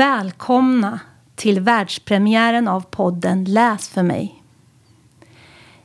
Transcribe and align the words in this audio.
Välkomna 0.00 1.00
till 1.34 1.60
världspremiären 1.60 2.68
av 2.68 2.80
podden 2.80 3.44
Läs 3.44 3.88
för 3.88 4.02
mig. 4.02 4.42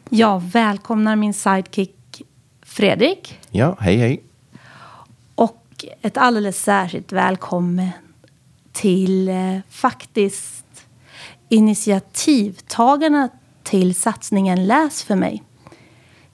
Jag 0.09 0.41
välkomnar 0.41 1.15
min 1.15 1.33
sidekick 1.33 2.21
Fredrik. 2.61 3.39
Ja, 3.49 3.77
hej 3.79 3.97
hej. 3.97 4.23
Och 5.35 5.85
ett 6.01 6.17
alldeles 6.17 6.63
särskilt 6.63 7.11
välkommen 7.11 7.89
till 8.71 9.29
eh, 9.29 9.57
faktiskt 9.69 10.87
initiativtagarna 11.49 13.29
till 13.63 13.95
satsningen 13.95 14.65
Läs 14.65 15.03
för 15.03 15.15
mig. 15.15 15.43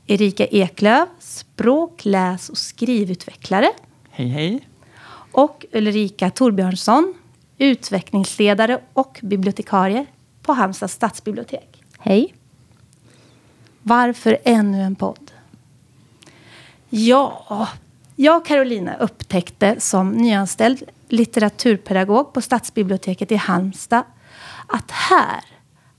Erika 0.07 0.45
Eklöf, 0.45 1.09
språk-, 1.19 2.05
läs 2.05 2.49
och 2.49 2.57
skrivutvecklare. 2.57 3.69
Hej 4.09 4.27
hej. 4.27 4.67
Och 5.31 5.65
Ulrika 5.71 6.29
Torbjörnsson, 6.29 7.13
utvecklingsledare 7.61 8.79
och 8.93 9.19
bibliotekarie 9.23 10.05
på 10.41 10.53
Halmstad 10.53 10.91
stadsbibliotek. 10.91 11.83
Hej! 11.99 12.33
Varför 13.81 14.37
ännu 14.43 14.81
en 14.81 14.95
podd? 14.95 15.31
Ja, 16.89 17.67
jag 18.15 18.37
och 18.37 18.45
Carolina 18.45 18.95
upptäckte 18.97 19.79
som 19.79 20.11
nyanställd 20.11 20.83
litteraturpedagog 21.09 22.33
på 22.33 22.41
stadsbiblioteket 22.41 23.31
i 23.31 23.35
Halmstad 23.35 24.03
att 24.67 24.91
här 24.91 25.43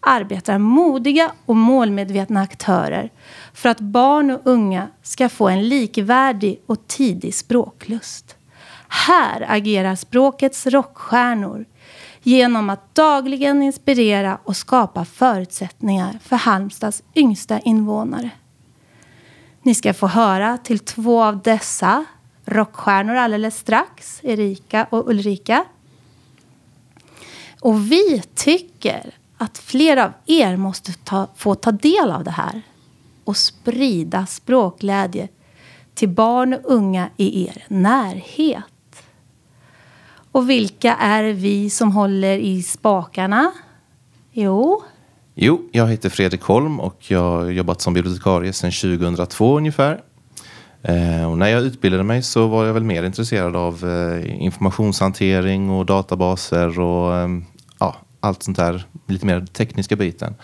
arbetar 0.01 0.59
modiga 0.59 1.33
och 1.47 1.57
målmedvetna 1.57 2.41
aktörer 2.41 3.11
för 3.53 3.69
att 3.69 3.81
barn 3.81 4.31
och 4.31 4.41
unga 4.45 4.89
ska 5.03 5.29
få 5.29 5.49
en 5.49 5.69
likvärdig 5.69 6.61
och 6.67 6.87
tidig 6.87 7.35
språklust. 7.35 8.37
Här 8.95 9.47
agerar 9.49 9.95
språkets 9.95 10.67
rockstjärnor 10.67 11.65
genom 12.23 12.71
att 12.71 12.95
dagligen 12.95 13.63
inspirera 13.63 14.39
och 14.45 14.57
skapa 14.57 15.05
förutsättningar 15.05 16.19
för 16.23 16.37
Halmstads 16.37 17.03
yngsta 17.15 17.61
invånare. 17.61 18.31
Ni 19.63 19.75
ska 19.75 19.95
få 19.95 20.07
höra 20.07 20.59
till 20.59 20.79
två 20.79 21.23
av 21.23 21.43
dessa 21.43 22.05
rockstjärnor 22.45 23.15
alldeles 23.15 23.57
strax, 23.59 24.21
Erika 24.23 24.87
och 24.91 25.11
Ulrika. 25.11 25.65
Och 27.61 27.93
vi 27.93 28.23
tycker 28.35 29.15
att 29.39 29.59
fler 29.59 29.97
av 29.97 30.13
er 30.27 30.57
måste 30.57 30.93
ta, 30.93 31.29
få 31.37 31.55
ta 31.55 31.73
del 31.73 32.11
av 32.11 32.25
det 32.25 32.31
här 32.31 32.63
och 33.25 33.37
sprida 33.37 34.27
språkglädje 34.27 35.29
till 35.95 36.09
barn 36.09 36.55
och 36.55 36.61
unga 36.65 37.11
i 37.17 37.47
er 37.47 37.65
närhet. 37.69 38.72
Och 40.33 40.51
vilka 40.51 40.95
är 40.95 41.25
vi 41.25 41.71
som 41.71 41.93
håller 41.93 42.39
i 42.39 42.63
spakarna? 42.63 43.53
Jo. 44.33 44.83
Jo, 45.35 45.69
jag 45.73 45.87
heter 45.89 46.09
Fredrik 46.09 46.43
Holm 46.43 46.81
och 46.81 46.97
jag 47.09 47.21
har 47.21 47.51
jobbat 47.51 47.81
som 47.81 47.95
bibliotekarie 47.95 48.53
sedan 48.53 48.71
2002 48.71 49.57
ungefär. 49.57 50.01
Eh, 50.83 51.31
och 51.31 51.39
när 51.39 51.49
jag 51.49 51.63
utbildade 51.63 52.03
mig 52.03 52.23
så 52.23 52.47
var 52.47 52.67
jag 52.67 52.75
väl 52.75 52.85
mer 52.85 53.03
intresserad 53.03 53.57
av 53.57 53.85
eh, 53.85 54.43
informationshantering 54.43 55.71
och 55.71 55.87
databaser 55.87 56.81
och 56.81 57.17
ehm, 57.17 57.45
ja, 57.79 57.97
allt 58.21 58.43
sånt 58.43 58.57
där, 58.57 58.85
lite 59.07 59.27
mer 59.27 59.47
tekniska 59.47 59.97
biten. 59.97 60.35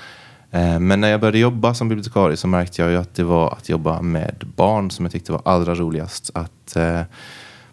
Eh, 0.50 0.78
men 0.78 1.00
när 1.00 1.08
jag 1.08 1.20
började 1.20 1.38
jobba 1.38 1.74
som 1.74 1.88
bibliotekarie 1.88 2.36
så 2.36 2.48
märkte 2.48 2.82
jag 2.82 2.90
ju 2.90 2.96
att 2.96 3.14
det 3.14 3.24
var 3.24 3.52
att 3.52 3.68
jobba 3.68 4.02
med 4.02 4.44
barn 4.56 4.90
som 4.90 5.04
jag 5.04 5.12
tyckte 5.12 5.32
var 5.32 5.42
allra 5.44 5.74
roligast. 5.74 6.30
Att 6.34 6.76
eh, 6.76 7.02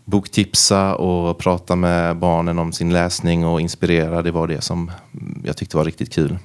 boktipsa 0.06 0.96
och 0.96 1.38
prata 1.38 1.76
med 1.76 2.18
barnen 2.18 2.60
om 2.60 2.74
sin 2.74 2.94
läsning 2.94 3.46
och 3.46 3.62
inspirera. 3.62 4.22
Det 4.22 4.32
var 4.32 4.48
det 4.48 4.62
som 4.62 4.92
jag 5.44 5.58
tyckte 5.58 5.78
var 5.78 5.86
riktigt 5.86 6.14
kul. 6.14 6.38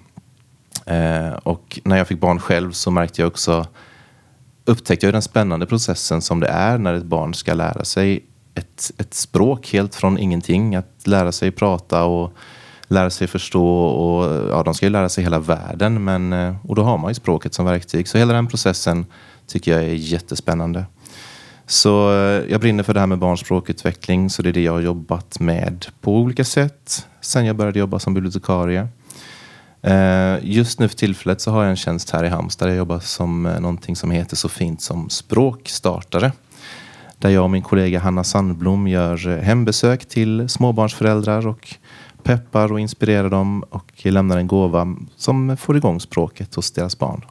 Eh, 0.87 1.33
och 1.33 1.81
när 1.85 1.99
jag 1.99 2.09
fick 2.09 2.21
barn 2.21 2.39
själv 2.39 2.73
så 2.73 2.91
märkte 2.91 3.23
jag 3.23 3.29
också 3.29 3.67
upptäckte 4.65 5.07
jag 5.07 5.15
den 5.15 5.23
spännande 5.23 5.67
processen 5.67 6.23
som 6.23 6.41
det 6.41 6.47
är 6.47 6.79
när 6.79 6.95
ett 6.95 7.05
barn 7.05 7.35
ska 7.35 7.55
lära 7.55 7.85
sig 7.85 8.25
ett, 8.55 8.93
ett 8.99 9.15
språk 9.15 9.73
helt 9.73 9.95
från 9.95 10.19
ingenting. 10.19 10.77
Att 10.77 11.07
lära 11.07 11.33
sig 11.33 11.51
prata 11.51 12.05
och 12.05 12.33
lära 12.89 13.11
sig 13.11 13.27
förstå 13.27 13.85
och 13.85 14.51
ja, 14.51 14.63
de 14.63 14.75
ska 14.75 14.87
ju 14.87 14.91
lära 14.91 15.09
sig 15.09 15.25
hela 15.25 15.39
världen 15.39 16.05
men, 16.05 16.33
eh, 16.33 16.57
och 16.67 16.75
då 16.75 16.83
har 16.83 16.99
man 16.99 17.11
ju 17.11 17.15
språket 17.15 17.55
som 17.55 17.65
verktyg. 17.67 18.09
Så 18.09 18.19
hela 18.19 18.33
den 18.33 18.47
processen 18.47 19.07
tycker 19.47 19.73
jag 19.73 19.83
är 19.83 19.95
jättespännande. 19.95 20.85
Så 21.71 22.13
eh, 22.13 22.51
jag 22.51 22.61
brinner 22.61 22.83
för 22.83 22.95
det 22.95 23.01
här 23.01 23.07
med 23.07 23.19
barns 23.19 23.41
språkutveckling 23.41 24.31
så 24.31 24.43
det 24.43 24.49
är 24.49 24.53
det 24.53 24.63
jag 24.63 24.73
har 24.73 24.81
jobbat 24.81 25.41
med 25.41 25.87
på 26.01 26.17
olika 26.17 26.45
sätt 26.45 27.07
sen 27.21 27.47
jag 27.47 27.57
började 27.57 27.79
jobba 27.79 27.99
som 27.99 28.15
bibliotekarie. 28.15 28.89
Eh, 29.83 30.37
just 30.43 30.79
nu 30.79 30.89
för 30.89 30.97
tillfället 30.97 31.41
så 31.41 31.51
har 31.51 31.63
jag 31.63 31.71
en 31.71 31.77
tjänst 31.77 32.11
här 32.11 32.25
i 32.25 32.29
Halmstad 32.29 32.69
där 32.69 32.73
jag 32.73 32.79
jobbar 32.79 32.99
som 32.99 33.47
eh, 33.47 33.61
någonting 33.61 33.97
som 33.97 34.11
heter 34.11 34.37
så 34.37 34.49
fint 34.49 34.83
som 34.83 35.11
språkstartare. 35.11 36.33
Där 37.19 37.31
jag 37.31 37.45
och 37.45 37.51
min 37.51 37.63
kollega 37.63 37.99
Hanna 37.99 38.25
Sandblom 38.25 38.89
gör 38.89 39.39
hembesök 39.41 40.09
till 40.09 40.49
småbarnsföräldrar 40.49 41.47
och 41.47 41.75
peppar 42.23 42.73
och 42.73 42.81
inspirerar 42.81 43.31
dem 43.31 43.65
och 43.71 44.07
lämnar 44.07 44.39
en 44.39 44.47
gåva 44.47 44.97
som 45.17 45.57
får 45.57 45.77
igång 45.77 46.01
språket 46.01 46.55
hos 46.55 46.71
deras 46.71 46.99
barn. 46.99 47.25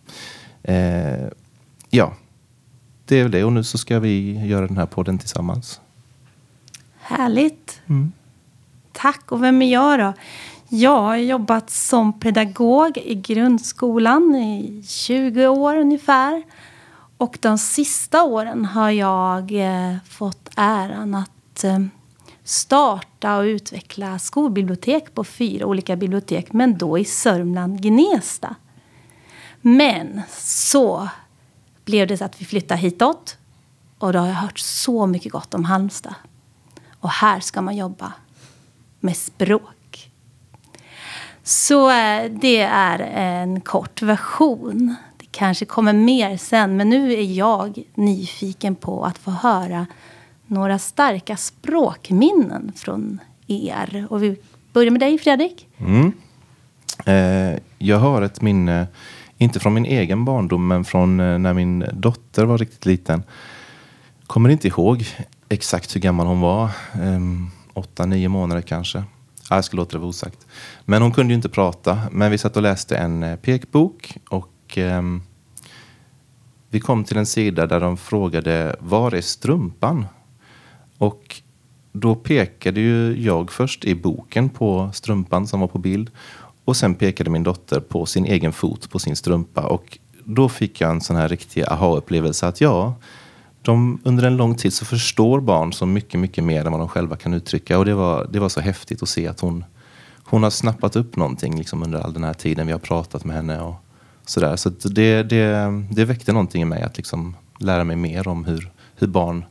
Ja, 1.89 2.13
det 3.09 3.19
är 3.19 3.23
väl 3.23 3.31
det. 3.31 3.43
Och 3.43 3.53
nu 3.53 3.63
så 3.63 3.77
ska 3.77 3.99
vi 3.99 4.45
göra 4.45 4.67
den 4.67 4.77
här 4.77 4.85
podden 4.85 5.17
tillsammans. 5.17 5.81
Härligt. 6.99 7.81
Mm. 7.87 8.11
Tack. 8.91 9.31
Och 9.31 9.43
vem 9.43 9.61
är 9.61 9.71
jag 9.71 9.99
då? 9.99 10.13
Jag 10.69 11.01
har 11.01 11.15
jobbat 11.15 11.69
som 11.69 12.19
pedagog 12.19 12.97
i 12.97 13.15
grundskolan 13.15 14.35
i 14.35 14.83
20 14.87 15.47
år 15.47 15.75
ungefär. 15.75 16.43
Och 17.17 17.37
de 17.41 17.57
sista 17.57 18.23
åren 18.23 18.65
har 18.65 18.89
jag 18.89 19.51
eh, 19.51 19.95
fått 20.09 20.49
äran 20.55 21.15
att 21.15 21.63
eh, 21.63 21.79
starta 22.43 23.37
och 23.37 23.43
utveckla 23.43 24.19
skolbibliotek 24.19 25.13
på 25.13 25.23
fyra 25.23 25.65
olika 25.65 25.95
bibliotek, 25.95 26.53
men 26.53 26.77
då 26.77 26.97
i 26.97 27.05
Sörmland, 27.05 27.81
Gnesta. 27.81 28.55
Men 29.61 30.21
så 30.37 31.09
blev 31.89 32.07
det 32.07 32.17
så 32.17 32.25
att 32.25 32.41
vi 32.41 32.45
flyttade 32.45 32.81
hitåt 32.81 33.37
och 33.97 34.13
då 34.13 34.19
har 34.19 34.27
jag 34.27 34.33
hört 34.33 34.59
så 34.59 35.07
mycket 35.07 35.31
gott 35.31 35.53
om 35.53 35.65
Halmstad. 35.65 36.15
Och 36.99 37.09
här 37.09 37.39
ska 37.39 37.61
man 37.61 37.77
jobba 37.77 38.13
med 38.99 39.17
språk. 39.17 40.11
Så 41.43 41.89
eh, 41.89 42.31
det 42.31 42.61
är 42.61 42.99
en 42.99 43.61
kort 43.61 44.01
version. 44.01 44.95
Det 45.17 45.25
kanske 45.31 45.65
kommer 45.65 45.93
mer 45.93 46.37
sen, 46.37 46.77
men 46.77 46.89
nu 46.89 47.13
är 47.13 47.37
jag 47.37 47.83
nyfiken 47.95 48.75
på 48.75 49.03
att 49.03 49.17
få 49.17 49.31
höra 49.31 49.87
några 50.47 50.79
starka 50.79 51.37
språkminnen 51.37 52.71
från 52.75 53.19
er. 53.47 54.07
Och 54.09 54.23
vi 54.23 54.35
börjar 54.73 54.91
med 54.91 54.99
dig 54.99 55.17
Fredrik. 55.17 55.67
Mm. 55.77 56.11
Eh, 57.05 57.59
jag 57.77 57.97
har 57.97 58.21
ett 58.21 58.41
minne, 58.41 58.87
inte 59.39 59.59
från 59.59 59.73
min 59.73 59.85
egen 59.85 60.25
barndom, 60.25 60.67
men 60.67 60.83
från 60.83 61.19
eh, 61.19 61.39
när 61.39 61.53
min 61.53 61.85
dotter 61.93 62.45
var 62.45 62.57
riktigt 62.57 62.85
liten. 62.85 63.23
Kommer 64.27 64.49
inte 64.49 64.67
ihåg 64.67 65.05
exakt 65.49 65.95
hur 65.95 66.01
gammal 66.01 66.27
hon 66.27 66.39
var. 66.39 66.69
Um, 67.01 67.51
åtta, 67.73 68.05
nio 68.05 68.29
månader 68.29 68.61
kanske. 68.61 69.03
Jag 69.49 69.65
ska 69.65 69.77
låta 69.77 69.91
det 69.91 69.97
vara 69.97 70.09
osagt. 70.09 70.47
Men 70.85 71.01
hon 71.01 71.11
kunde 71.11 71.33
ju 71.33 71.35
inte 71.35 71.49
prata. 71.49 71.99
Men 72.11 72.31
vi 72.31 72.37
satt 72.37 72.57
och 72.57 72.63
läste 72.63 72.97
en 72.97 73.23
eh, 73.23 73.35
pekbok 73.35 74.17
och 74.29 74.77
um, 74.77 75.21
vi 76.69 76.79
kom 76.79 77.03
till 77.03 77.17
en 77.17 77.25
sida 77.25 77.67
där 77.67 77.79
de 77.79 77.97
frågade 77.97 78.75
var 78.79 79.13
är 79.13 79.21
strumpan? 79.21 80.05
Och 80.97 81.41
då 81.91 82.15
pekade 82.15 82.79
ju 82.79 83.23
jag 83.23 83.51
först 83.51 83.85
i 83.85 83.95
boken 83.95 84.49
på 84.49 84.89
strumpan 84.93 85.47
som 85.47 85.59
var 85.59 85.67
på 85.67 85.77
bild. 85.77 86.11
Och 86.69 86.77
sen 86.77 86.95
pekade 86.95 87.29
min 87.29 87.43
dotter 87.43 87.79
på 87.79 88.05
sin 88.05 88.25
egen 88.25 88.53
fot 88.53 88.89
på 88.89 88.99
sin 88.99 89.15
strumpa. 89.15 89.61
Och 89.61 89.97
då 90.23 90.49
fick 90.49 90.81
jag 90.81 90.91
en 90.91 91.01
sån 91.01 91.15
här 91.15 91.27
riktig 91.27 91.63
aha-upplevelse 91.63 92.47
att 92.47 92.61
ja, 92.61 92.93
de, 93.61 94.01
under 94.03 94.23
en 94.23 94.37
lång 94.37 94.55
tid 94.55 94.73
så 94.73 94.85
förstår 94.85 95.41
barn 95.41 95.73
så 95.73 95.85
mycket, 95.85 96.19
mycket 96.19 96.43
mer 96.43 96.65
än 96.65 96.71
vad 96.71 96.81
de 96.81 96.87
själva 96.87 97.15
kan 97.15 97.33
uttrycka. 97.33 97.77
Och 97.77 97.85
det 97.85 97.93
var, 97.93 98.27
det 98.31 98.39
var 98.39 98.49
så 98.49 98.59
häftigt 98.59 99.03
att 99.03 99.09
se 99.09 99.27
att 99.27 99.39
hon, 99.39 99.63
hon 100.23 100.43
har 100.43 100.49
snappat 100.49 100.95
upp 100.95 101.15
någonting 101.15 101.57
liksom 101.57 101.83
under 101.83 101.99
all 101.99 102.13
den 102.13 102.23
här 102.23 102.33
tiden 102.33 102.67
vi 102.67 102.71
har 102.71 102.79
pratat 102.79 103.25
med 103.25 103.35
henne. 103.35 103.61
Och 103.61 103.75
sådär. 104.25 104.55
Så 104.55 104.69
det, 104.69 105.23
det, 105.23 105.83
det 105.91 106.05
väckte 106.05 106.33
någonting 106.33 106.61
i 106.61 106.65
mig 106.65 106.81
att 106.81 106.97
liksom 106.97 107.35
lära 107.59 107.83
mig 107.83 107.95
mer 107.95 108.27
om 108.27 108.45
hur, 108.45 108.71
hur 108.95 109.07
barn 109.07 109.45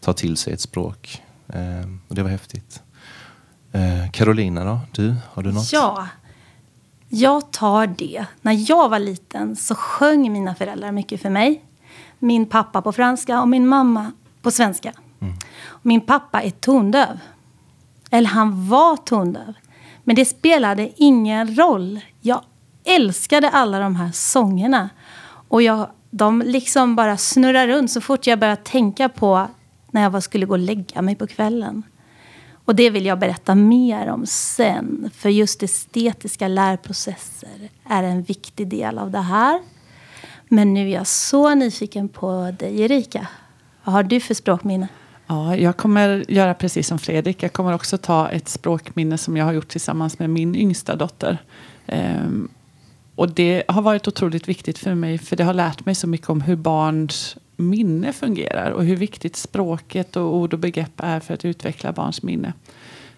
tar 0.00 0.12
till 0.12 0.36
sig 0.36 0.52
ett 0.52 0.60
språk. 0.60 1.22
Eh, 1.48 1.90
och 2.08 2.14
det 2.14 2.22
var 2.22 2.30
häftigt. 2.30 2.82
Eh, 3.72 4.10
Carolina 4.10 4.64
då, 4.64 4.80
du, 4.92 5.14
har 5.32 5.42
du 5.42 5.52
något? 5.52 5.72
Ja, 5.72 6.06
jag 7.12 7.52
tar 7.52 7.86
det. 7.86 8.24
När 8.42 8.70
jag 8.70 8.88
var 8.88 8.98
liten 8.98 9.56
så 9.56 9.74
sjöng 9.74 10.32
mina 10.32 10.54
föräldrar 10.54 10.92
mycket 10.92 11.22
för 11.22 11.30
mig. 11.30 11.64
Min 12.18 12.46
pappa 12.46 12.82
på 12.82 12.92
franska 12.92 13.40
och 13.40 13.48
min 13.48 13.66
mamma 13.66 14.12
på 14.42 14.50
svenska. 14.50 14.92
Mm. 15.20 15.34
Min 15.82 16.00
pappa 16.00 16.42
är 16.42 16.50
tondöv. 16.50 17.18
Eller 18.10 18.28
han 18.28 18.68
var 18.68 18.96
tondöv. 18.96 19.54
Men 20.04 20.16
det 20.16 20.24
spelade 20.24 20.90
ingen 20.96 21.56
roll. 21.56 22.00
Jag 22.20 22.42
älskade 22.84 23.50
alla 23.50 23.78
de 23.78 23.96
här 23.96 24.10
sångerna. 24.12 24.90
Och 25.48 25.62
jag, 25.62 25.86
de 26.10 26.42
liksom 26.46 26.96
bara 26.96 27.16
snurrar 27.16 27.66
runt 27.66 27.90
så 27.90 28.00
fort 28.00 28.26
jag 28.26 28.38
började 28.38 28.62
tänka 28.62 29.08
på 29.08 29.46
när 29.90 30.02
jag 30.02 30.22
skulle 30.22 30.46
gå 30.46 30.52
och 30.52 30.58
lägga 30.58 31.02
mig 31.02 31.14
på 31.16 31.26
kvällen. 31.26 31.82
Och 32.70 32.76
det 32.76 32.90
vill 32.90 33.06
jag 33.06 33.18
berätta 33.18 33.54
mer 33.54 34.08
om 34.08 34.26
sen. 34.26 35.10
För 35.14 35.28
just 35.28 35.62
estetiska 35.62 36.48
lärprocesser 36.48 37.70
är 37.88 38.02
en 38.02 38.22
viktig 38.22 38.68
del 38.68 38.98
av 38.98 39.10
det 39.10 39.20
här. 39.20 39.60
Men 40.48 40.74
nu 40.74 40.90
är 40.90 40.94
jag 40.94 41.06
så 41.06 41.54
nyfiken 41.54 42.08
på 42.08 42.54
dig 42.58 42.80
Erika. 42.80 43.26
Vad 43.84 43.92
har 43.92 44.02
du 44.02 44.20
för 44.20 44.34
språkminne? 44.34 44.88
Ja, 45.26 45.56
jag 45.56 45.76
kommer 45.76 46.24
göra 46.28 46.54
precis 46.54 46.86
som 46.86 46.98
Fredrik. 46.98 47.42
Jag 47.42 47.52
kommer 47.52 47.74
också 47.74 47.98
ta 47.98 48.28
ett 48.28 48.48
språkminne 48.48 49.18
som 49.18 49.36
jag 49.36 49.44
har 49.44 49.52
gjort 49.52 49.68
tillsammans 49.68 50.18
med 50.18 50.30
min 50.30 50.56
yngsta 50.56 50.96
dotter. 50.96 51.38
Ehm, 51.86 52.48
och 53.14 53.30
det 53.30 53.62
har 53.68 53.82
varit 53.82 54.08
otroligt 54.08 54.48
viktigt 54.48 54.78
för 54.78 54.94
mig 54.94 55.18
för 55.18 55.36
det 55.36 55.44
har 55.44 55.54
lärt 55.54 55.86
mig 55.86 55.94
så 55.94 56.06
mycket 56.06 56.28
om 56.30 56.40
hur 56.40 56.56
barns 56.56 57.36
minne 57.60 58.12
fungerar 58.12 58.70
och 58.70 58.84
hur 58.84 58.96
viktigt 58.96 59.36
språket 59.36 60.16
och 60.16 60.34
ord 60.36 60.52
och 60.52 60.58
begrepp 60.58 60.92
är 60.96 61.20
för 61.20 61.34
att 61.34 61.44
utveckla 61.44 61.92
barns 61.92 62.22
minne. 62.22 62.52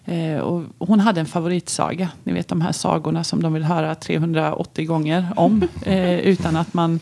Eh, 0.05 0.61
hon 0.77 0.99
hade 0.99 1.19
en 1.19 1.25
favoritsaga. 1.25 2.09
Ni 2.23 2.33
vet 2.33 2.47
de 2.47 2.61
här 2.61 2.71
sagorna 2.71 3.23
som 3.23 3.41
de 3.41 3.53
vill 3.53 3.63
höra 3.63 3.95
380 3.95 4.85
gånger 4.85 5.27
om. 5.35 5.67
Eh, 5.85 6.19
utan 6.19 6.55
att 6.55 6.73
man, 6.73 6.99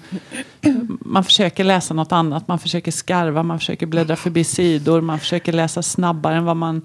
man 0.99 1.23
försöker 1.23 1.63
läsa 1.63 1.93
något 1.93 2.11
annat. 2.11 2.47
Man 2.47 2.59
försöker 2.59 2.91
skarva, 2.91 3.43
man 3.43 3.59
försöker 3.59 3.85
bläddra 3.85 4.15
förbi 4.15 4.43
sidor. 4.43 5.01
Man 5.01 5.19
försöker 5.19 5.53
läsa 5.53 5.81
snabbare 5.81 6.35
än 6.35 6.45
vad 6.45 6.57
man 6.57 6.81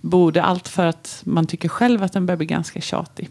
borde. 0.00 0.42
Allt 0.42 0.68
för 0.68 0.86
att 0.86 1.22
man 1.24 1.46
tycker 1.46 1.68
själv 1.68 2.02
att 2.02 2.12
den 2.12 2.26
börjar 2.26 2.36
bli 2.36 2.46
ganska 2.46 2.80
tjatig. 2.80 3.28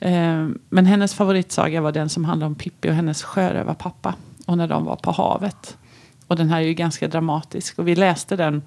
Eh, 0.00 0.48
men 0.68 0.86
hennes 0.86 1.14
favoritsaga 1.14 1.80
var 1.80 1.92
den 1.92 2.08
som 2.08 2.24
handlade 2.24 2.46
om 2.46 2.54
Pippi 2.54 2.90
och 2.90 2.94
hennes 2.94 3.22
sjörövarpappa. 3.22 4.14
Och 4.46 4.58
när 4.58 4.68
de 4.68 4.84
var 4.84 4.96
på 4.96 5.10
havet. 5.10 5.76
Och 6.28 6.36
den 6.36 6.48
här 6.50 6.60
är 6.60 6.64
ju 6.64 6.74
ganska 6.74 7.08
dramatisk. 7.08 7.78
Och 7.78 7.88
vi 7.88 7.94
läste 7.94 8.36
den, 8.36 8.62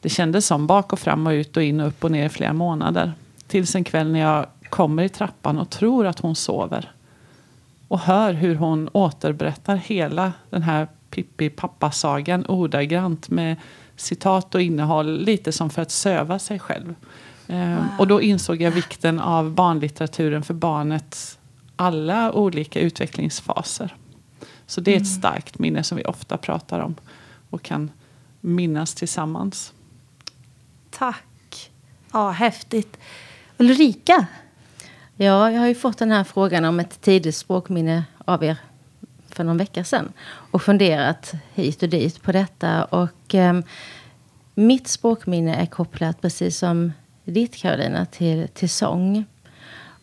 det 0.00 0.08
kändes 0.08 0.46
som 0.46 0.66
bak 0.66 0.92
och 0.92 0.98
fram 0.98 1.26
och 1.26 1.30
ut 1.30 1.56
och 1.56 1.62
in 1.62 1.80
och 1.80 1.88
upp 1.88 2.04
och 2.04 2.10
ner 2.10 2.26
i 2.26 2.28
flera 2.28 2.52
månader. 2.52 3.12
Tills 3.46 3.74
en 3.74 3.84
kväll 3.84 4.12
när 4.12 4.20
jag 4.20 4.46
kommer 4.68 5.02
i 5.02 5.08
trappan 5.08 5.58
och 5.58 5.70
tror 5.70 6.06
att 6.06 6.18
hon 6.18 6.36
sover. 6.36 6.92
Och 7.88 8.00
hör 8.00 8.32
hur 8.32 8.54
hon 8.54 8.88
återberättar 8.92 9.76
hela 9.76 10.32
den 10.50 10.62
här 10.62 10.88
Pippi 11.10 11.50
pappasagan 11.50 12.46
ordagrant 12.46 13.30
med 13.30 13.56
citat 13.96 14.54
och 14.54 14.62
innehåll 14.62 15.20
lite 15.20 15.52
som 15.52 15.70
för 15.70 15.82
att 15.82 15.90
söva 15.90 16.38
sig 16.38 16.58
själv. 16.58 16.94
Ehm, 17.48 17.76
wow. 17.76 17.86
Och 17.98 18.06
då 18.06 18.22
insåg 18.22 18.62
jag 18.62 18.70
vikten 18.70 19.20
av 19.20 19.50
barnlitteraturen 19.50 20.42
för 20.42 20.54
barnets 20.54 21.38
alla 21.76 22.32
olika 22.32 22.80
utvecklingsfaser. 22.80 23.94
Så 24.70 24.80
det 24.80 24.90
är 24.90 24.96
ett 24.96 25.02
mm. 25.02 25.18
starkt 25.18 25.58
minne 25.58 25.82
som 25.82 25.98
vi 25.98 26.04
ofta 26.04 26.36
pratar 26.36 26.80
om 26.80 26.94
och 27.50 27.62
kan 27.62 27.90
minnas 28.40 28.94
tillsammans. 28.94 29.72
Tack. 30.90 31.70
Ja, 32.12 32.30
häftigt. 32.30 32.98
Ulrika? 33.58 34.26
Ja, 35.16 35.50
jag 35.50 35.60
har 35.60 35.66
ju 35.66 35.74
fått 35.74 35.98
den 35.98 36.10
här 36.10 36.24
frågan 36.24 36.64
om 36.64 36.80
ett 36.80 37.00
tidigt 37.00 37.36
språkminne 37.36 38.04
av 38.24 38.44
er 38.44 38.56
för 39.28 39.44
någon 39.44 39.58
vecka 39.58 39.84
sedan. 39.84 40.12
Och 40.26 40.62
funderat 40.62 41.32
hit 41.54 41.82
och 41.82 41.88
dit 41.88 42.22
på 42.22 42.32
detta. 42.32 42.84
Och 42.84 43.34
eh, 43.34 43.60
mitt 44.54 44.88
språkminne 44.88 45.54
är 45.54 45.66
kopplat, 45.66 46.20
precis 46.20 46.58
som 46.58 46.92
ditt 47.24 47.56
Karolina, 47.56 48.06
till, 48.06 48.48
till 48.48 48.70
sång. 48.70 49.24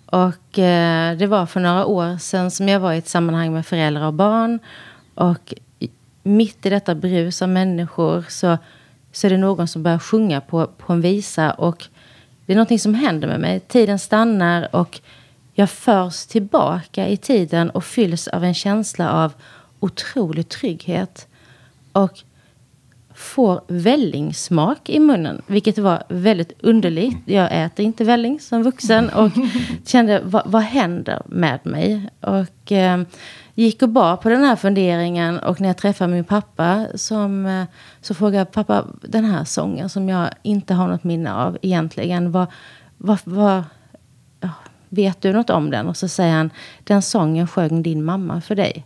Och 0.09 0.59
eh, 0.59 1.17
det 1.17 1.27
var 1.27 1.45
för 1.45 1.59
några 1.59 1.85
år 1.85 2.17
sedan 2.17 2.51
som 2.51 2.69
jag 2.69 2.79
var 2.79 2.93
i 2.93 2.97
ett 2.97 3.07
sammanhang 3.07 3.53
med 3.53 3.65
föräldrar 3.65 4.07
och 4.07 4.13
barn. 4.13 4.59
Och 5.15 5.53
mitt 6.23 6.65
i 6.65 6.69
detta 6.69 6.95
brus 6.95 7.41
av 7.41 7.49
människor 7.49 8.25
så, 8.29 8.57
så 9.11 9.27
är 9.27 9.31
det 9.31 9.37
någon 9.37 9.67
som 9.67 9.83
börjar 9.83 9.99
sjunga 9.99 10.41
på, 10.41 10.67
på 10.67 10.93
en 10.93 11.01
visa. 11.01 11.51
Och 11.51 11.85
det 12.45 12.53
är 12.53 12.55
någonting 12.55 12.79
som 12.79 12.93
händer 12.93 13.27
med 13.27 13.39
mig. 13.39 13.59
Tiden 13.59 13.99
stannar 13.99 14.75
och 14.75 14.99
jag 15.53 15.69
förs 15.69 16.25
tillbaka 16.25 17.07
i 17.07 17.17
tiden 17.17 17.69
och 17.69 17.83
fylls 17.83 18.27
av 18.27 18.43
en 18.43 18.53
känsla 18.53 19.11
av 19.11 19.33
otrolig 19.79 20.49
trygghet. 20.49 21.27
Och 21.91 22.23
får 23.17 23.61
vällingsmak 23.67 24.89
i 24.89 24.99
munnen. 24.99 25.41
Vilket 25.47 25.77
var 25.77 26.03
väldigt 26.09 26.51
underligt. 26.61 27.17
Jag 27.25 27.65
äter 27.65 27.85
inte 27.85 28.03
välling 28.03 28.39
som 28.39 28.63
vuxen. 28.63 29.09
Och 29.09 29.31
kände, 29.85 30.21
vad, 30.23 30.43
vad 30.45 30.61
händer 30.61 31.21
med 31.25 31.59
mig? 31.63 32.09
Och 32.21 32.71
eh, 32.71 33.01
gick 33.55 33.81
och 33.81 33.89
bar 33.89 34.17
på 34.17 34.29
den 34.29 34.43
här 34.43 34.55
funderingen. 34.55 35.39
Och 35.39 35.61
när 35.61 35.69
jag 35.69 35.77
träffade 35.77 36.13
min 36.13 36.23
pappa 36.23 36.85
som, 36.95 37.45
eh, 37.45 37.65
så 38.01 38.13
frågade 38.13 38.37
jag 38.37 38.51
pappa, 38.51 38.85
den 39.01 39.25
här 39.25 39.43
sången 39.43 39.89
som 39.89 40.09
jag 40.09 40.29
inte 40.41 40.73
har 40.73 40.87
något 40.87 41.03
minne 41.03 41.33
av 41.33 41.57
egentligen. 41.61 42.31
Vad, 42.31 42.47
vad, 42.97 43.19
vad, 43.23 43.63
vet 44.89 45.21
du 45.21 45.33
något 45.33 45.49
om 45.49 45.69
den? 45.69 45.87
Och 45.87 45.97
så 45.97 46.07
säger 46.07 46.33
han, 46.33 46.49
den 46.83 47.01
sången 47.01 47.47
sjöng 47.47 47.83
din 47.83 48.03
mamma 48.03 48.41
för 48.41 48.55
dig 48.55 48.85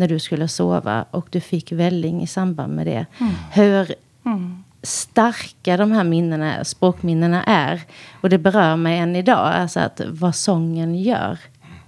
när 0.00 0.08
du 0.08 0.18
skulle 0.18 0.48
sova 0.48 1.04
och 1.10 1.28
du 1.30 1.40
fick 1.40 1.72
välling 1.72 2.22
i 2.22 2.26
samband 2.26 2.74
med 2.74 2.86
det. 2.86 3.06
Mm. 3.18 3.32
Hur 3.52 3.94
mm. 4.24 4.64
starka 4.82 5.76
de 5.76 5.92
här 5.92 6.04
minnena, 6.04 6.64
språkminnena 6.64 7.44
är. 7.44 7.82
Och 8.20 8.30
det 8.30 8.38
berör 8.38 8.76
mig 8.76 8.98
än 8.98 9.16
idag, 9.16 9.54
alltså 9.54 9.80
att 9.80 10.00
vad 10.06 10.34
sången 10.34 10.94
gör 10.94 11.38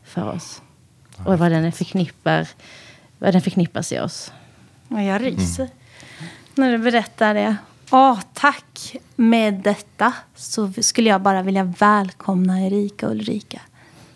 för 0.05 0.29
oss. 0.29 0.63
Och 1.27 1.39
vad 1.39 1.51
den 1.51 1.73
förknippar, 1.73 2.49
vad 3.19 3.35
den 3.35 3.43
förknippas 3.43 3.93
i 3.93 4.01
oss. 4.01 4.33
Och 4.89 5.03
jag 5.03 5.23
ryser 5.23 5.63
mm. 5.63 6.31
när 6.55 6.73
du 6.73 6.79
berättar 6.79 7.35
det. 7.35 7.57
Åh, 7.91 8.19
tack! 8.35 8.97
Med 9.17 9.55
detta 9.55 10.13
så 10.35 10.73
skulle 10.73 11.11
jag 11.11 11.21
bara 11.21 11.43
vilja 11.43 11.65
välkomna 11.65 12.67
Erika 12.67 13.07
och 13.07 13.13
Ulrika. 13.13 13.61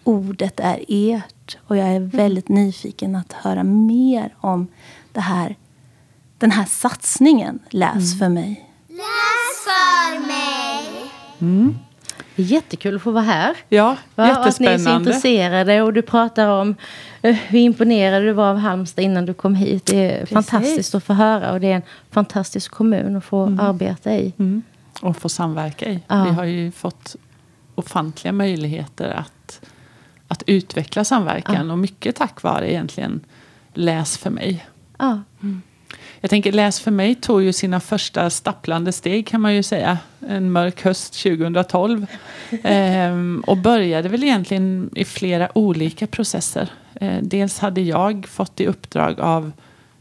Ordet 0.07 0.61
är 0.61 0.85
ert 0.89 1.59
och 1.67 1.77
jag 1.77 1.89
är 1.89 2.01
väldigt 2.01 2.49
nyfiken 2.49 3.17
att 3.17 3.33
höra 3.33 3.65
mer 3.65 4.35
om 4.41 4.67
det 5.13 5.21
här, 5.21 5.57
den 6.39 6.51
här 6.51 6.65
satsningen 6.65 7.59
Läs 7.71 7.95
mm. 7.95 8.19
för 8.19 8.29
mig. 8.29 8.71
Läs 8.89 9.65
för 9.65 10.27
mig! 10.27 11.11
Mm. 11.39 11.79
Det 12.37 12.43
är 12.43 12.47
jättekul 12.47 12.97
att 12.97 13.03
få 13.03 13.11
vara 13.11 13.25
här. 13.25 13.57
Ja, 13.69 13.97
Va? 14.15 14.29
jättespännande. 14.29 14.49
att 14.49 14.61
ni 14.61 14.67
är 14.67 14.79
så 14.79 14.97
intresserade 14.99 15.83
och 15.83 15.93
du 15.93 16.03
pratar 16.03 16.49
om 16.49 16.75
uh, 17.25 17.33
hur 17.33 17.59
imponerad 17.59 18.23
du 18.23 18.33
var 18.33 18.51
av 18.51 18.57
Halmstad 18.57 19.05
innan 19.05 19.27
du 19.27 19.35
kom 19.35 19.55
hit. 19.55 19.87
Det 19.87 20.11
är 20.11 20.21
Precis. 20.21 20.35
fantastiskt 20.35 20.95
att 20.95 21.05
få 21.05 21.13
höra 21.13 21.53
och 21.53 21.61
det 21.61 21.67
är 21.67 21.77
en 21.77 21.83
fantastisk 22.11 22.73
kommun 22.73 23.17
att 23.17 23.25
få 23.25 23.43
mm. 23.43 23.61
arbeta 23.61 24.15
i. 24.15 24.33
Mm. 24.39 24.63
Och 25.03 25.17
få 25.17 25.29
samverka 25.29 25.87
i. 25.87 26.01
Ja. 26.07 26.25
Vi 26.25 26.31
har 26.31 26.45
ju 26.45 26.71
fått 26.71 27.17
ofantliga 27.75 28.33
möjligheter 28.33 29.11
att 29.11 29.33
att 30.29 30.43
utveckla 30.47 31.05
samverkan. 31.05 31.67
Ja. 31.67 31.73
Och 31.73 31.79
mycket 31.79 32.17
tack 32.17 32.43
vare 32.43 32.73
egentligen 32.73 33.21
Läs 33.75 34.19
för 34.19 34.31
mig. 34.31 34.67
Ja. 34.99 35.23
Mm. 35.43 35.63
Jag 36.21 36.31
tänker 36.31 36.53
Läs 36.53 36.81
för 36.81 36.91
mig 36.91 37.15
tog 37.15 37.43
ju 37.43 37.53
sina 37.53 37.81
första 37.81 38.31
stapplande 38.31 38.93
steg 38.93 39.27
kan 39.27 39.41
man 39.41 39.55
ju 39.55 39.63
säga. 39.63 39.99
En 40.29 40.53
mörk 40.53 40.85
höst 40.85 41.23
2012. 41.23 42.07
ehm, 42.63 43.45
och 43.47 43.57
började 43.57 44.09
väl 44.09 44.25
egentligen 44.25 44.91
i 44.95 45.05
flera 45.05 45.59
olika 45.59 46.07
processer. 46.07 46.71
Ehm, 47.01 47.29
dels 47.29 47.59
hade 47.59 47.81
jag 47.81 48.27
fått 48.29 48.61
i 48.61 48.67
uppdrag 48.67 49.21
av 49.21 49.53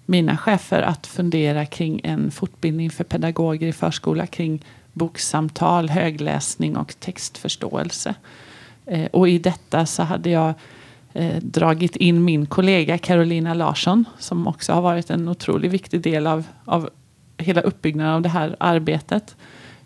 mina 0.06 0.38
chefer 0.38 0.82
att 0.82 1.08
fundera 1.08 1.66
kring 1.66 2.02
en 2.04 2.32
fortbildning 2.32 2.92
för 2.92 3.04
pedagoger 3.04 3.68
i 3.68 3.74
förskola 3.74 4.28
kring 4.28 4.66
boksamtal, 4.94 5.90
högläsning 5.90 6.78
och 6.78 6.96
textförståelse. 7.00 8.16
Eh, 8.86 9.06
och 9.06 9.30
i 9.30 9.38
detta 9.38 9.86
så 9.86 10.04
hade 10.04 10.30
jag 10.30 10.54
eh, 11.14 11.36
dragit 11.42 11.96
in 11.96 12.26
min 12.26 12.46
kollega 12.46 12.98
Carolina 12.98 13.54
Larsson 13.54 14.06
som 14.20 14.48
också 14.48 14.74
har 14.74 14.82
varit 14.82 15.10
en 15.10 15.30
otroligt 15.30 15.72
viktig 15.72 16.02
del 16.02 16.28
av, 16.28 16.44
av 16.66 16.90
hela 17.38 17.62
uppbyggnaden 17.62 18.14
av 18.14 18.22
det 18.22 18.30
här 18.30 18.56
arbetet. 18.60 19.36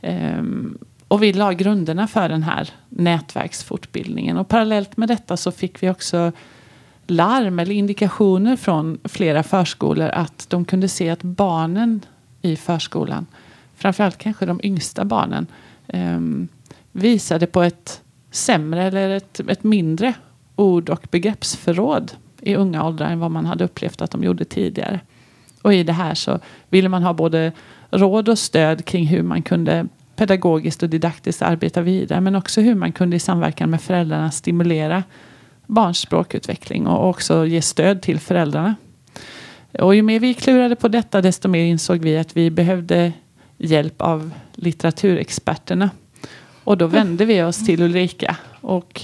Ehm, 0.01 0.77
och 1.07 1.23
vi 1.23 1.33
la 1.33 1.53
grunderna 1.53 2.07
för 2.07 2.29
den 2.29 2.43
här 2.43 2.69
nätverksfortbildningen. 2.89 4.37
Och 4.37 4.47
parallellt 4.47 4.97
med 4.97 5.07
detta 5.07 5.37
så 5.37 5.51
fick 5.51 5.83
vi 5.83 5.89
också 5.89 6.31
larm 7.07 7.59
eller 7.59 7.75
indikationer 7.75 8.55
från 8.55 8.99
flera 9.03 9.43
förskolor 9.43 10.09
att 10.09 10.45
de 10.49 10.65
kunde 10.65 10.87
se 10.87 11.09
att 11.09 11.23
barnen 11.23 12.01
i 12.41 12.55
förskolan, 12.55 13.25
framförallt 13.75 14.17
kanske 14.17 14.45
de 14.45 14.59
yngsta 14.63 15.05
barnen, 15.05 15.47
eh, 15.87 16.19
visade 16.91 17.47
på 17.47 17.61
ett 17.61 18.01
sämre 18.31 18.83
eller 18.83 19.09
ett, 19.09 19.39
ett 19.39 19.63
mindre 19.63 20.13
ord 20.55 20.89
och 20.89 21.07
begreppsförråd 21.11 22.11
i 22.41 22.55
unga 22.55 22.85
åldrar 22.85 23.09
än 23.09 23.19
vad 23.19 23.31
man 23.31 23.45
hade 23.45 23.63
upplevt 23.63 24.01
att 24.01 24.11
de 24.11 24.23
gjorde 24.23 24.45
tidigare. 24.45 24.99
Och 25.61 25.73
i 25.73 25.83
det 25.83 25.93
här 25.93 26.15
så 26.15 26.39
ville 26.69 26.89
man 26.89 27.03
ha 27.03 27.13
både 27.13 27.51
råd 27.91 28.29
och 28.29 28.39
stöd 28.39 28.85
kring 28.85 29.07
hur 29.07 29.23
man 29.23 29.41
kunde 29.41 29.87
pedagogiskt 30.15 30.83
och 30.83 30.89
didaktiskt 30.89 31.41
arbeta 31.41 31.81
vidare. 31.81 32.21
Men 32.21 32.35
också 32.35 32.61
hur 32.61 32.75
man 32.75 32.91
kunde 32.91 33.15
i 33.15 33.19
samverkan 33.19 33.69
med 33.69 33.81
föräldrarna 33.81 34.31
stimulera 34.31 35.03
barns 35.65 35.99
språkutveckling 35.99 36.87
och 36.87 37.09
också 37.09 37.45
ge 37.45 37.61
stöd 37.61 38.01
till 38.01 38.19
föräldrarna. 38.19 38.75
Och 39.79 39.95
ju 39.95 40.01
mer 40.01 40.19
vi 40.19 40.33
klurade 40.33 40.75
på 40.75 40.87
detta 40.87 41.21
desto 41.21 41.47
mer 41.47 41.63
insåg 41.63 41.99
vi 41.99 42.17
att 42.17 42.37
vi 42.37 42.51
behövde 42.51 43.13
hjälp 43.57 44.01
av 44.01 44.31
litteraturexperterna. 44.55 45.89
Och 46.69 46.77
då 46.77 46.87
vände 46.87 47.25
vi 47.25 47.43
oss 47.43 47.65
till 47.65 47.81
Ulrika 47.81 48.37
och 48.61 49.01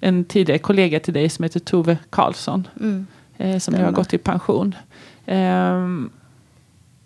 en 0.00 0.24
tidigare 0.24 0.58
kollega 0.58 1.00
till 1.00 1.14
dig 1.14 1.28
som 1.28 1.42
heter 1.42 1.60
Tove 1.60 1.98
Karlsson. 2.10 2.68
Mm. 2.80 3.06
Eh, 3.36 3.58
som 3.58 3.74
nu 3.74 3.84
har 3.84 3.92
gått 3.92 4.14
i 4.14 4.18
pension. 4.18 4.74
Um, 5.26 6.10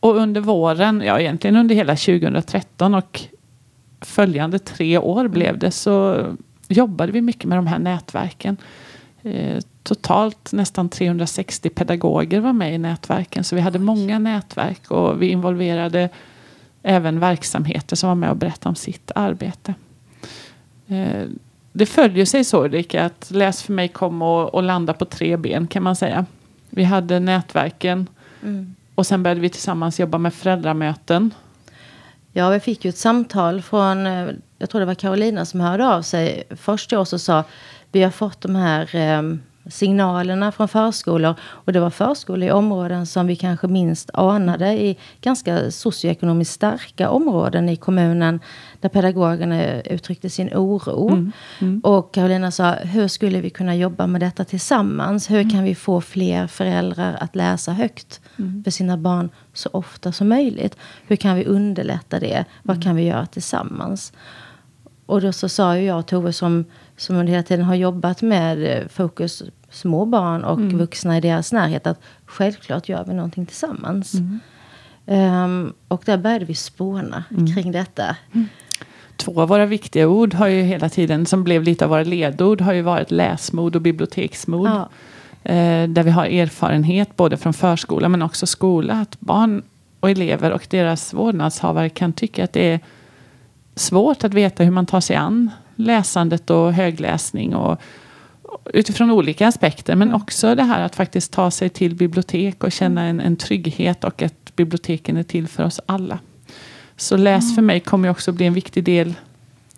och 0.00 0.16
under 0.16 0.40
våren, 0.40 1.02
ja 1.04 1.20
egentligen 1.20 1.56
under 1.56 1.74
hela 1.74 1.96
2013 1.96 2.94
och 2.94 3.20
följande 4.00 4.58
tre 4.58 4.98
år 4.98 5.28
blev 5.28 5.58
det 5.58 5.70
så 5.70 6.26
jobbade 6.68 7.12
vi 7.12 7.20
mycket 7.20 7.44
med 7.44 7.58
de 7.58 7.66
här 7.66 7.78
nätverken. 7.78 8.56
Eh, 9.22 9.58
totalt 9.82 10.52
nästan 10.52 10.88
360 10.88 11.68
pedagoger 11.68 12.40
var 12.40 12.52
med 12.52 12.74
i 12.74 12.78
nätverken. 12.78 13.44
Så 13.44 13.54
vi 13.54 13.60
hade 13.60 13.78
många 13.78 14.18
nätverk 14.18 14.90
och 14.90 15.22
vi 15.22 15.28
involverade 15.28 16.08
även 16.82 17.20
verksamheter 17.20 17.96
som 17.96 18.08
var 18.08 18.14
med 18.14 18.30
och 18.30 18.36
berättade 18.36 18.68
om 18.68 18.76
sitt 18.76 19.10
arbete. 19.14 19.74
Eh, 20.90 21.26
det 21.72 21.86
följer 21.86 22.24
sig 22.24 22.44
så 22.44 22.64
Ulrika 22.64 23.04
att 23.04 23.30
Läs 23.30 23.62
för 23.62 23.72
mig 23.72 23.88
kom 23.88 24.22
och, 24.22 24.54
och 24.54 24.62
landa 24.62 24.92
på 24.92 25.04
tre 25.04 25.36
ben 25.36 25.66
kan 25.66 25.82
man 25.82 25.96
säga. 25.96 26.26
Vi 26.70 26.84
hade 26.84 27.20
nätverken 27.20 28.06
mm. 28.42 28.74
och 28.94 29.06
sen 29.06 29.22
började 29.22 29.40
vi 29.40 29.48
tillsammans 29.48 30.00
jobba 30.00 30.18
med 30.18 30.34
föräldramöten. 30.34 31.34
Ja, 32.32 32.50
vi 32.50 32.60
fick 32.60 32.84
ju 32.84 32.88
ett 32.88 32.96
samtal 32.96 33.62
från, 33.62 34.06
eh, 34.06 34.28
jag 34.58 34.70
tror 34.70 34.80
det 34.80 34.86
var 34.86 34.94
Carolina 34.94 35.44
som 35.44 35.60
hörde 35.60 35.86
av 35.86 36.02
sig 36.02 36.42
först 36.50 36.88
till 36.88 36.98
oss 36.98 37.12
och 37.12 37.20
sa 37.20 37.44
vi 37.92 38.02
har 38.02 38.10
fått 38.10 38.40
de 38.40 38.56
här 38.56 38.96
eh, 38.96 39.22
signalerna 39.70 40.52
från 40.52 40.68
förskolor. 40.68 41.34
Och 41.40 41.72
det 41.72 41.80
var 41.80 41.90
förskolor 41.90 42.48
i 42.48 42.52
områden 42.52 43.06
som 43.06 43.26
vi 43.26 43.36
kanske 43.36 43.66
minst 43.66 44.10
anade. 44.14 44.72
I 44.72 44.98
ganska 45.20 45.70
socioekonomiskt 45.70 46.54
starka 46.54 47.10
områden 47.10 47.68
i 47.68 47.76
kommunen. 47.76 48.40
Där 48.80 48.88
pedagogerna 48.88 49.82
uttryckte 49.82 50.30
sin 50.30 50.48
oro. 50.54 51.08
Mm. 51.08 51.32
Mm. 51.58 51.80
Och 51.80 52.14
Karolina 52.14 52.50
sa, 52.50 52.72
hur 52.72 53.08
skulle 53.08 53.40
vi 53.40 53.50
kunna 53.50 53.76
jobba 53.76 54.06
med 54.06 54.20
detta 54.20 54.44
tillsammans? 54.44 55.30
Hur 55.30 55.50
kan 55.50 55.64
vi 55.64 55.74
få 55.74 56.00
fler 56.00 56.46
föräldrar 56.46 57.16
att 57.20 57.36
läsa 57.36 57.72
högt 57.72 58.20
mm. 58.38 58.64
för 58.64 58.70
sina 58.70 58.96
barn 58.96 59.30
så 59.52 59.68
ofta 59.72 60.12
som 60.12 60.28
möjligt? 60.28 60.76
Hur 61.06 61.16
kan 61.16 61.36
vi 61.36 61.44
underlätta 61.44 62.20
det? 62.20 62.44
Vad 62.62 62.76
mm. 62.76 62.82
kan 62.82 62.96
vi 62.96 63.02
göra 63.02 63.26
tillsammans? 63.26 64.12
Och 65.06 65.20
då 65.20 65.32
så 65.32 65.48
sa 65.48 65.76
ju 65.76 65.84
jag 65.84 65.98
och 65.98 66.06
Tove 66.06 66.32
som 66.32 66.64
som 67.00 67.16
under 67.16 67.32
hela 67.32 67.42
tiden 67.42 67.64
har 67.64 67.74
jobbat 67.74 68.22
med 68.22 68.78
eh, 68.78 68.88
fokus 68.88 69.42
små 69.70 70.04
barn 70.04 70.44
och 70.44 70.58
mm. 70.58 70.78
vuxna 70.78 71.16
i 71.16 71.20
deras 71.20 71.52
närhet. 71.52 71.86
Att 71.86 72.00
självklart 72.26 72.88
gör 72.88 73.04
vi 73.04 73.14
någonting 73.14 73.46
tillsammans. 73.46 74.14
Mm. 74.14 74.40
Um, 75.44 75.72
och 75.88 76.02
där 76.06 76.18
började 76.18 76.44
vi 76.44 76.54
spåna 76.54 77.24
mm. 77.30 77.54
kring 77.54 77.72
detta. 77.72 78.16
Mm. 78.32 78.48
Två 79.16 79.40
av 79.40 79.48
våra 79.48 79.66
viktiga 79.66 80.08
ord 80.08 80.34
har 80.34 80.46
ju 80.46 80.62
hela 80.62 80.88
tiden, 80.88 81.26
som 81.26 81.44
blev 81.44 81.62
lite 81.62 81.84
av 81.84 81.90
våra 81.90 82.02
ledord, 82.02 82.60
har 82.60 82.72
ju 82.72 82.82
varit 82.82 83.10
läsmod 83.10 83.76
och 83.76 83.82
biblioteksmod. 83.82 84.68
Ja. 84.68 84.88
Uh, 85.44 85.88
där 85.88 86.02
vi 86.02 86.10
har 86.10 86.26
erfarenhet 86.26 87.16
både 87.16 87.36
från 87.36 87.52
förskola 87.52 88.08
men 88.08 88.22
också 88.22 88.46
skola. 88.46 88.94
Att 88.94 89.20
barn 89.20 89.62
och 90.00 90.10
elever 90.10 90.50
och 90.50 90.66
deras 90.70 91.14
vårdnadshavare 91.14 91.88
kan 91.88 92.12
tycka 92.12 92.44
att 92.44 92.52
det 92.52 92.72
är 92.72 92.80
svårt 93.74 94.24
att 94.24 94.34
veta 94.34 94.64
hur 94.64 94.70
man 94.70 94.86
tar 94.86 95.00
sig 95.00 95.16
an 95.16 95.50
läsandet 95.76 96.50
och 96.50 96.72
högläsning. 96.72 97.54
Och, 97.54 97.80
utifrån 98.74 99.10
olika 99.10 99.48
aspekter. 99.48 99.96
Men 99.96 100.14
också 100.14 100.54
det 100.54 100.62
här 100.62 100.82
att 100.82 100.96
faktiskt 100.96 101.32
ta 101.32 101.50
sig 101.50 101.68
till 101.68 101.94
bibliotek 101.94 102.64
och 102.64 102.72
känna 102.72 103.02
en, 103.02 103.20
en 103.20 103.36
trygghet 103.36 104.04
och 104.04 104.22
att 104.22 104.56
biblioteken 104.56 105.16
är 105.16 105.22
till 105.22 105.48
för 105.48 105.64
oss 105.64 105.80
alla. 105.86 106.18
Så 106.96 107.16
läs 107.16 107.54
för 107.54 107.62
mig 107.62 107.80
kommer 107.80 108.08
också 108.08 108.32
bli 108.32 108.46
en 108.46 108.54
viktig 108.54 108.84
del 108.84 109.14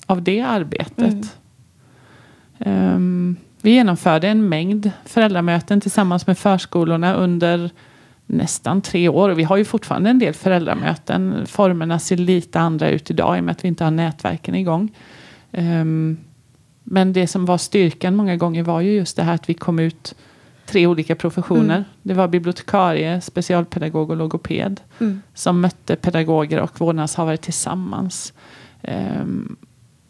av 0.06 0.22
det 0.22 0.40
arbetet. 0.40 1.36
Mm. 2.58 2.94
Um, 2.94 3.36
vi 3.62 3.70
genomförde 3.70 4.28
en 4.28 4.48
mängd 4.48 4.90
föräldramöten 5.04 5.80
tillsammans 5.80 6.26
med 6.26 6.38
förskolorna 6.38 7.14
under 7.14 7.70
nästan 8.26 8.82
tre 8.82 9.08
år. 9.08 9.28
Och 9.28 9.38
vi 9.38 9.42
har 9.42 9.56
ju 9.56 9.64
fortfarande 9.64 10.10
en 10.10 10.18
del 10.18 10.34
föräldramöten. 10.34 11.46
Formerna 11.46 11.98
ser 11.98 12.16
lite 12.16 12.60
andra 12.60 12.90
ut 12.90 13.10
idag 13.10 13.36
i 13.36 13.40
och 13.40 13.44
med 13.44 13.52
att 13.52 13.64
vi 13.64 13.68
inte 13.68 13.84
har 13.84 13.90
nätverken 13.90 14.54
igång. 14.54 14.92
Um, 15.50 16.18
men 16.84 17.12
det 17.12 17.26
som 17.26 17.44
var 17.44 17.58
styrkan 17.58 18.16
många 18.16 18.36
gånger 18.36 18.62
var 18.62 18.80
ju 18.80 18.92
just 18.92 19.16
det 19.16 19.22
här 19.22 19.34
att 19.34 19.48
vi 19.48 19.54
kom 19.54 19.78
ut 19.78 20.14
tre 20.66 20.86
olika 20.86 21.14
professioner. 21.14 21.76
Mm. 21.76 21.84
Det 22.02 22.14
var 22.14 22.28
bibliotekarie, 22.28 23.20
specialpedagog 23.20 24.10
och 24.10 24.16
logoped. 24.16 24.80
Mm. 25.00 25.22
Som 25.34 25.60
mötte 25.60 25.96
pedagoger 25.96 26.60
och 26.60 26.80
vårdnadshavare 26.80 27.36
tillsammans. 27.36 28.32
Um, 28.82 29.56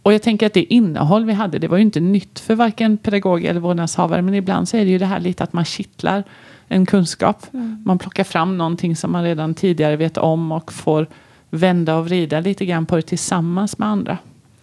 och 0.02 0.12
jag 0.12 0.22
tänker 0.22 0.46
att 0.46 0.54
det 0.54 0.74
innehåll 0.74 1.24
vi 1.24 1.32
hade, 1.32 1.58
det 1.58 1.68
var 1.68 1.76
ju 1.76 1.82
inte 1.82 2.00
nytt 2.00 2.38
för 2.38 2.54
varken 2.54 2.96
pedagog 2.96 3.44
eller 3.44 3.60
vårdnadshavare. 3.60 4.22
Men 4.22 4.34
ibland 4.34 4.68
så 4.68 4.76
är 4.76 4.84
det 4.84 4.90
ju 4.90 4.98
det 4.98 5.06
här 5.06 5.20
lite 5.20 5.44
att 5.44 5.52
man 5.52 5.64
kittlar 5.64 6.24
en 6.68 6.86
kunskap. 6.86 7.46
Mm. 7.52 7.82
Man 7.86 7.98
plockar 7.98 8.24
fram 8.24 8.58
någonting 8.58 8.96
som 8.96 9.12
man 9.12 9.24
redan 9.24 9.54
tidigare 9.54 9.96
vet 9.96 10.16
om 10.16 10.52
och 10.52 10.72
får 10.72 11.06
vända 11.50 11.96
och 11.96 12.04
vrida 12.04 12.40
lite 12.40 12.66
grann 12.66 12.86
på 12.86 12.96
det 12.96 13.02
tillsammans 13.02 13.78
med 13.78 13.88
andra. 13.88 14.18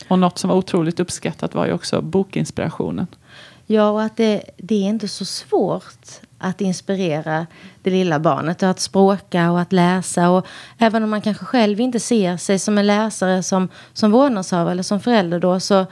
Och 0.09 0.19
något 0.19 0.37
som 0.37 0.49
var 0.49 0.57
otroligt 0.57 0.99
uppskattat 0.99 1.55
var 1.55 1.65
ju 1.65 1.73
också 1.73 2.01
bokinspirationen. 2.01 3.07
Ja, 3.65 3.89
och 3.89 4.01
att 4.01 4.17
det, 4.17 4.43
det 4.57 4.75
är 4.75 4.89
inte 4.89 5.07
så 5.07 5.25
svårt 5.25 6.07
att 6.37 6.61
inspirera 6.61 7.47
det 7.83 7.89
lilla 7.89 8.19
barnet. 8.19 8.63
Att 8.63 8.79
språka 8.79 9.51
och 9.51 9.61
att 9.61 9.73
läsa. 9.73 10.29
Och 10.29 10.47
även 10.77 11.03
om 11.03 11.09
man 11.09 11.21
kanske 11.21 11.45
själv 11.45 11.79
inte 11.79 11.99
ser 11.99 12.37
sig 12.37 12.59
som 12.59 12.77
en 12.77 12.87
läsare 12.87 13.43
som, 13.43 13.69
som 13.93 14.11
vårdnadshavare 14.11 14.71
eller 14.71 14.83
som 14.83 14.99
förälder 14.99 15.39
då. 15.39 15.59
Så, 15.59 15.85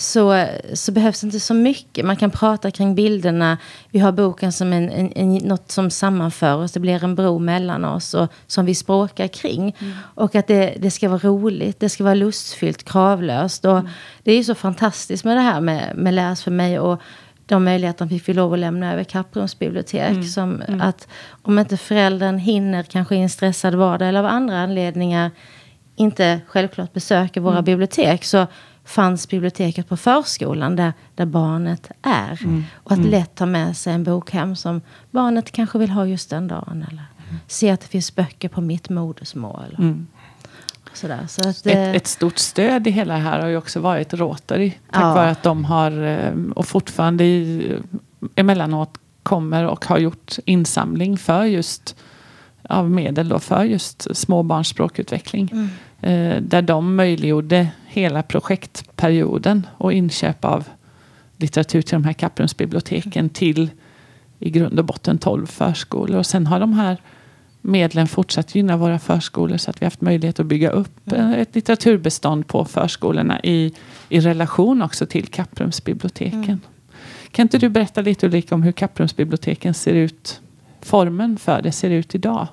så, 0.00 0.46
så 0.72 0.92
behövs 0.92 1.24
inte 1.24 1.40
så 1.40 1.54
mycket. 1.54 2.04
Man 2.04 2.16
kan 2.16 2.30
prata 2.30 2.70
kring 2.70 2.94
bilderna. 2.94 3.58
Vi 3.90 3.98
har 3.98 4.12
boken 4.12 4.52
som 4.52 4.72
en, 4.72 4.90
en, 4.90 5.12
en, 5.12 5.34
något 5.34 5.70
som 5.70 5.90
sammanför 5.90 6.56
oss. 6.56 6.72
Det 6.72 6.80
blir 6.80 7.04
en 7.04 7.14
bro 7.14 7.38
mellan 7.38 7.84
oss 7.84 8.14
och, 8.14 8.32
som 8.46 8.66
vi 8.66 8.74
språkar 8.74 9.28
kring. 9.28 9.76
Mm. 9.78 9.94
Och 10.14 10.34
att 10.34 10.46
det, 10.46 10.74
det 10.78 10.90
ska 10.90 11.08
vara 11.08 11.18
roligt, 11.18 11.80
det 11.80 11.88
ska 11.88 12.04
vara 12.04 12.14
lustfyllt, 12.14 12.84
kravlöst. 12.84 13.64
Och 13.64 13.78
mm. 13.78 13.88
Det 14.22 14.32
är 14.32 14.36
ju 14.36 14.44
så 14.44 14.54
fantastiskt 14.54 15.24
med 15.24 15.36
det 15.36 15.40
här 15.40 15.60
med, 15.60 15.96
med 15.96 16.14
Läs 16.14 16.42
för 16.42 16.50
mig. 16.50 16.78
Och 16.78 17.00
de 17.46 17.64
möjligheterna 17.64 18.08
fick 18.08 18.28
vi 18.28 18.34
lov 18.34 18.52
att 18.52 18.58
lämna 18.58 18.92
över 18.92 19.04
Kapprums 19.04 19.58
bibliotek. 19.58 20.10
Mm. 20.10 20.24
Som 20.24 20.62
mm. 20.62 20.80
att 20.80 21.08
om 21.42 21.58
inte 21.58 21.76
föräldern 21.76 22.38
hinner, 22.38 22.82
kanske 22.82 23.16
i 23.16 23.20
en 23.20 23.30
stressad 23.30 23.74
vardag 23.74 24.08
eller 24.08 24.20
av 24.20 24.26
andra 24.26 24.58
anledningar, 24.58 25.30
inte 25.96 26.40
självklart 26.46 26.92
besöker 26.92 27.40
våra 27.40 27.52
mm. 27.52 27.64
bibliotek. 27.64 28.24
Så 28.24 28.46
fanns 28.88 29.28
biblioteket 29.28 29.88
på 29.88 29.96
förskolan 29.96 30.76
där, 30.76 30.92
där 31.14 31.26
barnet 31.26 31.90
är. 32.02 32.42
Mm. 32.42 32.64
Och 32.74 32.92
att 32.92 32.98
mm. 32.98 33.10
lätt 33.10 33.34
ta 33.34 33.46
med 33.46 33.76
sig 33.76 33.92
en 33.92 34.04
bok 34.04 34.30
hem 34.30 34.56
som 34.56 34.80
barnet 35.10 35.52
kanske 35.52 35.78
vill 35.78 35.90
ha 35.90 36.06
just 36.06 36.30
den 36.30 36.48
dagen. 36.48 36.84
Eller 36.88 37.04
mm. 37.28 37.40
se 37.46 37.70
att 37.70 37.80
det 37.80 37.86
finns 37.86 38.14
böcker 38.14 38.48
på 38.48 38.60
mitt 38.60 38.88
modersmål. 38.88 39.76
Mm. 39.78 40.06
Sådär, 40.92 41.26
så 41.28 41.48
att, 41.48 41.66
ett, 41.66 41.96
ett, 41.96 42.06
stort 42.06 42.38
stöd 42.38 42.86
i 42.86 42.90
hela 42.90 43.14
det 43.14 43.20
här 43.20 43.40
har 43.40 43.48
ju 43.48 43.56
också 43.56 43.80
varit 43.80 44.14
Rotary. 44.14 44.70
Tack 44.70 45.02
ja. 45.02 45.14
vare 45.14 45.30
att 45.30 45.42
de 45.42 45.64
har, 45.64 46.02
eh, 46.02 46.32
och 46.54 46.66
fortfarande 46.66 47.24
i, 47.24 47.72
emellanåt 48.34 48.98
kommer 49.22 49.66
och 49.66 49.84
har 49.84 49.98
gjort 49.98 50.36
insamling 50.44 51.18
för 51.18 51.44
just 51.44 51.96
av 52.62 52.90
medel 52.90 53.28
då 53.28 53.38
för 53.38 53.64
just 53.64 54.16
småbarns 54.16 54.68
språkutveckling. 54.68 55.52
Mm. 55.52 55.68
Eh, 56.00 56.42
där 56.42 56.62
de 56.62 56.96
möjliggjorde 56.96 57.68
hela 57.88 58.22
projektperioden 58.22 59.66
och 59.78 59.92
inköp 59.92 60.44
av 60.44 60.64
litteratur 61.36 61.82
till 61.82 61.94
de 61.94 62.04
här 62.04 62.12
Kapprumsbiblioteken 62.12 63.20
mm. 63.20 63.28
till 63.28 63.70
i 64.38 64.50
grund 64.50 64.78
och 64.78 64.84
botten 64.84 65.18
12 65.18 65.46
förskolor. 65.46 66.18
Och 66.18 66.26
sen 66.26 66.46
har 66.46 66.60
de 66.60 66.72
här 66.72 66.96
medlen 67.60 68.08
fortsatt 68.08 68.54
gynna 68.54 68.76
våra 68.76 68.98
förskolor 68.98 69.56
så 69.56 69.70
att 69.70 69.82
vi 69.82 69.86
haft 69.86 70.00
möjlighet 70.00 70.40
att 70.40 70.46
bygga 70.46 70.70
upp 70.70 71.12
mm. 71.12 71.32
ett 71.32 71.54
litteraturbestånd 71.54 72.46
på 72.46 72.64
förskolorna 72.64 73.40
i, 73.40 73.72
i 74.08 74.20
relation 74.20 74.82
också 74.82 75.06
till 75.06 75.26
Kapprumsbiblioteken. 75.26 76.44
Mm. 76.44 76.60
Kan 77.30 77.42
inte 77.42 77.58
du 77.58 77.68
berätta 77.68 78.00
lite 78.00 78.26
Ulrika 78.26 78.54
om 78.54 78.62
hur 78.62 78.72
Kapprumsbiblioteken 78.72 79.74
ser 79.74 79.94
ut, 79.94 80.40
formen 80.80 81.38
för 81.38 81.62
det 81.62 81.72
ser 81.72 81.90
ut 81.90 82.14
idag? 82.14 82.48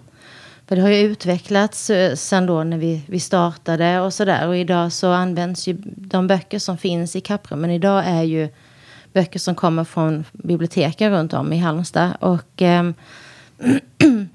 För 0.67 0.75
det 0.75 0.81
har 0.81 0.89
ju 0.89 0.99
utvecklats 0.99 1.89
eh, 1.89 2.15
sen 2.15 2.45
då 2.45 2.63
när 2.63 2.77
vi, 2.77 3.01
vi 3.07 3.19
startade 3.19 3.99
och 3.99 4.13
sådär. 4.13 4.47
Och 4.47 4.57
idag 4.57 4.91
så 4.91 5.11
används 5.11 5.67
ju 5.67 5.77
de 5.83 6.27
böcker 6.27 6.59
som 6.59 6.77
finns 6.77 7.15
i 7.15 7.21
kapprummen 7.21 7.71
idag 7.71 8.03
är 8.05 8.23
ju 8.23 8.49
böcker 9.13 9.39
som 9.39 9.55
kommer 9.55 9.83
från 9.83 10.25
biblioteken 10.31 11.11
runt 11.11 11.33
om 11.33 11.53
i 11.53 11.57
Halmstad. 11.57 12.11
Och 12.19 12.61
eh, 12.61 12.91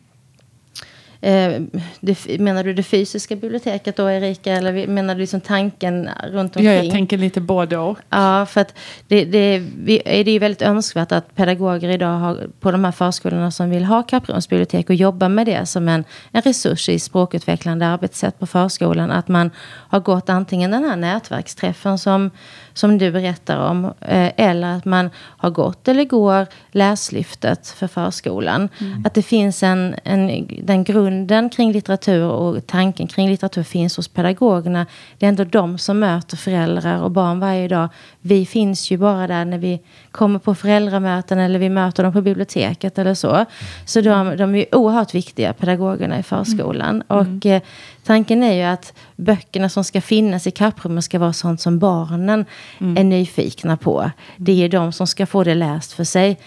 Eh, 1.22 1.62
det, 2.00 2.40
menar 2.40 2.64
du 2.64 2.72
det 2.72 2.82
fysiska 2.82 3.36
biblioteket 3.36 3.96
då, 3.96 4.10
Erika? 4.10 4.52
Eller 4.52 4.86
menar 4.86 5.14
du 5.14 5.20
liksom 5.20 5.40
tanken 5.40 6.08
runt 6.24 6.56
omkring? 6.56 6.72
Ja, 6.72 6.82
jag 6.82 6.92
tänker 6.92 7.18
lite 7.18 7.40
både 7.40 7.76
och. 7.76 7.98
Ja, 8.10 8.46
för 8.46 8.60
att 8.60 8.74
det, 9.08 9.24
det, 9.24 9.58
det 9.58 10.20
är 10.20 10.28
ju 10.28 10.38
väldigt 10.38 10.62
önskvärt 10.62 11.12
att 11.12 11.34
pedagoger 11.34 11.88
idag 11.88 12.18
har, 12.18 12.48
på 12.60 12.70
de 12.70 12.84
här 12.84 12.92
förskolorna 12.92 13.50
som 13.50 13.70
vill 13.70 13.84
ha 13.84 14.02
kapprumsbibliotek 14.02 14.88
och 14.88 14.94
jobba 14.94 15.28
med 15.28 15.46
det 15.46 15.66
som 15.66 15.88
en, 15.88 16.04
en 16.32 16.42
resurs 16.42 16.88
i 16.88 16.98
språkutvecklande 16.98 17.86
arbetssätt 17.86 18.38
på 18.38 18.46
förskolan. 18.46 19.10
Att 19.10 19.28
man 19.28 19.50
har 19.66 20.00
gått 20.00 20.28
antingen 20.28 20.70
den 20.70 20.84
här 20.84 20.96
nätverksträffen 20.96 21.98
som 21.98 22.30
som 22.74 22.98
du 22.98 23.10
berättar 23.10 23.56
om. 23.56 23.84
Eh, 23.84 24.32
eller 24.36 24.76
att 24.76 24.84
man 24.84 25.10
har 25.16 25.50
gått 25.50 25.88
eller 25.88 26.04
går 26.04 26.46
läslyftet 26.70 27.68
för 27.68 27.86
förskolan. 27.86 28.68
Mm. 28.78 29.02
Att 29.06 29.14
det 29.14 29.22
finns 29.22 29.62
en, 29.62 29.94
en, 30.04 30.48
den 30.62 30.84
grunden 30.84 31.50
kring 31.50 31.72
litteratur 31.72 32.24
och 32.24 32.66
tanken 32.66 33.06
kring 33.06 33.30
litteratur 33.30 33.62
finns 33.62 33.96
hos 33.96 34.08
pedagogerna. 34.08 34.86
Det 35.18 35.26
är 35.26 35.28
ändå 35.28 35.44
de 35.44 35.78
som 35.78 35.98
möter 35.98 36.36
föräldrar 36.36 37.02
och 37.02 37.10
barn 37.10 37.40
varje 37.40 37.68
dag. 37.68 37.88
Vi 38.20 38.46
finns 38.46 38.90
ju 38.90 38.96
bara 38.96 39.26
där 39.26 39.44
när 39.44 39.58
vi 39.58 39.80
kommer 40.10 40.38
på 40.38 40.54
föräldramöten 40.54 41.38
eller 41.38 41.58
vi 41.58 41.68
möter 41.68 42.02
dem 42.02 42.12
på 42.12 42.20
biblioteket 42.20 42.98
eller 42.98 43.14
så. 43.14 43.44
Så 43.84 44.00
de, 44.00 44.36
de 44.36 44.54
är 44.54 44.74
oerhört 44.74 45.14
viktiga, 45.14 45.52
pedagogerna 45.52 46.18
i 46.18 46.22
förskolan. 46.22 47.02
Mm. 47.02 47.02
Och 47.08 47.46
eh, 47.46 47.62
tanken 48.10 48.42
är 48.42 48.52
ju 48.52 48.62
att 48.62 48.92
böckerna 49.16 49.68
som 49.68 49.84
ska 49.84 50.00
finnas 50.00 50.46
i 50.46 50.50
kapprummet 50.50 51.04
ska 51.04 51.18
vara 51.18 51.32
sånt 51.32 51.60
som 51.60 51.78
barnen 51.78 52.44
mm. 52.80 52.96
är 52.96 53.04
nyfikna 53.04 53.76
på. 53.76 54.10
Det 54.36 54.64
är 54.64 54.68
de 54.68 54.92
som 54.92 55.06
ska 55.06 55.26
få 55.26 55.44
det 55.44 55.54
läst 55.54 55.92
för 55.92 56.04
sig. 56.04 56.38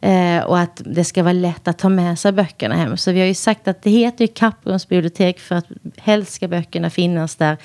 Eh, 0.00 0.44
och 0.44 0.58
att 0.58 0.82
det 0.84 1.04
ska 1.04 1.22
vara 1.22 1.32
lätt 1.32 1.68
att 1.68 1.78
ta 1.78 1.88
med 1.88 2.18
sig 2.18 2.32
böckerna 2.32 2.74
hem. 2.74 2.96
Så 2.96 3.12
vi 3.12 3.20
har 3.20 3.26
ju 3.26 3.34
sagt 3.34 3.68
att 3.68 3.82
det 3.82 3.90
heter 3.90 4.24
ju 4.24 4.28
kapprumsbibliotek 4.28 5.40
för 5.40 5.54
att 5.54 5.66
helst 5.96 6.32
ska 6.32 6.48
böckerna 6.48 6.90
finnas 6.90 7.36
där 7.36 7.56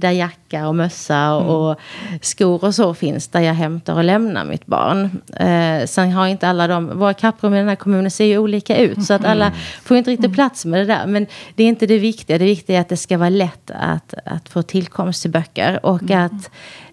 där 0.00 0.10
jacka 0.10 0.68
och 0.68 0.74
mössa 0.74 1.34
och, 1.34 1.76
mm. 2.06 2.18
skor 2.22 2.64
och 2.64 2.74
så 2.74 2.94
finns 2.94 3.28
där 3.28 3.40
jag 3.40 3.54
hämtar 3.54 3.94
och 3.94 4.04
lämnar 4.04 4.44
mitt 4.44 4.66
barn. 4.66 5.20
Eh, 5.36 5.86
sen 5.86 6.12
har 6.12 6.26
inte 6.26 6.48
alla 6.48 6.66
de, 6.66 6.98
våra 6.98 7.14
kapprum 7.14 7.54
i 7.54 7.58
den 7.58 7.68
här 7.68 7.76
kommunen 7.76 8.10
ser 8.10 8.24
ju 8.24 8.38
olika 8.38 8.76
ut 8.76 9.04
så 9.04 9.14
att 9.14 9.24
alla 9.24 9.46
mm. 9.46 9.58
får 9.84 9.96
inte 9.96 10.10
riktigt 10.10 10.34
plats 10.34 10.64
med 10.64 10.80
det 10.80 10.86
där. 10.86 11.06
Men 11.06 11.26
det 11.54 11.64
är 11.64 11.68
inte 11.68 11.86
det 11.86 11.98
viktiga, 11.98 12.38
det 12.38 12.44
viktiga 12.44 12.76
är 12.76 12.80
att 12.80 12.88
det 12.88 12.96
ska 12.96 13.18
vara 13.18 13.28
lätt 13.28 13.70
att, 13.70 14.14
att 14.24 14.48
få 14.48 14.62
tillkomst 14.62 15.22
till 15.22 15.30
böcker 15.30 15.86
och 15.86 16.02
mm. 16.02 16.26
att 16.26 16.50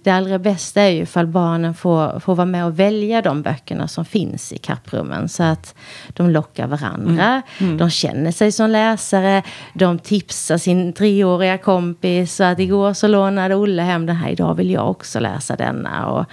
det 0.08 0.14
allra 0.14 0.40
bästa 0.40 0.82
är 0.82 0.90
ju 0.90 1.02
ifall 1.02 1.28
barnen 1.28 1.74
får, 1.74 2.20
får 2.20 2.36
vara 2.36 2.46
med 2.46 2.66
och 2.66 2.80
välja 2.80 3.22
de 3.22 3.42
böckerna 3.42 3.88
som 3.88 4.06
finns 4.06 4.54
i 4.54 4.58
kapprummen. 4.58 5.30
Så 5.30 5.44
att 5.44 5.76
de 6.08 6.30
lockar 6.30 6.68
varandra. 6.68 7.26
Mm. 7.26 7.42
Mm. 7.60 7.78
De 7.78 7.90
känner 7.90 8.32
sig 8.32 8.52
som 8.52 8.70
läsare. 8.70 9.44
De 9.74 10.00
tipsar 10.00 10.58
sin 10.58 10.94
treåriga 10.94 11.58
kompis. 11.58 12.36
Så 12.36 12.44
att 12.44 12.60
igår 12.60 12.94
så 12.94 13.08
lånade 13.08 13.56
Olle 13.56 13.82
hem 13.82 14.06
den 14.06 14.16
här. 14.16 14.30
Idag 14.30 14.56
vill 14.56 14.72
jag 14.72 14.90
också 14.90 15.20
läsa 15.20 15.56
denna. 15.56 16.08
Och, 16.08 16.26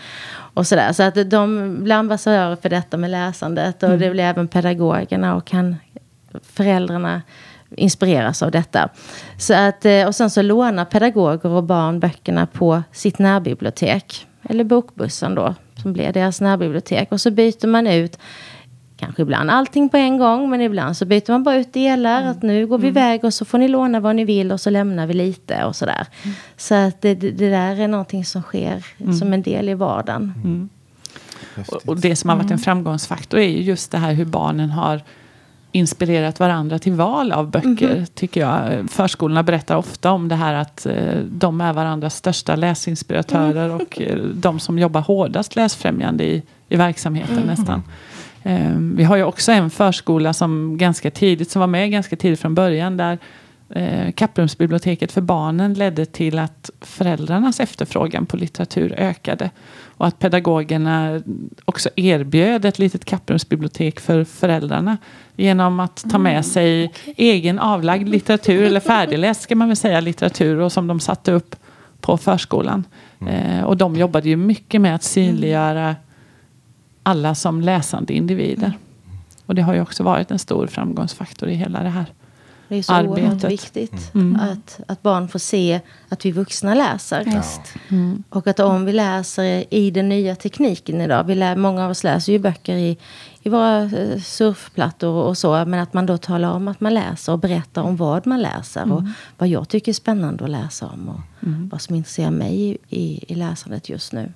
och 0.55 0.67
sådär. 0.67 0.93
Så 0.93 1.03
att 1.03 1.31
de 1.31 1.77
blir 1.85 1.95
ambassadörer 1.95 2.57
för 2.57 2.69
detta 2.69 2.97
med 2.97 3.11
läsandet. 3.11 3.83
Och 3.83 3.89
mm. 3.89 4.01
det 4.01 4.11
blir 4.11 4.25
även 4.25 4.49
pedagogerna 4.49 5.37
och 5.37 5.45
kan 5.45 5.77
föräldrarna 6.43 7.23
inspireras 7.77 8.43
av 8.43 8.51
detta. 8.51 8.89
Så 9.39 9.55
att, 9.55 9.85
eh, 9.85 10.07
och 10.07 10.15
sen 10.15 10.31
så 10.31 10.43
lånar 10.43 10.85
pedagoger 10.85 11.49
och 11.49 11.65
barn 11.65 12.01
böckerna 12.01 12.47
på 12.47 12.83
sitt 12.93 13.19
närbibliotek. 13.19 14.27
Eller 14.49 14.65
bokbussen 14.65 15.35
då, 15.35 15.55
som 15.83 15.93
blir 15.93 16.13
deras 16.13 16.41
närbibliotek. 16.41 17.13
Och 17.13 17.21
så 17.21 17.31
byter 17.31 17.67
man 17.67 17.87
ut 17.87 18.19
Kanske 18.97 19.23
ibland 19.23 19.51
allting 19.51 19.89
på 19.89 19.97
en 19.97 20.19
gång, 20.19 20.51
men 20.51 20.61
ibland 20.61 20.97
så 20.97 21.05
byter 21.05 21.33
man 21.33 21.43
bara 21.43 21.57
ut 21.57 21.73
delar. 21.73 22.21
Mm. 22.21 22.31
Att 22.31 22.43
nu 22.43 22.67
går 22.67 22.79
vi 22.79 22.89
mm. 22.89 22.99
iväg 22.99 23.25
och 23.25 23.35
så 23.35 23.45
får 23.45 23.59
ni 23.59 23.69
låna 23.69 24.01
vad 24.01 24.17
ni 24.17 24.25
vill 24.25 24.53
och 24.53 24.61
så 24.61 24.71
lämnar 24.71 25.07
vi 25.07 25.15
lite 25.15 25.65
och 25.65 25.77
sådär. 25.77 26.07
Mm. 26.23 26.37
Så 26.57 26.75
att 26.75 27.03
det, 27.03 27.15
det, 27.15 27.51
där 27.51 27.81
är 27.81 27.89
någonting 27.89 28.25
som 28.25 28.43
sker 28.43 28.85
mm. 28.99 29.15
som 29.15 29.33
en 29.33 29.43
del 29.43 29.69
i 29.69 29.75
vardagen. 29.75 30.33
Mm. 30.45 30.69
Och, 31.69 31.89
och, 31.89 32.01
det 32.01 32.17
som 32.17 32.31
har 32.31 32.37
varit 32.37 32.45
en 32.45 32.51
mm. 32.51 32.63
framgångsfaktor 32.63 33.41
är 33.41 33.49
ju 33.49 33.63
just 33.63 33.91
det 33.91 33.99
här 33.99 34.13
hur 34.13 34.25
barnen 34.25 34.71
har 34.71 35.03
inspirerat 35.75 36.41
varandra 36.41 36.79
till 36.79 36.93
val 36.93 37.33
av 37.33 37.51
böcker, 37.51 37.91
mm 37.91 38.07
tycker 38.15 38.41
jag. 38.41 38.91
Förskolorna 38.91 39.43
berättar 39.43 39.77
ofta 39.77 40.11
om 40.11 40.29
det 40.29 40.35
här 40.35 40.55
att 40.55 40.87
eh, 40.87 41.17
de 41.31 41.61
är 41.61 41.73
varandras 41.73 42.17
största 42.17 42.57
läsinspiratörer 42.57 43.65
mm. 43.65 43.77
och 43.77 44.01
eh, 44.01 44.19
de 44.19 44.61
som 44.61 44.79
jobbar 44.79 45.01
hårdast 45.01 45.57
läsfrämjande 45.57 46.25
i, 46.25 46.43
i 46.69 46.77
verksamheten 46.77 47.37
mm. 47.37 47.47
nästan. 47.47 47.83
Eh, 48.43 48.77
vi 48.77 49.05
har 49.05 49.17
ju 49.17 49.25
också 49.25 49.53
en 49.53 49.71
förskola 49.71 50.33
som 50.33 50.79
ganska 50.79 51.11
tidigt, 51.11 51.51
som 51.51 51.61
var 51.61 51.67
med 51.67 51.91
ganska 51.91 52.17
tidigt 52.17 52.41
från 52.41 52.55
början, 52.55 52.97
där 52.97 53.19
eh, 53.75 54.13
Kapprumsbiblioteket 54.13 55.13
för 55.13 55.21
barnen 55.21 55.75
ledde 55.75 56.07
till 56.07 56.39
att 56.39 56.71
föräldrarnas 56.81 57.61
efterfrågan 57.61 58.27
på 58.27 58.37
litteratur 58.37 58.95
ökade. 58.99 59.51
Och 59.97 60.07
att 60.07 60.19
pedagogerna 60.19 61.23
också 61.65 61.89
erbjöd 61.97 62.65
ett 62.65 62.79
litet 62.79 63.05
kapprumsbibliotek 63.05 64.01
för 64.01 64.25
föräldrarna. 64.25 64.97
Genom 65.37 65.81
att 65.81 66.05
ta 66.11 66.19
med 66.19 66.33
mm. 66.33 66.43
sig 66.43 66.93
egen 67.17 67.59
avlagd 67.59 68.09
litteratur, 68.09 68.63
eller 68.63 68.81
färdigläst 68.81 69.43
ska 69.43 69.57
man 69.57 69.69
väl 69.69 69.77
säga, 69.77 70.01
litteratur 70.01 70.61
och 70.61 70.73
som 70.73 70.87
de 70.87 71.01
satte 71.01 71.33
upp 71.33 71.57
på 72.01 72.17
förskolan. 72.17 72.85
Mm. 73.21 73.35
Eh, 73.35 73.65
och 73.65 73.77
de 73.77 73.97
jobbade 73.97 74.29
ju 74.29 74.37
mycket 74.37 74.81
med 74.81 74.95
att 74.95 75.03
synliggöra 75.03 75.97
alla 77.03 77.35
som 77.35 77.61
läsande 77.61 78.13
individer. 78.13 78.73
Och 79.47 79.55
det 79.55 79.63
har 79.63 79.75
ju 79.75 79.81
också 79.81 80.03
varit 80.03 80.31
en 80.31 80.39
stor 80.39 80.67
framgångsfaktor 80.67 81.49
i 81.49 81.55
hela 81.55 81.83
det 81.83 81.89
här 81.89 82.07
det 82.69 82.77
är 82.77 82.83
så 82.83 82.93
arbetet. 82.93 83.25
oerhört 83.25 83.45
viktigt 83.45 84.15
mm. 84.15 84.41
att, 84.41 84.81
att 84.87 85.03
barn 85.03 85.29
får 85.29 85.39
se 85.39 85.81
att 86.09 86.25
vi 86.25 86.33
vuxna 86.33 86.75
läser. 86.75 87.23
Ja. 87.27 87.43
Mm. 87.89 88.25
Och 88.29 88.47
att 88.47 88.61
om 88.61 88.85
vi 88.85 88.93
läser 88.93 89.75
i 89.75 89.91
den 89.91 90.09
nya 90.09 90.37
tekniken 90.37 91.01
idag. 91.01 91.25
Vi 91.25 91.35
lär, 91.35 91.57
många 91.57 91.85
av 91.85 91.91
oss 91.91 92.05
läser 92.05 92.33
ju 92.33 92.39
böcker 92.39 92.77
i, 92.77 92.99
i 93.43 93.49
våra 93.49 93.83
eh, 93.83 94.21
surfplattor 94.21 95.25
och 95.25 95.39
så. 95.39 95.65
Men 95.65 95.81
att 95.81 95.95
man 95.95 96.07
då 96.07 96.19
talar 96.19 96.51
om 96.51 96.69
att 96.69 96.81
man 96.81 96.95
läser 96.95 97.33
och 97.33 97.39
berättar 97.39 97.83
om 97.83 97.97
vad 97.97 98.27
man 98.27 98.43
läser. 98.43 98.83
Mm. 98.83 98.97
Och 98.97 99.03
vad 99.39 99.49
jag 99.49 99.69
tycker 99.69 99.93
är 99.93 99.95
spännande 99.95 100.45
att 100.45 100.51
läsa 100.51 100.87
om. 100.87 101.09
Och 101.09 101.47
mm. 101.47 101.69
vad 101.69 101.81
som 101.81 101.95
intresserar 101.95 102.31
mig 102.31 102.61
i, 102.61 102.79
i, 102.89 103.25
i 103.33 103.35
läsandet 103.35 103.89
just 103.89 104.13
nu. 104.13 104.33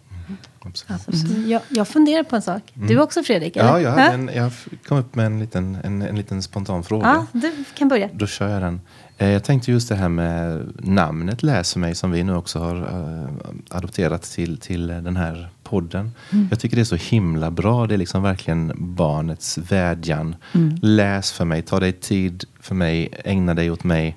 Mm. 0.88 1.48
Jag, 1.50 1.62
jag 1.68 1.88
funderar 1.88 2.22
på 2.22 2.36
en 2.36 2.42
sak. 2.42 2.62
Du 2.74 2.92
mm. 2.92 3.02
också 3.02 3.22
Fredrik? 3.22 3.56
Eller? 3.56 3.68
Ja, 3.68 3.80
jag, 3.80 3.90
hade 3.90 4.02
en, 4.02 4.30
jag 4.34 4.52
kom 4.86 4.98
upp 4.98 5.14
med 5.14 5.26
en 5.26 5.40
liten, 5.40 5.78
en, 5.84 6.02
en 6.02 6.16
liten 6.16 6.42
spontan 6.42 6.84
fråga. 6.84 7.06
Ja, 7.06 7.40
du 7.40 7.64
kan 7.74 7.88
börja. 7.88 8.08
Då 8.12 8.26
kör 8.26 8.48
jag 8.48 8.62
den. 8.62 8.80
Eh, 9.18 9.28
jag 9.28 9.44
tänkte 9.44 9.72
just 9.72 9.88
det 9.88 9.94
här 9.94 10.08
med 10.08 10.72
namnet 10.78 11.42
Läs 11.42 11.72
för 11.72 11.80
mig 11.80 11.94
som 11.94 12.10
vi 12.10 12.24
nu 12.24 12.34
också 12.34 12.58
har 12.58 12.76
uh, 12.76 13.28
adopterat 13.68 14.22
till, 14.22 14.58
till 14.58 14.86
den 14.86 15.16
här 15.16 15.48
podden. 15.62 16.12
Mm. 16.32 16.48
Jag 16.50 16.60
tycker 16.60 16.76
det 16.76 16.82
är 16.82 16.84
så 16.84 16.96
himla 16.96 17.50
bra. 17.50 17.86
Det 17.86 17.94
är 17.94 17.98
liksom 17.98 18.22
verkligen 18.22 18.72
barnets 18.76 19.58
vädjan. 19.58 20.36
Mm. 20.54 20.78
Läs 20.82 21.32
för 21.32 21.44
mig, 21.44 21.62
ta 21.62 21.80
dig 21.80 21.92
tid 21.92 22.44
för 22.60 22.74
mig, 22.74 23.08
ägna 23.24 23.54
dig 23.54 23.70
åt 23.70 23.84
mig. 23.84 24.16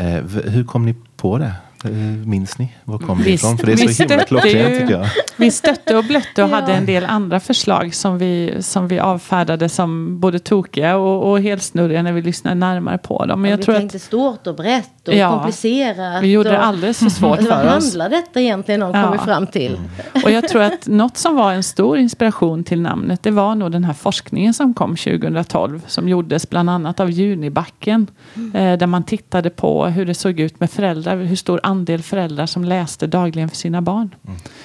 Uh, 0.00 0.06
hur 0.26 0.64
kom 0.64 0.86
ni 0.86 0.94
på 1.16 1.38
det? 1.38 1.52
Eh, 1.84 1.90
minns 2.26 2.58
ni? 2.58 2.68
Var 2.84 2.98
kom 2.98 3.22
det 3.22 3.30
ifrån? 3.30 3.58
För 3.58 3.66
det 3.66 3.72
är 3.72 3.76
så 3.76 4.02
himla 4.02 4.24
klockrent 4.24 4.78
tycker 4.78 4.92
jag. 4.92 5.06
Vi 5.36 5.50
stötte 5.50 5.96
och 5.96 6.04
blötte 6.04 6.42
och 6.42 6.50
ja. 6.50 6.54
hade 6.54 6.72
en 6.72 6.86
del 6.86 7.04
andra 7.04 7.40
förslag 7.40 7.94
som 7.94 8.18
vi, 8.18 8.54
som 8.60 8.88
vi 8.88 8.98
avfärdade 8.98 9.68
som 9.68 10.20
både 10.20 10.38
tokiga 10.38 10.96
och, 10.96 11.30
och 11.30 11.40
helt 11.40 11.62
snurriga 11.62 12.02
när 12.02 12.12
vi 12.12 12.22
lyssnade 12.22 12.54
närmare 12.54 12.98
på 12.98 13.26
dem. 13.26 13.42
Men 13.42 13.50
jag 13.50 13.58
vi 13.58 13.64
tror 13.64 13.74
tänkte 13.74 13.96
att, 13.96 14.02
stort 14.02 14.46
och 14.46 14.54
brett 14.54 15.08
och 15.08 15.14
ja, 15.14 15.30
komplicerat. 15.30 16.22
Vi 16.22 16.32
gjorde 16.32 16.50
det 16.50 16.58
alldeles 16.58 16.98
för 16.98 17.08
svårt 17.10 17.36
för 17.42 17.44
oss. 17.44 17.48
Vad 17.48 17.82
handlar 17.82 18.08
detta 18.08 18.40
egentligen 18.40 18.82
om? 18.82 18.94
Ja. 18.94 19.02
kom 19.02 19.12
vi 19.12 19.18
fram 19.18 19.46
till. 19.46 19.74
Mm. 19.74 20.24
Och 20.24 20.30
jag 20.30 20.48
tror 20.48 20.62
att 20.62 20.86
något 20.86 21.16
som 21.16 21.36
var 21.36 21.52
en 21.52 21.62
stor 21.62 21.98
inspiration 21.98 22.64
till 22.64 22.82
namnet 22.82 23.22
det 23.22 23.30
var 23.30 23.54
nog 23.54 23.72
den 23.72 23.84
här 23.84 23.94
forskningen 23.94 24.54
som 24.54 24.74
kom 24.74 24.96
2012 24.96 25.82
som 25.86 26.08
gjordes 26.08 26.50
bland 26.50 26.70
annat 26.70 27.00
av 27.00 27.10
Junibacken. 27.10 28.06
Mm. 28.34 28.54
Eh, 28.54 28.78
där 28.78 28.86
man 28.86 29.04
tittade 29.04 29.50
på 29.50 29.86
hur 29.86 30.06
det 30.06 30.14
såg 30.14 30.40
ut 30.40 30.60
med 30.60 30.70
föräldrar, 30.70 31.16
hur 31.16 31.36
stor 31.36 31.60
andel 31.66 32.02
föräldrar 32.02 32.46
som 32.46 32.64
läste 32.64 33.06
dagligen 33.06 33.48
för 33.48 33.56
sina 33.56 33.82
barn. 33.82 34.14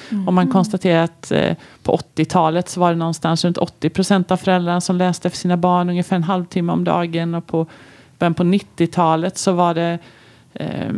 Mm. 0.10 0.28
Och 0.28 0.34
man 0.34 0.52
konstaterar 0.52 1.04
att 1.04 1.32
eh, 1.32 1.56
på 1.84 1.98
80-talet 2.16 2.70
så 2.70 2.80
var 2.80 2.92
det 2.92 2.98
någonstans 2.98 3.46
runt 3.46 3.58
80 3.58 3.90
procent 3.90 4.32
av 4.32 4.38
föräldrarna 4.38 4.82
som 4.82 4.96
läste 4.96 5.30
för 5.30 5.38
sina 5.38 5.58
barn 5.58 5.90
ungefär 5.90 6.16
en 6.16 6.24
halvtimme 6.24 6.74
om 6.74 6.84
dagen. 6.84 7.36
Och 7.36 7.48
på 7.48 7.68
början 8.20 8.34
på 8.34 8.44
90-talet 8.44 9.38
så 9.38 9.52
var 9.52 9.74
det 9.74 10.00
eh, 10.54 10.94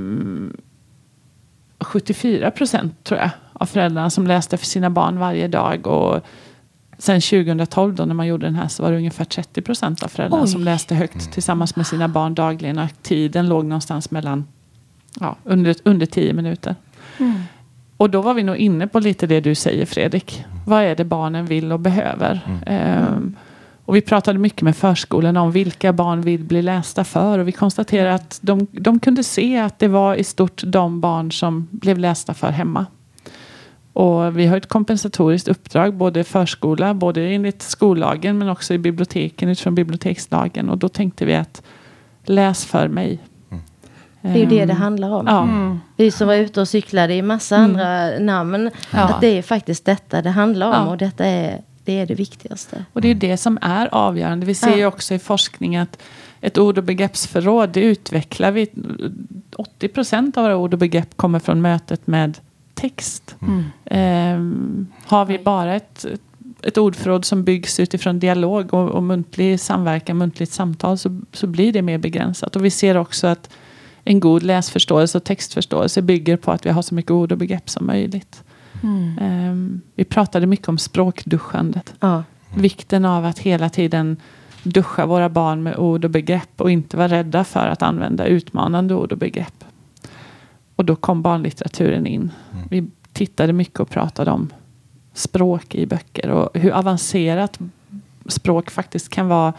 74 1.79 2.51
procent 2.51 3.03
tror 3.03 3.19
jag 3.19 3.29
av 3.53 3.65
föräldrarna 3.65 4.09
som 4.09 4.27
läste 4.27 4.57
för 4.57 4.65
sina 4.65 4.89
barn 4.89 5.19
varje 5.19 5.47
dag. 5.47 5.87
Och 5.87 6.21
sen 6.97 7.21
2012 7.21 7.95
då 7.95 8.05
när 8.05 8.13
man 8.13 8.27
gjorde 8.27 8.45
den 8.45 8.55
här 8.55 8.67
så 8.67 8.83
var 8.83 8.91
det 8.91 8.97
ungefär 8.97 9.25
30 9.25 9.61
procent 9.61 10.03
av 10.03 10.07
föräldrarna 10.07 10.43
Oj. 10.43 10.49
som 10.49 10.63
läste 10.63 10.95
högt 10.95 11.31
tillsammans 11.31 11.75
med 11.75 11.87
sina 11.87 12.07
barn 12.07 12.35
dagligen. 12.35 12.79
Och 12.79 12.89
tiden 13.01 13.47
låg 13.47 13.65
någonstans 13.65 14.11
mellan 14.11 14.45
ja, 15.19 15.35
under, 15.43 15.75
under 15.83 16.05
tio 16.05 16.33
minuter. 16.33 16.75
Mm. 17.19 17.33
Och 17.97 18.09
då 18.09 18.21
var 18.21 18.33
vi 18.33 18.43
nog 18.43 18.55
inne 18.57 18.87
på 18.87 18.99
lite 18.99 19.27
det 19.27 19.39
du 19.39 19.55
säger 19.55 19.85
Fredrik. 19.85 20.45
Vad 20.67 20.83
är 20.83 20.95
det 20.95 21.05
barnen 21.05 21.45
vill 21.45 21.71
och 21.71 21.79
behöver? 21.79 22.39
Mm. 22.67 23.07
Um, 23.07 23.35
Och 23.85 23.95
vi 23.95 24.01
pratade 24.01 24.39
mycket 24.39 24.61
med 24.61 24.75
förskolorna 24.75 25.41
om 25.41 25.51
vilka 25.51 25.93
barn 25.93 26.21
vill 26.21 26.43
bli 26.43 26.61
lästa 26.61 27.03
för. 27.03 27.39
Och 27.39 27.47
vi 27.47 27.51
konstaterade 27.51 28.13
att 28.13 28.39
de, 28.41 28.67
de 28.71 28.99
kunde 28.99 29.23
se 29.23 29.57
att 29.57 29.79
det 29.79 29.87
var 29.87 30.15
i 30.15 30.23
stort 30.23 30.63
de 30.65 31.01
barn 31.01 31.31
som 31.31 31.67
blev 31.71 31.97
lästa 31.97 32.33
för 32.33 32.51
hemma. 32.51 32.85
Och 33.93 34.37
vi 34.37 34.45
har 34.45 34.57
ett 34.57 34.69
kompensatoriskt 34.69 35.47
uppdrag, 35.47 35.93
både 35.93 36.23
förskola, 36.23 36.93
både 36.93 37.21
enligt 37.21 37.61
skollagen 37.61 38.37
men 38.37 38.49
också 38.49 38.73
i 38.73 38.77
biblioteken 38.77 39.49
utifrån 39.49 39.75
bibliotekslagen. 39.75 40.69
Och 40.69 40.77
då 40.77 40.89
tänkte 40.89 41.25
vi 41.25 41.35
att 41.35 41.61
läs 42.25 42.65
för 42.65 42.87
mig. 42.87 43.19
Det 44.23 44.29
är 44.29 44.37
ju 44.37 44.45
det 44.45 44.65
det 44.65 44.73
Ehm, 44.73 44.77
handlar 44.81 45.09
om. 45.09 45.27
Ja. 45.27 45.77
Vi 45.95 46.11
som 46.11 46.27
var 46.27 46.35
ute 46.35 46.61
och 46.61 46.67
cyklade 46.67 47.13
i 47.13 47.21
massa 47.21 47.57
andra 47.57 48.19
namn. 48.19 48.69
Ja. 48.91 48.99
Att 48.99 49.21
det 49.21 49.27
är 49.37 49.41
faktiskt 49.41 49.85
detta 49.85 50.21
det 50.21 50.29
handlar 50.29 50.67
om. 50.67 50.73
Ja. 50.73 50.85
Och 50.91 50.97
detta 50.97 51.25
är 51.25 51.61
det, 51.85 51.99
är 51.99 52.05
det 52.05 52.15
viktigaste. 52.15 52.85
Och 52.93 53.01
det 53.01 53.07
är 53.07 53.15
det 53.15 53.37
som 53.37 53.57
är 53.61 53.89
avgörande. 53.91 54.45
Vi 54.45 54.53
ser 54.55 54.69
Ja. 54.71 54.77
ju 54.77 54.85
också 54.85 55.13
i 55.13 55.19
forskning 55.19 55.75
att 55.77 56.01
ett 56.41 56.57
ord 56.57 56.77
och 56.77 56.83
begreppsförråd, 56.83 57.69
det 57.69 57.81
utvecklar 57.81 58.51
vi. 58.51 58.67
80 59.55 59.87
procent 59.87 60.37
av 60.37 60.43
våra 60.43 60.57
ord 60.57 60.73
och 60.73 60.79
begrepp 60.79 61.17
kommer 61.17 61.39
från 61.39 61.61
mötet 61.61 62.07
med 62.07 62.37
text. 62.73 63.35
Ehm, 63.85 64.87
har 65.05 65.25
vi 65.25 65.39
bara 65.39 65.75
ett, 65.75 66.05
ett 66.63 66.77
ordförråd 66.77 67.25
som 67.25 67.43
byggs 67.43 67.79
utifrån 67.79 68.19
dialog 68.19 68.73
och, 68.73 68.89
och 68.89 69.03
muntlig 69.03 69.59
samverkan, 69.59 70.17
muntligt 70.17 70.51
samtal, 70.51 70.97
så, 70.97 71.21
så 71.33 71.47
blir 71.47 71.73
det 71.73 71.81
mer 71.81 71.97
begränsat. 71.97 72.55
Och 72.55 72.65
vi 72.65 72.69
ser 72.69 72.97
också 72.97 73.27
att 73.27 73.49
en 74.03 74.19
god 74.19 74.43
läsförståelse 74.43 75.17
och 75.17 75.23
textförståelse 75.23 76.01
bygger 76.01 76.37
på 76.37 76.51
att 76.51 76.65
vi 76.65 76.69
har 76.69 76.81
så 76.81 76.95
mycket 76.95 77.11
ord 77.11 77.31
och 77.31 77.37
begrepp 77.37 77.69
som 77.69 77.85
möjligt. 77.85 78.43
Ehm, 79.19 79.81
vi 79.95 80.03
pratade 80.03 80.47
mycket 80.47 80.69
om 80.69 80.77
språkduschandet. 80.77 81.93
Ja. 81.99 82.23
Vikten 82.55 83.05
av 83.05 83.25
att 83.25 83.39
hela 83.39 83.69
tiden 83.69 84.17
duscha 84.63 85.05
våra 85.05 85.29
barn 85.29 85.63
med 85.63 85.77
ord 85.77 86.05
och 86.05 86.11
begrepp 86.11 86.61
och 86.61 86.71
inte 86.71 86.97
vara 86.97 87.07
rädda 87.07 87.43
för 87.43 87.67
att 87.67 87.81
använda 87.81 88.25
utmanande 88.25 88.95
ord 88.95 89.11
och 89.11 89.17
begrepp. 89.17 89.63
Och 90.75 90.85
då 90.85 90.95
kom 90.95 91.21
barnlitteraturen 91.21 92.07
in. 92.07 92.31
Vi 92.69 92.87
tittade 93.13 93.53
mycket 93.53 93.79
och 93.79 93.89
pratade 93.89 94.31
om 94.31 94.49
språk 95.13 95.75
i 95.75 95.85
böcker 95.85 96.29
och 96.29 96.49
hur 96.53 96.71
avancerat 96.71 97.59
språk 98.25 98.69
faktiskt 98.71 99.09
kan 99.09 99.27
vara 99.27 99.53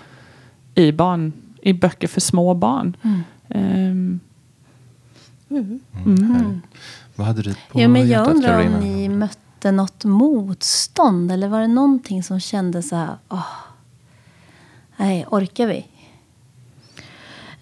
i, 0.74 0.92
barn, 0.92 1.32
i 1.62 1.72
böcker 1.72 2.08
för 2.08 2.20
små 2.20 2.54
barn. 2.54 2.96
Ehm, 3.48 4.20
mm. 6.06 6.62
Vad 7.14 7.26
hade 7.26 7.42
du 7.42 7.54
på 7.54 7.80
Ja, 7.80 7.88
men 7.88 8.08
jag 8.08 8.28
undrar 8.28 8.66
om 8.66 8.72
ni 8.72 9.08
mötte 9.08 9.72
något 9.72 10.04
motstånd. 10.04 11.32
Eller 11.32 11.48
var 11.48 11.60
det 11.60 11.66
någonting 11.66 12.22
som 12.22 12.40
kändes 12.40 12.88
så 12.88 12.96
här... 12.96 13.16
Åh, 13.28 13.46
nej, 14.96 15.26
orkar 15.30 15.66
vi? 15.66 15.86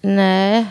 Nej, 0.01 0.67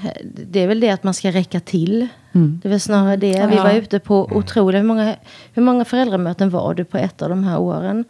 det 0.46 0.60
är 0.60 0.68
väl 0.68 0.80
det 0.80 0.90
att 0.90 1.04
man 1.04 1.14
ska 1.14 1.30
räcka 1.30 1.60
till. 1.60 2.08
Mm. 2.32 2.60
Det 2.62 2.68
är 2.68 2.70
väl 2.70 2.80
snarare 2.80 3.16
det. 3.16 3.46
Vi 3.50 3.56
var 3.56 3.72
ute 3.72 3.98
på 3.98 4.28
otroligt 4.32 4.78
hur 4.78 4.86
många, 4.86 5.16
hur 5.52 5.62
många 5.62 5.84
föräldramöten 5.84 6.50
var 6.50 6.74
du 6.74 6.84
på 6.84 6.98
ett 6.98 7.22
av 7.22 7.28
de 7.28 7.44
här 7.44 7.58
åren? 7.58 8.04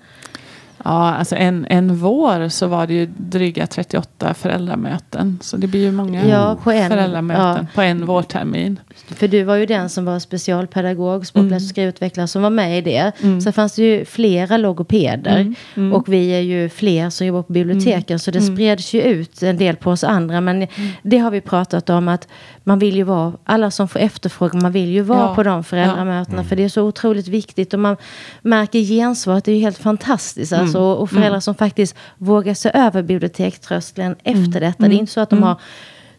Ja, 0.84 1.14
alltså 1.14 1.36
en, 1.36 1.66
en 1.70 1.96
vår 1.96 2.48
så 2.48 2.66
var 2.66 2.86
det 2.86 2.94
ju 2.94 3.06
dryga 3.16 3.66
38 3.66 4.34
föräldramöten. 4.34 5.38
Så 5.42 5.56
det 5.56 5.66
blir 5.66 5.80
ju 5.80 5.92
många 5.92 6.26
Ja, 6.26 6.58
på 6.64 6.70
en- 6.72 6.90
föräldramöten 6.90 7.42
ja. 7.44 7.66
på 7.74 7.82
en 7.82 8.06
vårtermin. 8.06 8.80
För 9.08 9.28
du 9.28 9.42
var 9.42 9.56
ju 9.56 9.66
den 9.66 9.88
som 9.88 10.04
var 10.04 10.18
specialpedagog, 10.18 11.26
språkläs 11.26 11.62
och 11.62 11.68
skrivutvecklare 11.68 12.28
som 12.28 12.42
var 12.42 12.50
med 12.50 12.78
i 12.78 12.80
det. 12.80 13.12
Mm. 13.22 13.40
Sen 13.40 13.52
fanns 13.52 13.74
det 13.74 13.82
ju 13.82 14.04
flera 14.04 14.56
logopeder. 14.56 15.36
Mm, 15.40 15.54
mm. 15.74 15.92
Och 15.92 16.12
vi 16.12 16.28
är 16.30 16.40
ju 16.40 16.68
fler 16.68 17.10
som 17.10 17.26
jobbar 17.26 17.42
på 17.42 17.52
biblioteken. 17.52 18.18
Så 18.18 18.30
det 18.30 18.38
Mm. 18.38 18.54
spreds 18.56 18.94
ju 18.94 19.02
ut 19.02 19.42
en 19.42 19.56
del 19.56 19.76
på 19.76 19.90
oss 19.90 20.04
andra. 20.04 20.40
Men 20.40 20.66
det 21.02 21.18
har 21.18 21.30
vi 21.30 21.40
pratat 21.40 21.90
om 21.90 22.08
att 22.08 22.28
man 22.64 22.78
vill 22.78 22.96
ju 22.96 23.02
vara, 23.02 23.32
alla 23.44 23.70
som 23.70 23.88
får 23.88 24.00
efterfrågan, 24.00 24.62
man 24.62 24.72
vill 24.72 24.88
ju 24.88 25.00
vara 25.02 25.20
Ja. 25.20 25.34
på 25.34 25.42
de 25.42 25.64
föräldramötena. 25.64 26.44
För 26.44 26.56
det 26.56 26.64
är 26.64 26.68
så 26.68 26.82
otroligt 26.82 27.28
viktigt. 27.28 27.74
Och 27.74 27.80
man 27.80 27.96
märker 28.42 28.78
gensvaret, 28.80 29.44
det 29.44 29.52
är 29.52 29.56
ju 29.56 29.60
helt 29.62 29.78
fantastiskt. 29.78 30.52
Alltså, 30.52 30.78
Mm. 30.78 30.90
och 30.90 31.10
föräldrar 31.10 31.40
som 31.40 31.54
faktiskt 31.54 31.96
vågar 32.18 32.54
se 32.54 32.70
över 32.74 33.02
bibliotekströskeln 33.02 34.16
efter 34.24 34.60
detta. 34.60 34.88
Det 34.88 34.94
är 34.94 34.98
inte 34.98 35.12
så 35.12 35.20
att 35.20 35.30
de 35.30 35.42
har 35.42 35.56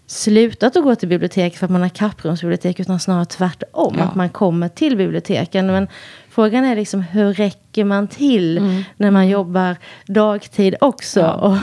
slutat 0.08 0.75
att 0.77 0.84
gå 0.84 0.95
till 0.95 1.10
bibliotek 1.10 1.58
för 1.58 1.65
att 1.65 1.71
man 1.71 1.82
har 1.82 1.89
kapprumsbibliotek 1.89 2.79
utan 2.79 2.99
snarare 2.99 3.25
tvärtom. 3.25 3.95
Ja. 3.97 4.03
Att 4.03 4.15
man 4.15 4.29
kommer 4.29 4.69
till 4.69 4.97
biblioteken. 4.97 5.67
Men 5.67 5.88
frågan 6.36 6.65
är 6.65 6.76
liksom 6.76 7.02
hur 7.02 7.34
räcker 7.34 7.86
man 7.86 8.08
till 8.08 8.84
när 8.98 9.12
man 9.12 9.28
jobbar 9.28 9.76
dagtid 10.08 10.76
också? 10.82 11.19
Ja. 11.19 11.34
Och, 11.34 11.58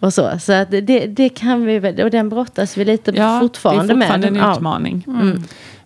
och 0.06 0.14
så. 0.14 0.38
Så 0.38 0.52
att 0.52 0.70
det, 0.70 1.06
det 1.06 1.28
kan 1.28 1.64
vi 1.64 2.02
och 2.02 2.10
den 2.10 2.28
brottas 2.28 2.76
vi 2.76 2.84
lite 2.84 3.10
Ja, 3.16 3.40
fortfarande, 3.40 3.86
det 3.86 3.92
är 3.92 3.96
fortfarande 4.00 4.30
med. 4.30 4.40
en 4.42 4.48
Ja. 4.48 4.56
utmaning. 4.56 5.04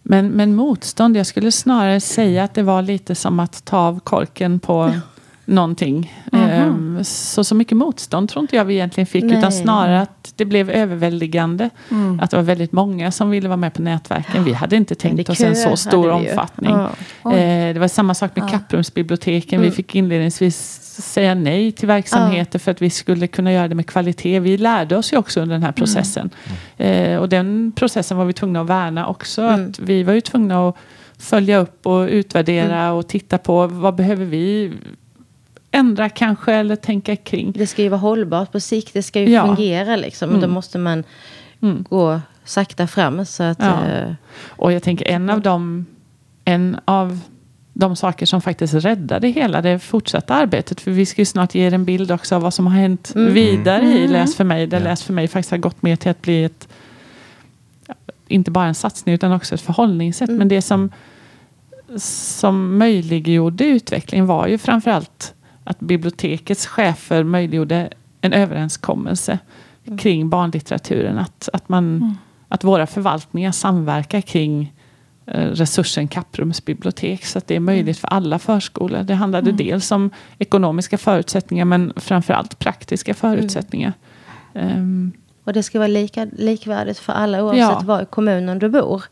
Men, 0.03 0.29
men 0.29 0.55
motstånd, 0.55 1.17
jag 1.17 1.27
skulle 1.27 1.53
snarare 1.53 2.01
säga 2.01 2.45
att 2.45 2.55
det 2.55 2.63
var 2.63 2.83
lite 2.83 3.15
som 3.15 3.41
att 3.41 3.65
ta 3.65 3.79
av 3.79 4.01
korken 4.01 4.59
på 4.61 4.91
någonting. 5.45 6.13
Ehm, 6.33 6.99
så, 7.05 7.45
så 7.45 7.55
mycket 7.55 7.77
motstånd 7.77 8.29
tror 8.29 8.41
inte 8.43 8.57
jag 8.57 8.65
vi 8.65 8.75
egentligen 8.75 9.07
fick. 9.07 9.25
Nej. 9.25 9.39
Utan 9.39 9.53
snarare 9.53 10.01
att 10.01 10.18
det 10.39 10.45
blev 10.45 10.71
överväldigande. 10.71 11.71
Att 12.21 12.31
det 12.31 12.37
var 12.37 12.45
väldigt 12.45 12.73
många 12.73 13.11
som 13.11 13.31
ville 13.31 13.49
vara 13.49 13.57
med 13.57 13.75
på 13.75 13.83
nätverken. 13.83 14.45
Vi 14.45 14.53
hade 14.53 14.77
inte 14.77 14.95
tänkt 14.95 15.31
oss 15.31 15.41
en 15.41 15.57
så 15.57 15.77
stor 15.77 16.11
omfattning. 16.11 16.71
Ja. 17.25 17.33
Eh, 17.33 17.75
det 17.75 17.81
var 17.81 17.89
samma 17.89 18.15
sak 18.15 18.37
med 18.37 18.51
Kapprumsbiblioteken. 18.51 19.61
Vi 19.61 19.71
fick 19.71 19.95
inledningsvis 19.95 20.57
säga 21.03 21.35
nej 21.35 21.73
till 21.73 21.89
verksamheter 21.89 22.59
för 22.59 22.71
att 22.71 22.83
vi 22.83 22.91
skulle 22.91 23.27
kunna 23.27 23.53
göra 23.53 23.69
det 23.69 23.75
med 23.75 23.87
kvalitet. 23.87 24.41
Vi 24.41 24.59
lärde 24.59 24.97
oss 24.97 25.13
ju 25.13 25.17
också 25.17 25.41
under 25.41 25.55
den 25.55 25.63
här 25.63 25.73
processen. 25.73 26.31
Eh, 26.77 27.17
och 27.17 27.29
den 27.29 27.73
processen 27.77 28.17
var 28.17 28.25
vi 28.25 28.33
tvungna 28.33 28.61
att 28.61 28.67
värna 28.67 29.07
också. 29.07 29.43
Att 29.43 29.79
vi 29.79 30.03
var 30.03 30.13
ju 30.13 30.21
tvungna 30.21 30.69
att 30.69 30.77
följa 31.19 31.59
upp 31.59 31.87
och 31.87 32.09
utvärdera 32.09 32.93
och 32.93 33.09
titta 33.09 33.39
på 33.39 33.67
vad 33.67 33.95
behöver 33.95 34.25
vi 34.25 34.73
ändra 35.71 36.09
kanske 36.09 36.53
eller 36.55 36.77
tänka 36.77 37.17
kring. 37.17 37.53
Det 37.53 37.67
ska 37.67 37.83
ju 37.83 37.89
vara 37.89 38.01
hållbart 38.01 38.53
på 38.53 38.61
sikt. 38.61 38.93
Det 38.93 39.03
ska 39.03 39.21
ju 39.21 39.31
Ja. 39.31 39.47
fungera 39.47 39.97
liksom. 39.97 40.31
Men 40.31 40.41
Då 40.41 40.49
måste 40.49 40.79
man 40.79 41.05
Mm. 41.63 41.85
gå 41.89 42.21
sakta 42.45 42.87
fram. 42.87 43.25
Så 43.25 43.43
att, 43.43 43.59
Ja. 43.63 43.85
eh, 43.87 44.13
Och 44.49 44.73
jag 44.73 44.83
tänker 44.83 45.09
en 45.09 45.31
av 45.31 45.41
de, 45.41 45.87
en 46.45 46.77
av 46.85 47.19
de 47.73 47.97
saker 47.97 48.27
som 48.27 48.41
faktiskt 48.41 48.75
räddade 48.75 49.29
hela 49.29 49.63
det 49.63 49.79
fortsatta 49.79 50.35
arbetet. 50.35 50.81
För 50.81 50.91
vi 50.91 51.07
ska 51.07 51.21
ju 51.21 51.25
snart 51.27 51.55
ge 51.55 51.67
er 51.67 51.75
en 51.75 51.85
bild 51.85 52.11
också 52.11 52.35
av 52.37 52.43
vad 52.43 52.55
som 52.55 52.67
har 52.67 52.75
hänt 52.75 53.13
vidare 53.15 53.85
i 53.85 54.09
Läs 54.09 54.37
för 54.37 54.45
mig. 54.45 54.67
Där 54.67 54.79
Ja. 54.79 54.85
Läs 54.85 55.03
för 55.03 55.13
mig 55.13 55.29
faktiskt 55.29 55.51
har 55.51 55.59
gått 55.59 55.83
mer 55.83 55.97
till 55.97 56.11
att 56.11 56.23
bli 56.23 56.45
ett, 56.45 56.69
inte 58.29 58.51
bara 58.51 58.67
en 58.67 58.75
satsning 58.75 59.15
utan 59.15 59.33
också 59.33 59.55
ett 59.55 59.61
förhållningssätt. 59.61 60.31
Men 60.31 60.49
det 60.49 60.63
som, 60.63 60.91
som 61.97 62.79
möjliggjorde 62.79 63.65
utvecklingen 63.65 64.27
var 64.27 64.47
ju 64.47 64.59
framförallt 64.59 65.35
att 65.69 65.81
bibliotekets 65.81 66.67
chefer 66.67 67.25
möjliggjorde 67.25 67.89
en 68.21 68.33
överenskommelse 68.33 69.39
kring 69.99 70.29
barnlitteraturen. 70.31 71.19
Att, 71.19 71.49
att, 71.53 71.69
man, 71.69 72.17
att 72.49 72.65
våra 72.65 72.87
förvaltningar 72.87 73.53
samverkar 73.53 74.21
kring 74.21 74.73
eh, 75.27 75.47
resursen 75.47 76.09
Kapprums 76.09 76.65
bibliotek 76.65 77.25
så 77.25 77.39
att 77.39 77.47
det 77.47 77.57
är 77.57 77.61
möjligt 77.61 77.99
för 77.99 78.09
alla 78.09 78.39
förskolor. 78.39 79.03
Det 79.03 79.15
handlade 79.15 79.53
dels 79.53 79.91
om 79.93 80.11
ekonomiska 80.39 80.99
förutsättningar 80.99 81.65
men 81.65 81.93
framförallt 81.97 82.59
praktiska 82.59 83.15
förutsättningar. 83.15 83.93
Ehm, 84.55 85.13
Och 85.45 85.53
det 85.53 85.63
ska 85.63 85.79
vara 85.79 85.89
lika, 85.89 86.27
likvärdigt 86.33 86.99
för 86.99 87.13
alla 87.13 87.43
oavsett 87.45 87.61
Ja. 87.61 87.81
var 87.85 88.03
i 88.03 88.07
kommunen 88.07 88.59
du 88.59 88.69
bor. 88.69 89.03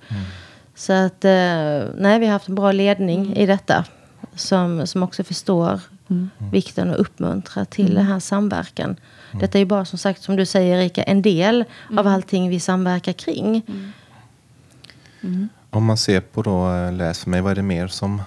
Så 0.75 0.93
att, 0.93 1.25
eh, 1.25 1.31
nej, 1.99 2.19
vi 2.19 2.27
har 2.27 2.33
haft 2.33 2.49
en 2.49 2.55
bra 2.55 2.73
ledning 2.73 3.37
i 3.37 3.47
detta. 3.47 3.85
Som, 4.35 4.87
som 4.87 5.03
också 5.03 5.25
förstår 5.25 5.81
vikten 6.53 6.91
och 6.91 7.01
uppmuntrar 7.01 7.65
till 7.65 7.95
den 7.95 8.07
här 8.07 8.21
samverkan. 8.21 8.97
Detta 9.33 9.59
är 9.59 9.61
ju 9.61 9.67
bara 9.67 9.85
som 9.85 9.99
sagt, 9.99 10.23
som 10.23 10.37
du 10.37 10.47
säger 10.47 10.77
Erika, 10.77 11.03
en 11.03 11.23
del 11.23 11.65
av 11.99 12.07
allting 12.07 12.51
vi 12.51 12.61
samverkar 12.61 13.13
kring. 13.13 13.63
Om 15.71 15.85
man 15.85 15.97
ser 15.97 16.21
på 16.21 16.43
då 16.43 16.73
eh, 16.73 16.93
Läs 16.93 17.19
för 17.19 17.31
mig, 17.31 17.41
vad 17.41 17.51
är 17.51 17.57
det 17.57 17.63
mer 17.63 17.87
som 17.87 18.23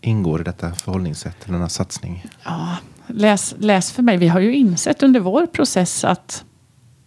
ingår 0.00 0.40
i 0.40 0.44
detta 0.44 0.72
förhållningssätt, 0.72 1.36
eller 1.44 1.52
denna 1.52 1.68
satsning? 1.68 2.26
Ja, 2.44 2.76
läs, 3.06 3.54
läs 3.58 3.92
för 3.92 4.02
mig. 4.02 4.16
Vi 4.16 4.28
har 4.28 4.40
ju 4.40 4.54
insett 4.54 5.02
under 5.02 5.20
vår 5.20 5.46
process 5.46 6.04
att, 6.04 6.44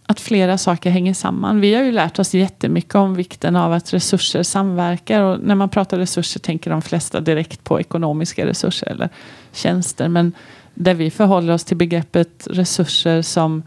att 0.06 0.20
flera 0.20 0.58
saker 0.58 0.90
hänger 0.90 1.14
samman. 1.14 1.60
Vi 1.60 1.74
har 1.74 1.82
ju 1.82 1.92
lärt 1.92 2.18
oss 2.18 2.34
jättemycket 2.34 2.94
om 2.94 3.14
vikten 3.14 3.56
av 3.56 3.72
att 3.72 3.94
resurser 3.94 4.42
samverkar. 4.42 5.22
Och 5.22 5.40
när 5.40 5.54
man 5.54 5.68
pratar 5.68 5.98
resurser 5.98 6.40
tänker 6.40 6.70
de 6.70 6.82
flesta 6.82 7.20
direkt 7.20 7.64
på 7.64 7.80
ekonomiska 7.80 8.46
resurser 8.46 8.86
eller 8.90 9.08
tjänster. 9.52 10.08
Men 10.08 10.32
där 10.74 10.94
vi 10.94 11.10
förhåller 11.10 11.52
oss 11.52 11.64
till 11.64 11.76
begreppet 11.76 12.48
resurser 12.50 13.22
som 13.22 13.62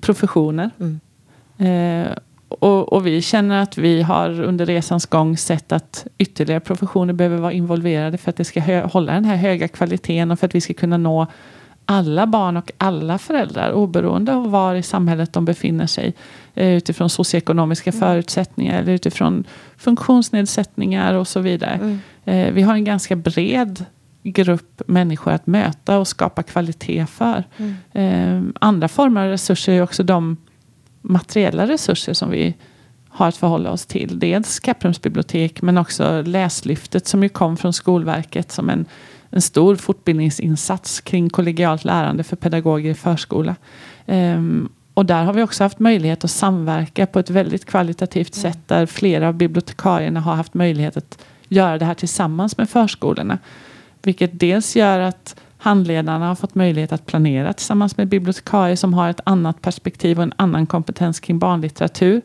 professioner. 0.00 0.70
Eh, 1.58 2.12
och, 2.48 2.92
och 2.92 3.06
vi 3.06 3.22
känner 3.22 3.62
att 3.62 3.78
vi 3.78 4.02
har 4.02 4.40
under 4.40 4.66
resans 4.66 5.06
gång 5.06 5.36
sett 5.36 5.72
att 5.72 6.06
ytterligare 6.18 6.60
professioner 6.60 7.12
behöver 7.12 7.36
vara 7.36 7.52
involverade 7.52 8.18
för 8.18 8.30
att 8.30 8.36
det 8.36 8.44
ska 8.44 8.86
hålla 8.86 9.12
den 9.12 9.24
här 9.24 9.36
höga 9.36 9.68
kvaliteten 9.68 10.30
och 10.30 10.38
för 10.38 10.46
att 10.46 10.54
vi 10.54 10.60
ska 10.60 10.74
kunna 10.74 10.96
nå 10.96 11.26
alla 11.90 12.26
barn 12.26 12.56
och 12.56 12.72
alla 12.78 13.18
föräldrar 13.18 13.72
oberoende 13.72 14.34
av 14.34 14.50
var 14.50 14.74
i 14.74 14.82
samhället 14.82 15.32
de 15.32 15.44
befinner 15.44 15.86
sig 15.86 16.14
eh, 16.54 16.68
utifrån 16.68 17.10
socioekonomiska 17.10 17.90
mm. 17.90 18.00
förutsättningar 18.00 18.82
eller 18.82 18.92
utifrån 18.92 19.44
funktionsnedsättningar 19.76 21.14
och 21.14 21.28
så 21.28 21.40
vidare. 21.40 21.74
Mm. 21.74 21.98
Eh, 22.24 22.52
vi 22.52 22.62
har 22.62 22.74
en 22.74 22.84
ganska 22.84 23.16
bred 23.16 23.84
grupp 24.22 24.82
människor 24.86 25.32
att 25.32 25.46
möta 25.46 25.98
och 25.98 26.08
skapa 26.08 26.42
kvalitet 26.42 27.06
för. 27.06 27.44
Mm. 27.56 27.74
Eh, 27.92 28.52
andra 28.60 28.88
former 28.88 29.24
av 29.24 29.28
resurser 29.28 29.72
är 29.72 29.82
också 29.82 30.02
de 30.02 30.36
materiella 31.02 31.66
resurser 31.66 32.12
som 32.12 32.30
vi 32.30 32.54
har 33.08 33.28
att 33.28 33.36
förhålla 33.36 33.70
oss 33.70 33.86
till. 33.86 34.18
Dels 34.18 34.60
Kapprums 34.60 35.02
bibliotek 35.02 35.62
men 35.62 35.78
också 35.78 36.22
Läslyftet 36.22 37.06
som 37.06 37.22
ju 37.22 37.28
kom 37.28 37.56
från 37.56 37.72
Skolverket 37.72 38.52
som 38.52 38.70
en, 38.70 38.86
en 39.30 39.42
stor 39.42 39.76
fortbildningsinsats 39.76 41.00
kring 41.00 41.30
kollegialt 41.30 41.84
lärande 41.84 42.24
för 42.24 42.36
pedagoger 42.36 42.90
i 42.90 42.94
förskola. 42.94 43.56
Um, 44.06 44.68
och 44.94 45.06
där 45.06 45.24
har 45.24 45.32
vi 45.32 45.42
också 45.42 45.64
haft 45.64 45.78
möjlighet 45.78 46.24
att 46.24 46.30
samverka 46.30 47.06
på 47.06 47.18
ett 47.18 47.30
väldigt 47.30 47.64
kvalitativt 47.64 48.36
mm. 48.36 48.42
sätt 48.42 48.58
där 48.66 48.86
flera 48.86 49.28
av 49.28 49.34
bibliotekarierna 49.34 50.20
har 50.20 50.34
haft 50.34 50.54
möjlighet 50.54 50.96
att 50.96 51.18
göra 51.48 51.78
det 51.78 51.84
här 51.84 51.94
tillsammans 51.94 52.56
med 52.56 52.70
förskolorna. 52.70 53.38
Vilket 54.02 54.40
dels 54.40 54.76
gör 54.76 54.98
att 54.98 55.36
handledarna 55.58 56.28
har 56.28 56.34
fått 56.34 56.54
möjlighet 56.54 56.92
att 56.92 57.06
planera 57.06 57.52
tillsammans 57.52 57.96
med 57.96 58.08
bibliotekarier 58.08 58.76
som 58.76 58.94
har 58.94 59.10
ett 59.10 59.20
annat 59.24 59.62
perspektiv 59.62 60.18
och 60.18 60.22
en 60.22 60.32
annan 60.36 60.66
kompetens 60.66 61.20
kring 61.20 61.38
barnlitteratur. 61.38 62.22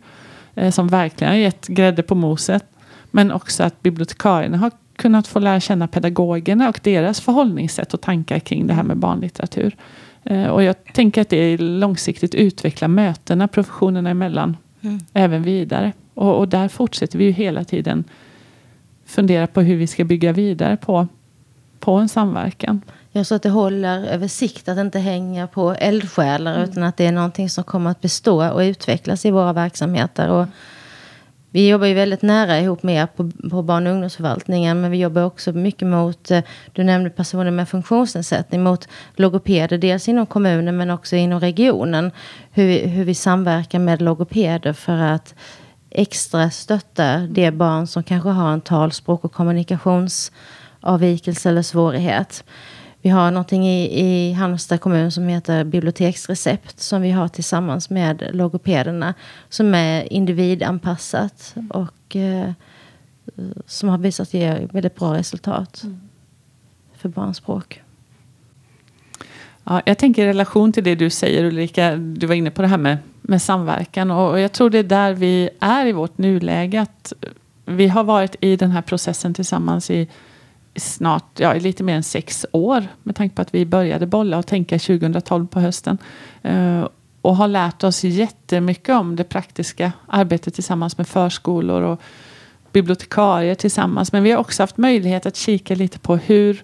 Eh, 0.55 0.71
som 0.71 0.87
verkligen 0.87 1.33
har 1.33 1.37
gett 1.37 1.67
grädde 1.67 2.03
på 2.03 2.15
moset. 2.15 2.65
Men 3.11 3.31
också 3.31 3.63
att 3.63 3.81
bibliotekarierna 3.81 4.57
har 4.57 4.71
kunnat 5.03 5.27
få 5.27 5.39
lära 5.39 5.59
känna 5.59 5.87
pedagogerna 5.87 6.69
och 6.69 6.79
deras 6.83 7.21
förhållningssätt 7.21 7.93
och 7.93 8.01
tankar 8.01 8.39
kring 8.39 8.67
det 8.67 8.73
här 8.73 8.83
med 8.83 8.97
barnlitteratur. 8.97 9.75
Eh, 10.23 10.45
och 10.45 10.63
jag 10.63 10.75
tänker 10.93 11.21
att 11.21 11.29
det 11.29 11.57
långsiktigt 11.57 12.35
utvecklar 12.35 12.87
mötena 12.87 13.47
professionerna 13.47 14.09
emellan 14.09 14.57
mm. 14.81 14.99
även 15.13 15.43
vidare. 15.43 15.91
Och, 16.13 16.37
och, 16.37 16.47
där 16.47 16.67
fortsätter 16.67 17.17
vi 17.17 17.25
ju 17.25 17.31
hela 17.31 17.63
tiden 17.63 18.03
fundera 19.05 19.47
på 19.47 19.61
hur 19.61 19.75
vi 19.75 19.87
ska 19.87 20.03
bygga 20.03 20.31
vidare 20.31 20.77
på, 20.77 21.07
på 21.79 21.93
en 21.93 22.09
samverkan. 22.09 22.81
Ja, 23.11 23.23
så 23.23 23.35
att 23.35 23.43
det 23.43 23.49
håller 23.49 24.05
över 24.05 24.27
sikt, 24.27 24.69
att 24.69 24.75
det 24.75 24.81
inte 24.81 24.99
hänger 24.99 25.47
på 25.47 25.71
eldsjälar 25.73 26.55
mm. 26.55 26.69
utan 26.69 26.83
att 26.83 26.97
det 26.97 27.05
är 27.05 27.11
någonting 27.11 27.49
som 27.49 27.63
kommer 27.63 27.89
att 27.89 28.01
bestå 28.01 28.51
och 28.51 28.59
utvecklas 28.59 29.25
i 29.25 29.31
våra 29.31 29.53
verksamheter. 29.53 30.29
Och 30.29 30.47
vi 31.53 31.69
jobbar 31.69 31.87
ju 31.87 31.93
väldigt 31.93 32.21
nära 32.21 32.59
ihop 32.59 32.83
med 32.83 32.95
er 32.95 33.05
på, 33.05 33.31
på 33.49 33.61
barn 33.61 33.87
och 33.87 33.93
ungdomsförvaltningen 33.93 34.81
men 34.81 34.91
vi 34.91 34.97
jobbar 34.97 35.23
också 35.23 35.51
mycket 35.51 35.87
mot, 35.87 36.31
eh, 36.31 36.43
du 36.71 36.83
nämnde 36.83 37.09
personer 37.09 37.51
med 37.51 37.69
funktionsnedsättning, 37.69 38.63
mot 38.63 38.87
logopeder 39.15 39.77
dels 39.77 40.09
inom 40.09 40.25
kommunen 40.25 40.77
men 40.77 40.89
också 40.89 41.15
inom 41.15 41.39
regionen. 41.39 42.11
Hur 42.51 42.65
vi, 42.65 42.87
hur 42.87 43.03
vi 43.03 43.15
samverkar 43.15 43.79
med 43.79 44.01
logopeder 44.01 44.73
för 44.73 44.97
att 44.97 45.35
extra 45.89 46.49
stötta 46.49 47.19
de 47.19 47.51
barn 47.51 47.87
som 47.87 48.03
kanske 48.03 48.29
har 48.29 48.53
en 48.53 48.61
talspråk 48.61 49.25
och 49.25 49.33
kommunikationsavvikelse 49.33 51.49
eller 51.49 51.61
svårighet. 51.61 52.43
Vi 53.03 53.09
har 53.09 53.31
någonting 53.31 53.67
i, 53.67 53.99
i 53.99 54.33
Halmstad 54.33 54.81
kommun 54.81 55.11
som 55.11 55.27
heter 55.27 55.63
biblioteksrecept 55.63 56.79
som 56.79 57.01
vi 57.01 57.11
har 57.11 57.27
tillsammans 57.27 57.89
med 57.89 58.29
logopederna 58.33 59.13
som 59.49 59.75
är 59.75 60.13
individanpassat 60.13 61.55
och 61.69 62.15
eh, 62.15 62.51
som 63.65 63.89
har 63.89 63.97
visat 63.97 64.33
ge 64.33 64.67
väldigt 64.71 64.95
bra 64.95 65.13
resultat 65.13 65.83
mm. 65.83 66.01
för 66.97 67.09
barnspråk. 67.09 67.81
Ja, 69.63 69.81
jag 69.85 69.97
tänker 69.97 70.23
i 70.23 70.27
relation 70.27 70.73
till 70.73 70.83
det 70.83 70.95
du 70.95 71.09
säger 71.09 71.45
Ulrika, 71.45 71.95
du 71.95 72.27
var 72.27 72.35
inne 72.35 72.51
på 72.51 72.61
det 72.61 72.67
här 72.67 72.77
med, 72.77 72.97
med 73.21 73.41
samverkan 73.41 74.11
och 74.11 74.39
jag 74.39 74.51
tror 74.51 74.69
det 74.69 74.79
är 74.79 74.83
där 74.83 75.13
vi 75.13 75.49
är 75.59 75.85
i 75.85 75.91
vårt 75.91 76.17
nuläge. 76.17 76.81
Att 76.81 77.13
vi 77.65 77.87
har 77.87 78.03
varit 78.03 78.35
i 78.39 78.55
den 78.55 78.71
här 78.71 78.81
processen 78.81 79.33
tillsammans 79.33 79.91
i 79.91 80.07
snart, 80.75 81.39
ja, 81.39 81.53
lite 81.53 81.83
mer 81.83 81.95
än 81.95 82.03
sex 82.03 82.45
år 82.51 82.87
med 83.03 83.15
tanke 83.15 83.35
på 83.35 83.41
att 83.41 83.55
vi 83.55 83.65
började 83.65 84.07
bolla 84.07 84.37
och 84.37 84.47
tänka 84.47 84.79
2012 84.79 85.47
på 85.47 85.59
hösten. 85.59 85.97
Eh, 86.41 86.87
och 87.21 87.35
har 87.35 87.47
lärt 87.47 87.83
oss 87.83 88.03
jättemycket 88.03 88.95
om 88.95 89.15
det 89.15 89.23
praktiska 89.23 89.91
arbetet 90.07 90.53
tillsammans 90.53 90.97
med 90.97 91.07
förskolor 91.07 91.81
och 91.81 92.01
bibliotekarier 92.71 93.55
tillsammans. 93.55 94.11
Men 94.11 94.23
vi 94.23 94.31
har 94.31 94.39
också 94.39 94.63
haft 94.63 94.77
möjlighet 94.77 95.25
att 95.25 95.35
kika 95.35 95.75
lite 95.75 95.99
på 95.99 96.15
hur, 96.15 96.63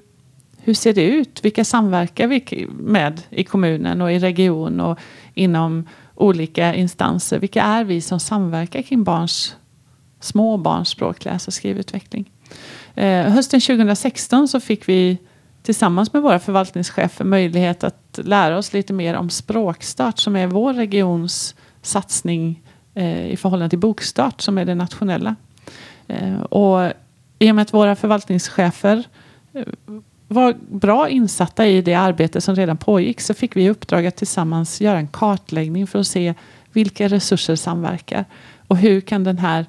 hur 0.57 0.73
ser 0.73 0.93
det 0.93 1.03
ut? 1.03 1.45
Vilka 1.45 1.65
samverkar 1.65 2.27
vi 2.27 2.67
med 2.71 3.21
i 3.29 3.43
kommunen 3.43 4.01
och 4.01 4.11
i 4.11 4.19
region 4.19 4.79
och 4.79 4.99
inom 5.33 5.87
olika 6.15 6.75
instanser? 6.75 7.39
Vilka 7.39 7.63
är 7.63 7.83
vi 7.83 8.01
som 8.01 8.19
samverkar 8.19 8.81
kring 8.81 9.03
barns, 9.03 9.55
små 10.19 10.57
barns 10.57 10.89
språk, 10.89 11.25
läs 11.25 11.47
och 11.47 11.53
skrivutveckling? 11.53 12.31
Eh, 12.99 13.31
hösten 13.31 13.61
2016 13.61 14.47
så 14.47 14.59
fick 14.59 14.89
vi 14.89 15.17
tillsammans 15.63 16.13
med 16.13 16.21
våra 16.21 16.39
förvaltningschefer 16.39 17.25
möjlighet 17.25 17.83
att 17.83 18.19
lära 18.23 18.57
oss 18.57 18.73
lite 18.73 18.93
mer 18.93 19.15
om 19.15 19.29
Språkstart 19.29 20.19
som 20.19 20.35
är 20.35 20.47
vår 20.47 20.73
regions 20.73 21.55
satsning 21.81 22.61
eh, 22.93 23.27
i 23.27 23.37
förhållande 23.37 23.69
till 23.69 23.79
Bokstart 23.79 24.41
som 24.41 24.57
är 24.57 24.65
det 24.65 24.75
nationella. 24.75 25.35
Eh, 26.07 26.41
och 26.41 26.91
i 27.39 27.51
och 27.51 27.55
med 27.55 27.61
att 27.61 27.73
våra 27.73 27.95
förvaltningschefer 27.95 29.03
eh, 29.53 29.63
var 30.27 30.55
bra 30.69 31.09
insatta 31.09 31.67
i 31.67 31.81
det 31.81 31.93
arbete 31.93 32.41
som 32.41 32.55
redan 32.55 32.77
pågick 32.77 33.21
så 33.21 33.33
fick 33.33 33.55
vi 33.55 33.63
i 33.63 33.69
uppdrag 33.69 34.05
att 34.05 34.15
tillsammans 34.15 34.81
göra 34.81 34.97
en 34.97 35.07
kartläggning 35.07 35.87
för 35.87 35.99
att 35.99 36.07
se 36.07 36.33
vilka 36.71 37.07
resurser 37.07 37.55
samverkar 37.55 38.25
och 38.67 38.77
hur 38.77 39.01
kan 39.01 39.23
den 39.23 39.37
här 39.37 39.65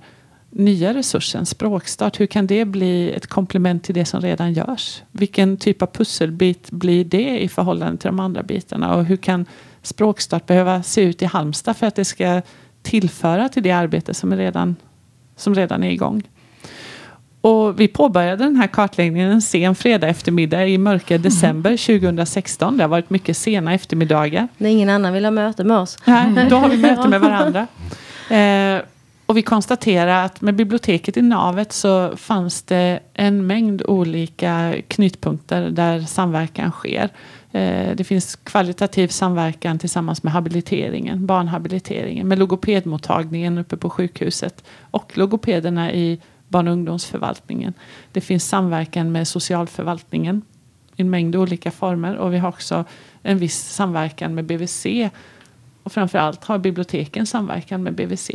nya 0.50 0.94
resursen, 0.94 1.46
språkstart, 1.46 2.20
hur 2.20 2.26
kan 2.26 2.46
det 2.46 2.64
bli 2.64 3.12
ett 3.12 3.26
komplement 3.26 3.84
till 3.84 3.94
det 3.94 4.04
som 4.04 4.20
redan 4.20 4.52
görs? 4.52 5.02
Vilken 5.12 5.56
typ 5.56 5.82
av 5.82 5.86
pusselbit 5.86 6.70
blir 6.70 7.04
det 7.04 7.38
i 7.38 7.48
förhållande 7.48 7.98
till 7.98 8.08
de 8.08 8.20
andra 8.20 8.42
bitarna? 8.42 8.94
Och 8.94 9.04
hur 9.04 9.16
kan 9.16 9.46
språkstart 9.82 10.46
behöva 10.46 10.82
se 10.82 11.02
ut 11.02 11.22
i 11.22 11.24
Halmstad 11.24 11.76
för 11.76 11.86
att 11.86 11.94
det 11.94 12.04
ska 12.04 12.42
tillföra 12.82 13.48
till 13.48 13.62
det 13.62 13.70
arbete 13.70 14.14
som, 14.14 14.36
redan, 14.36 14.76
som 15.36 15.54
redan 15.54 15.84
är 15.84 15.90
igång? 15.90 16.22
Och 17.40 17.80
vi 17.80 17.88
påbörjade 17.88 18.44
den 18.44 18.56
här 18.56 18.66
kartläggningen 18.66 19.30
en 19.30 19.42
sen 19.42 19.74
fredag 19.74 20.08
eftermiddag 20.08 20.66
i 20.66 20.78
mörka 20.78 21.14
mm. 21.14 21.22
december 21.22 22.00
2016. 22.00 22.76
Det 22.76 22.84
har 22.84 22.88
varit 22.88 23.10
mycket 23.10 23.36
sena 23.36 23.74
eftermiddagar. 23.74 24.48
När 24.56 24.70
ingen 24.70 24.88
annan 24.88 25.12
vill 25.12 25.24
ha 25.24 25.30
möte 25.30 25.64
med 25.64 25.76
oss. 25.76 25.98
Nej, 26.04 26.46
då 26.50 26.56
har 26.56 26.68
vi 26.68 26.76
möte 26.76 27.08
med 27.08 27.20
varandra. 27.20 27.66
Eh, 28.30 28.82
och 29.30 29.36
vi 29.36 29.42
konstaterar 29.42 30.24
att 30.24 30.40
med 30.40 30.54
biblioteket 30.54 31.16
i 31.16 31.22
navet 31.22 31.72
så 31.72 32.16
fanns 32.16 32.62
det 32.62 33.00
en 33.14 33.46
mängd 33.46 33.82
olika 33.82 34.74
knutpunkter 34.88 35.70
där 35.70 36.00
samverkan 36.00 36.70
sker. 36.70 37.08
Eh, 37.52 37.96
det 37.96 38.04
finns 38.04 38.36
kvalitativ 38.36 39.08
samverkan 39.08 39.78
tillsammans 39.78 40.22
med 40.22 40.32
habiliteringen, 40.32 41.26
barnhabiliteringen, 41.26 42.28
med 42.28 42.38
logopedmottagningen 42.38 43.58
uppe 43.58 43.76
på 43.76 43.90
sjukhuset 43.90 44.64
och 44.90 45.18
logopederna 45.18 45.92
i 45.92 46.20
barn 46.48 46.68
och 46.68 46.72
ungdomsförvaltningen. 46.72 47.74
Det 48.12 48.20
finns 48.20 48.48
samverkan 48.48 49.12
med 49.12 49.28
socialförvaltningen 49.28 50.42
i 50.96 51.02
en 51.02 51.10
mängd 51.10 51.36
olika 51.36 51.70
former 51.70 52.16
och 52.16 52.32
vi 52.34 52.38
har 52.38 52.48
också 52.48 52.84
en 53.22 53.38
viss 53.38 53.74
samverkan 53.74 54.34
med 54.34 54.44
BVC 54.44 54.86
och 55.82 55.92
framförallt 55.92 56.44
har 56.44 56.58
biblioteken 56.58 57.26
samverkan 57.26 57.82
med 57.82 57.94
BVC. 57.94 58.30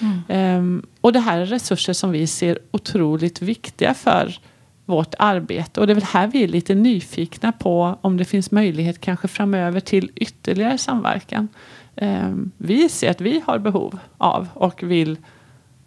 Mm. 0.00 0.58
Um, 0.58 0.86
och 1.00 1.12
det 1.12 1.20
här 1.20 1.38
är 1.38 1.46
resurser 1.46 1.92
som 1.92 2.10
vi 2.10 2.26
ser 2.26 2.58
otroligt 2.70 3.42
viktiga 3.42 3.94
för 3.94 4.38
vårt 4.84 5.14
arbete. 5.18 5.80
Och 5.80 5.86
det 5.86 5.92
är 5.92 5.94
väl 5.94 6.04
här 6.04 6.26
vi 6.26 6.44
är 6.44 6.48
lite 6.48 6.74
nyfikna 6.74 7.52
på 7.52 7.98
om 8.00 8.16
det 8.16 8.24
finns 8.24 8.50
möjlighet 8.50 9.00
kanske 9.00 9.28
framöver 9.28 9.80
till 9.80 10.10
ytterligare 10.14 10.78
samverkan. 10.78 11.48
Um, 11.96 12.50
vi 12.56 12.88
ser 12.88 13.10
att 13.10 13.20
vi 13.20 13.42
har 13.46 13.58
behov 13.58 13.98
av 14.18 14.48
och 14.54 14.82
vill 14.82 15.16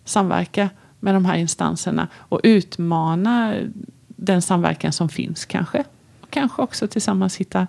samverka 0.06 0.70
med 1.00 1.14
de 1.14 1.26
här 1.26 1.36
instanserna 1.36 2.08
och 2.16 2.40
utmana 2.44 3.56
den 4.08 4.42
samverkan 4.42 4.92
som 4.92 5.10
finns 5.10 5.46
kanske. 5.46 5.84
Och 6.22 6.30
kanske 6.30 6.62
också 6.62 6.88
tillsammans 6.88 7.38
hitta 7.38 7.68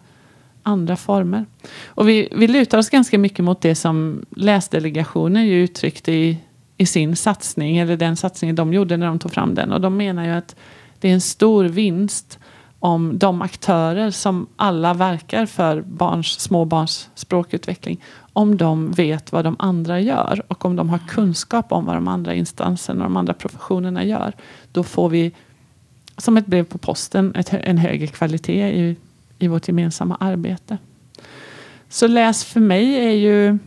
andra 0.67 0.97
former. 0.97 1.47
Och 1.87 2.09
vi, 2.09 2.29
vi 2.33 2.49
lutar 2.49 2.79
oss 2.79 2.91
ganska 2.91 3.19
mycket 3.19 3.45
mot 3.45 3.61
det 3.61 3.75
som 3.75 4.25
läsdelegationen 4.31 5.47
ju 5.47 5.65
uttryckte 5.65 6.13
i, 6.13 6.39
i 6.77 6.87
sin 6.87 7.17
satsning, 7.17 7.79
eller 7.79 7.97
den 7.97 8.17
satsning 8.17 8.55
de 8.55 8.73
gjorde 8.73 8.97
när 8.97 9.07
de 9.07 9.19
tog 9.19 9.33
fram 9.33 9.55
den. 9.55 9.73
Och 9.73 9.81
de 9.81 9.97
menar 9.97 10.25
ju 10.25 10.31
att 10.31 10.57
det 11.01 11.09
är 11.09 11.13
en 11.13 11.21
stor 11.21 11.65
vinst 11.65 12.39
om 12.79 13.19
de 13.19 13.43
aktörer 13.43 14.11
som 14.11 14.47
alla 14.57 14.95
verkar 14.95 15.47
för 15.47 15.81
barns, 15.81 16.41
småbarns 16.41 17.11
språkutveckling, 17.15 18.03
om 18.33 18.57
de 18.57 18.93
vet 18.93 19.33
vad 19.33 19.45
de 19.45 19.57
andra 19.59 20.01
gör 20.01 20.43
och 20.49 20.65
om 20.65 20.77
de 20.77 20.91
har 20.91 21.01
kunskap 21.09 21.73
om 21.73 21.85
vad 21.85 21.95
de 21.95 22.09
andra 22.09 22.35
instanserna 22.35 23.05
och 23.05 23.11
de 23.11 23.17
andra 23.17 23.35
professionerna 23.35 24.05
gör. 24.05 24.33
Då 24.73 24.83
får 24.83 25.09
vi 25.09 25.33
som 26.17 26.37
ett 26.37 26.47
brev 26.47 26.65
på 26.65 26.79
posten 26.79 27.35
ett, 27.35 27.53
en 27.53 27.79
högre 27.79 28.07
kvalitet 28.07 28.69
i 28.69 28.97
i 29.39 29.49
vårt 29.49 29.69
gemensamma 29.69 30.17
arbete. 30.21 30.79
Så 31.89 32.07
läs 32.07 32.45
för 32.45 32.61
mig 32.61 32.95
är 32.95 33.11
ju 33.11 33.59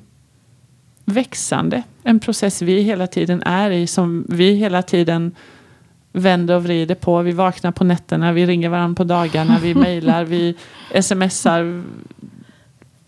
växande. 1.05 1.83
En 2.03 2.19
process 2.19 2.61
vi 2.61 2.81
hela 2.81 3.07
tiden 3.07 3.43
är 3.43 3.71
i, 3.71 3.87
som 3.87 4.25
vi 4.29 4.53
hela 4.53 4.81
tiden 4.81 5.35
vänder 6.11 6.55
och 6.55 6.63
vrider 6.63 6.95
på. 6.95 7.21
Vi 7.21 7.31
vaknar 7.31 7.71
på 7.71 7.83
nätterna, 7.83 8.31
vi 8.31 8.45
ringer 8.45 8.69
varandra 8.69 8.95
på 8.95 9.03
dagarna, 9.03 9.59
vi 9.61 9.75
mejlar, 9.85 10.23
vi 10.23 10.55
smsar. 11.01 11.83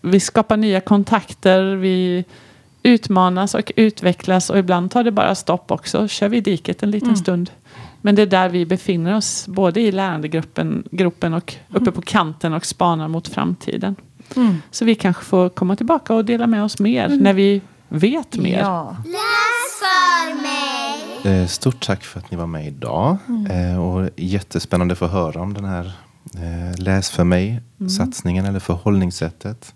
Vi 0.00 0.20
skapar 0.20 0.56
nya 0.56 0.80
kontakter, 0.80 1.76
vi 1.76 2.24
utmanas 2.82 3.54
och 3.54 3.72
utvecklas 3.76 4.50
och 4.50 4.58
ibland 4.58 4.90
tar 4.90 5.04
det 5.04 5.10
bara 5.10 5.34
stopp 5.34 5.70
också. 5.70 6.08
kör 6.08 6.28
vi 6.28 6.36
i 6.36 6.40
diket 6.40 6.82
en 6.82 6.90
liten 6.90 7.08
mm. 7.08 7.16
stund. 7.16 7.50
Men 8.02 8.14
det 8.14 8.22
är 8.22 8.26
där 8.26 8.48
vi 8.48 8.66
befinner 8.66 9.16
oss, 9.16 9.46
både 9.48 9.80
i 9.80 9.92
lärandegruppen 9.92 10.84
gruppen 10.90 11.34
och 11.34 11.54
uppe 11.70 11.92
på 11.92 12.02
kanten 12.02 12.52
och 12.52 12.66
spanar 12.66 13.08
mot 13.08 13.28
framtiden. 13.28 13.96
Mm. 14.36 14.62
Så 14.70 14.84
vi 14.84 14.94
kanske 14.94 15.24
får 15.24 15.48
komma 15.48 15.76
tillbaka 15.76 16.14
och 16.14 16.24
dela 16.24 16.46
med 16.46 16.64
oss 16.64 16.78
mer 16.78 17.06
mm. 17.06 17.18
när 17.18 17.32
vi 17.32 17.60
vet 17.88 18.36
mer. 18.36 18.58
Ja. 18.58 18.96
Läs 19.04 19.80
för 19.80 20.42
mig! 20.42 21.42
Eh, 21.42 21.46
stort 21.46 21.86
tack 21.86 22.04
för 22.04 22.18
att 22.18 22.30
ni 22.30 22.36
var 22.36 22.46
med 22.46 22.66
idag. 22.66 23.16
Mm. 23.28 23.46
Eh, 23.46 23.84
och 23.84 24.10
jättespännande 24.16 24.92
att 24.92 24.98
få 24.98 25.06
höra 25.06 25.40
om 25.40 25.54
den 25.54 25.64
här 25.64 25.92
eh, 26.34 26.78
Läs 26.78 27.10
för 27.10 27.24
mig-satsningen 27.24 28.44
eller 28.44 28.60
förhållningssättet. 28.60 29.74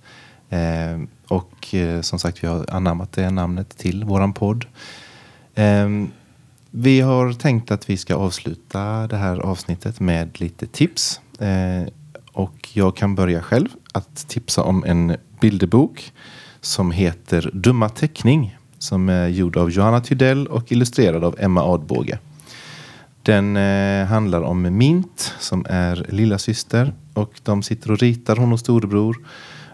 Och 1.29 1.75
som 2.03 2.19
sagt, 2.19 2.45
vi 2.45 2.49
har 2.49 2.67
anammat 2.71 3.13
det 3.13 3.31
namnet 3.31 3.79
till 3.79 4.05
våran 4.05 4.33
podd. 4.33 4.65
Vi 6.71 7.01
har 7.01 7.33
tänkt 7.33 7.71
att 7.71 7.91
vi 7.91 7.97
ska 7.97 8.15
avsluta 8.15 9.07
det 9.07 9.17
här 9.17 9.39
avsnittet 9.39 10.01
med 10.01 10.41
lite 10.41 10.67
tips. 10.67 11.21
Eh, 11.39 11.89
och 12.33 12.69
jag 12.73 12.97
kan 12.97 13.15
börja 13.15 13.43
själv 13.43 13.69
att 13.93 14.29
tipsa 14.29 14.63
om 14.63 14.85
en 14.85 15.17
bilderbok 15.41 16.13
som 16.61 16.91
heter 16.91 17.51
Dumma 17.53 17.89
teckning 17.89 18.57
som 18.79 19.09
är 19.09 19.29
gjord 19.29 19.57
av 19.57 19.71
Johanna 19.71 20.01
Tydell 20.01 20.47
och 20.47 20.73
illustrerad 20.73 21.25
av 21.25 21.37
Emma 21.39 21.63
Adbåge. 21.63 22.19
Den 23.23 23.57
eh, 23.57 24.07
handlar 24.07 24.43
om 24.43 24.63
Mint 24.79 25.35
som 25.39 25.67
är 25.69 26.07
lilla 26.09 26.39
syster 26.39 26.93
och 27.15 27.41
de 27.43 27.63
sitter 27.63 27.91
och 27.91 27.99
ritar 27.99 28.37
hon 28.37 28.53
och 28.53 28.61
storebror. 28.61 29.17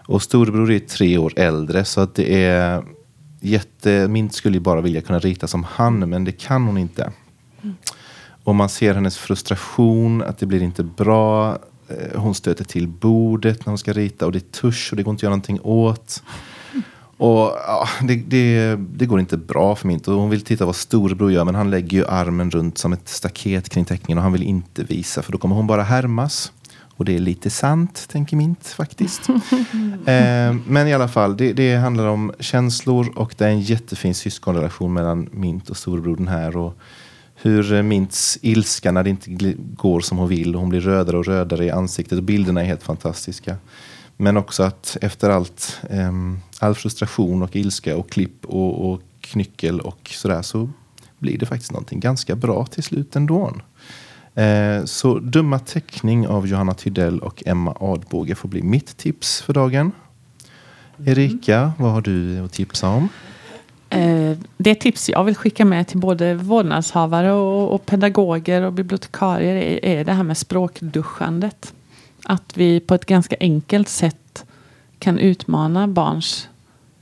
Och 0.05 0.21
storebror 0.21 0.71
är 0.71 0.79
tre 0.79 1.17
år 1.17 1.33
äldre 1.35 1.85
så 1.85 2.01
att 2.01 2.15
det 2.15 2.43
är 2.45 2.83
jätte... 3.43 4.07
Mint 4.07 4.33
skulle 4.33 4.57
ju 4.57 4.61
bara 4.61 4.81
vilja 4.81 5.01
kunna 5.01 5.19
rita 5.19 5.47
som 5.47 5.63
han 5.63 6.09
men 6.09 6.23
det 6.23 6.31
kan 6.31 6.63
hon 6.63 6.77
inte. 6.77 7.11
Mm. 7.63 7.75
Och 8.43 8.55
man 8.55 8.69
ser 8.69 8.93
hennes 8.93 9.17
frustration, 9.17 10.21
att 10.21 10.37
det 10.37 10.45
blir 10.45 10.63
inte 10.63 10.83
bra. 10.83 11.57
Eh, 11.87 12.21
hon 12.21 12.35
stöter 12.35 12.63
till 12.63 12.87
bordet 12.87 13.65
när 13.65 13.71
hon 13.71 13.77
ska 13.77 13.93
rita 13.93 14.25
och 14.25 14.31
det 14.31 14.37
är 14.37 14.61
tusch 14.61 14.87
och 14.91 14.97
det 14.97 15.03
går 15.03 15.11
inte 15.11 15.19
att 15.19 15.23
göra 15.23 15.29
någonting 15.29 15.59
åt. 15.61 16.23
Och 17.17 17.51
ja, 17.67 17.87
det, 18.01 18.15
det, 18.15 18.75
det, 18.75 19.05
går 19.05 19.19
inte 19.19 19.37
bra 19.37 19.75
för 19.75 19.87
Mint. 19.87 20.07
Och 20.07 20.13
hon 20.15 20.29
vill 20.29 20.41
titta 20.41 20.65
vad 20.65 20.75
storebror 20.75 21.31
gör 21.31 21.45
men 21.45 21.55
han 21.55 21.69
lägger 21.69 21.97
ju 21.97 22.05
armen 22.07 22.51
runt 22.51 22.77
som 22.77 22.93
ett 22.93 23.09
staket 23.09 23.69
kring 23.69 23.85
teckningen 23.85 24.17
och 24.17 24.23
han 24.23 24.31
vill 24.31 24.43
inte 24.43 24.83
visa 24.83 25.21
för 25.21 25.31
då 25.31 25.37
kommer 25.37 25.55
hon 25.55 25.67
bara 25.67 25.83
härmas. 25.83 26.51
Och 26.97 27.05
det 27.05 27.15
är 27.15 27.19
lite 27.19 27.49
sant, 27.49 28.07
tänker 28.09 28.37
Mint 28.37 28.67
faktiskt. 28.67 29.29
eh, 30.05 30.55
men 30.67 30.87
i 30.87 30.93
alla 30.93 31.07
fall, 31.07 31.37
det, 31.37 31.53
det, 31.53 31.75
handlar 31.75 32.07
om 32.07 32.33
känslor 32.39 33.17
och 33.17 33.35
det 33.37 33.45
är 33.45 33.49
en 33.49 33.61
jättefin 33.61 34.15
syskonrelation 34.15 34.93
mellan 34.93 35.29
Mint 35.31 35.69
och 35.69 35.77
storebrodern 35.77 36.27
här. 36.27 36.57
Och 36.57 36.77
hur 37.35 37.73
eh, 37.73 37.81
Mints 37.81 38.37
ilska 38.41 38.91
när 38.91 39.03
det 39.03 39.09
inte 39.09 39.53
går 39.57 40.01
som 40.01 40.17
hon 40.17 40.27
vill 40.27 40.55
och 40.55 40.61
hon 40.61 40.69
blir 40.69 40.81
rödare 40.81 41.17
och 41.17 41.25
rödare 41.25 41.65
i 41.65 41.71
ansiktet 41.71 42.17
och 42.17 42.23
bilderna 42.23 42.61
är 42.61 42.65
helt 42.65 42.83
fantastiska. 42.83 43.57
Men 44.17 44.37
också 44.37 44.63
att 44.63 44.97
efter 45.01 45.29
allt, 45.29 45.79
eh, 45.89 46.11
all 46.59 46.75
frustration 46.75 47.43
och 47.43 47.55
ilska 47.55 47.97
och 47.97 48.09
klipp 48.09 48.45
och, 48.45 48.91
och 48.91 49.01
knyckel 49.21 49.79
och 49.79 50.09
sådär 50.13 50.41
så 50.41 50.69
blir 51.19 51.37
det 51.37 51.45
faktiskt 51.45 51.71
någonting 51.71 51.99
ganska 51.99 52.35
bra 52.35 52.65
till 52.65 52.83
slut 52.83 53.15
ändå. 53.15 53.53
Eh, 54.35 54.85
så 54.85 55.19
Dumma 55.19 55.59
teckning 55.59 56.27
av 56.27 56.47
Johanna 56.47 56.73
Tydell 56.73 57.19
och 57.19 57.43
Emma 57.45 57.77
Adbåge 57.79 58.35
får 58.35 58.49
bli 58.49 58.61
mitt 58.61 58.97
tips 58.97 59.41
för 59.41 59.53
dagen. 59.53 59.91
Mm. 60.97 61.11
Erika, 61.11 61.73
vad 61.79 61.91
har 61.91 62.01
du 62.01 62.39
att 62.39 62.51
tipsa 62.51 62.89
om? 62.89 63.09
Eh, 63.89 64.37
det 64.57 64.75
tips 64.75 65.09
jag 65.09 65.23
vill 65.23 65.35
skicka 65.35 65.65
med 65.65 65.87
till 65.87 65.99
både 65.99 66.33
vårdnadshavare 66.33 67.31
och, 67.31 67.73
och 67.73 67.85
pedagoger 67.85 68.61
och 68.61 68.73
bibliotekarier 68.73 69.55
är, 69.55 69.85
är 69.85 70.05
det 70.05 70.13
här 70.13 70.23
med 70.23 70.37
språkduschandet. 70.37 71.73
Att 72.23 72.57
vi 72.57 72.79
på 72.79 72.95
ett 72.95 73.05
ganska 73.05 73.35
enkelt 73.39 73.89
sätt 73.89 74.45
kan 74.99 75.19
utmana 75.19 75.87
barns 75.87 76.47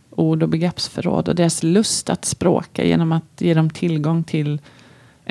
ord 0.10 0.44
och 0.44 0.50
begreppsförråd 0.50 1.30
och 1.30 1.36
deras 1.36 1.64
lust 1.64 2.10
att 2.10 2.26
språka 2.26 2.84
genom 2.84 3.12
att 3.12 3.24
ge 3.38 3.54
dem 3.54 3.70
tillgång 3.70 4.24
till 4.24 4.60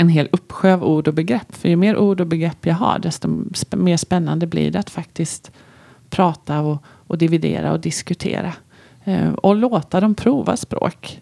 en 0.01 0.09
hel 0.09 0.29
uppsjö 0.33 0.75
av 0.75 0.85
ord 0.85 1.09
och 1.09 1.15
begrepp. 1.15 1.57
För 1.57 1.69
ju 1.69 1.77
mer 1.77 1.97
ord 1.97 2.21
och 2.21 2.27
begrepp 2.27 2.67
jag 2.67 2.75
har, 2.75 2.99
desto 2.99 3.29
mer 3.71 3.97
spännande 3.97 4.47
blir 4.47 4.71
det 4.71 4.79
att 4.79 4.91
faktiskt 4.91 5.51
prata 6.11 6.61
och, 6.61 6.85
och 6.85 7.19
dividera 7.19 7.73
och 7.73 7.81
diskutera. 7.81 8.53
Eh, 9.05 9.33
och 9.33 9.57
låta 9.57 10.01
dem 10.01 10.15
prova 10.15 10.57
språk 10.57 11.21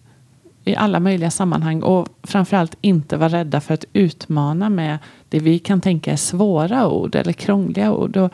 i 0.65 0.77
alla 0.77 1.01
möjliga 1.01 1.31
sammanhang 1.31 1.83
och 1.83 2.09
framförallt 2.23 2.77
inte 2.81 3.17
vara 3.17 3.29
rädda 3.29 3.61
för 3.61 3.75
att 3.75 3.85
utmana 3.93 4.69
med 4.69 4.99
det 5.29 5.41
vi 5.41 5.59
kan 5.59 5.81
tänka 5.81 6.13
är 6.13 6.17
svåra 6.17 6.89
ord 6.89 7.15
eller 7.15 7.33
krångliga 7.33 7.93
ord. 7.93 8.17
Och 8.17 8.33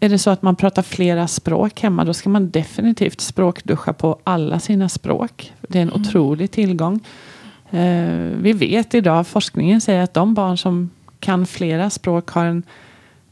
är 0.00 0.08
det 0.08 0.18
så 0.18 0.30
att 0.30 0.42
man 0.42 0.56
pratar 0.56 0.82
flera 0.82 1.28
språk 1.28 1.80
hemma 1.80 2.04
då 2.04 2.14
ska 2.14 2.30
man 2.30 2.50
definitivt 2.50 3.20
språkduscha 3.20 3.92
på 3.92 4.18
alla 4.24 4.60
sina 4.60 4.88
språk. 4.88 5.52
Det 5.68 5.78
är 5.78 5.82
en 5.82 5.88
mm. 5.88 6.02
otrolig 6.02 6.50
tillgång. 6.50 7.00
Eh, 7.70 8.36
vi 8.40 8.52
vet 8.52 8.94
idag, 8.94 9.26
forskningen 9.26 9.80
säger 9.80 10.02
att 10.02 10.14
de 10.14 10.34
barn 10.34 10.58
som 10.58 10.90
kan 11.20 11.46
flera 11.46 11.90
språk 11.90 12.30
har 12.30 12.44
en, 12.44 12.62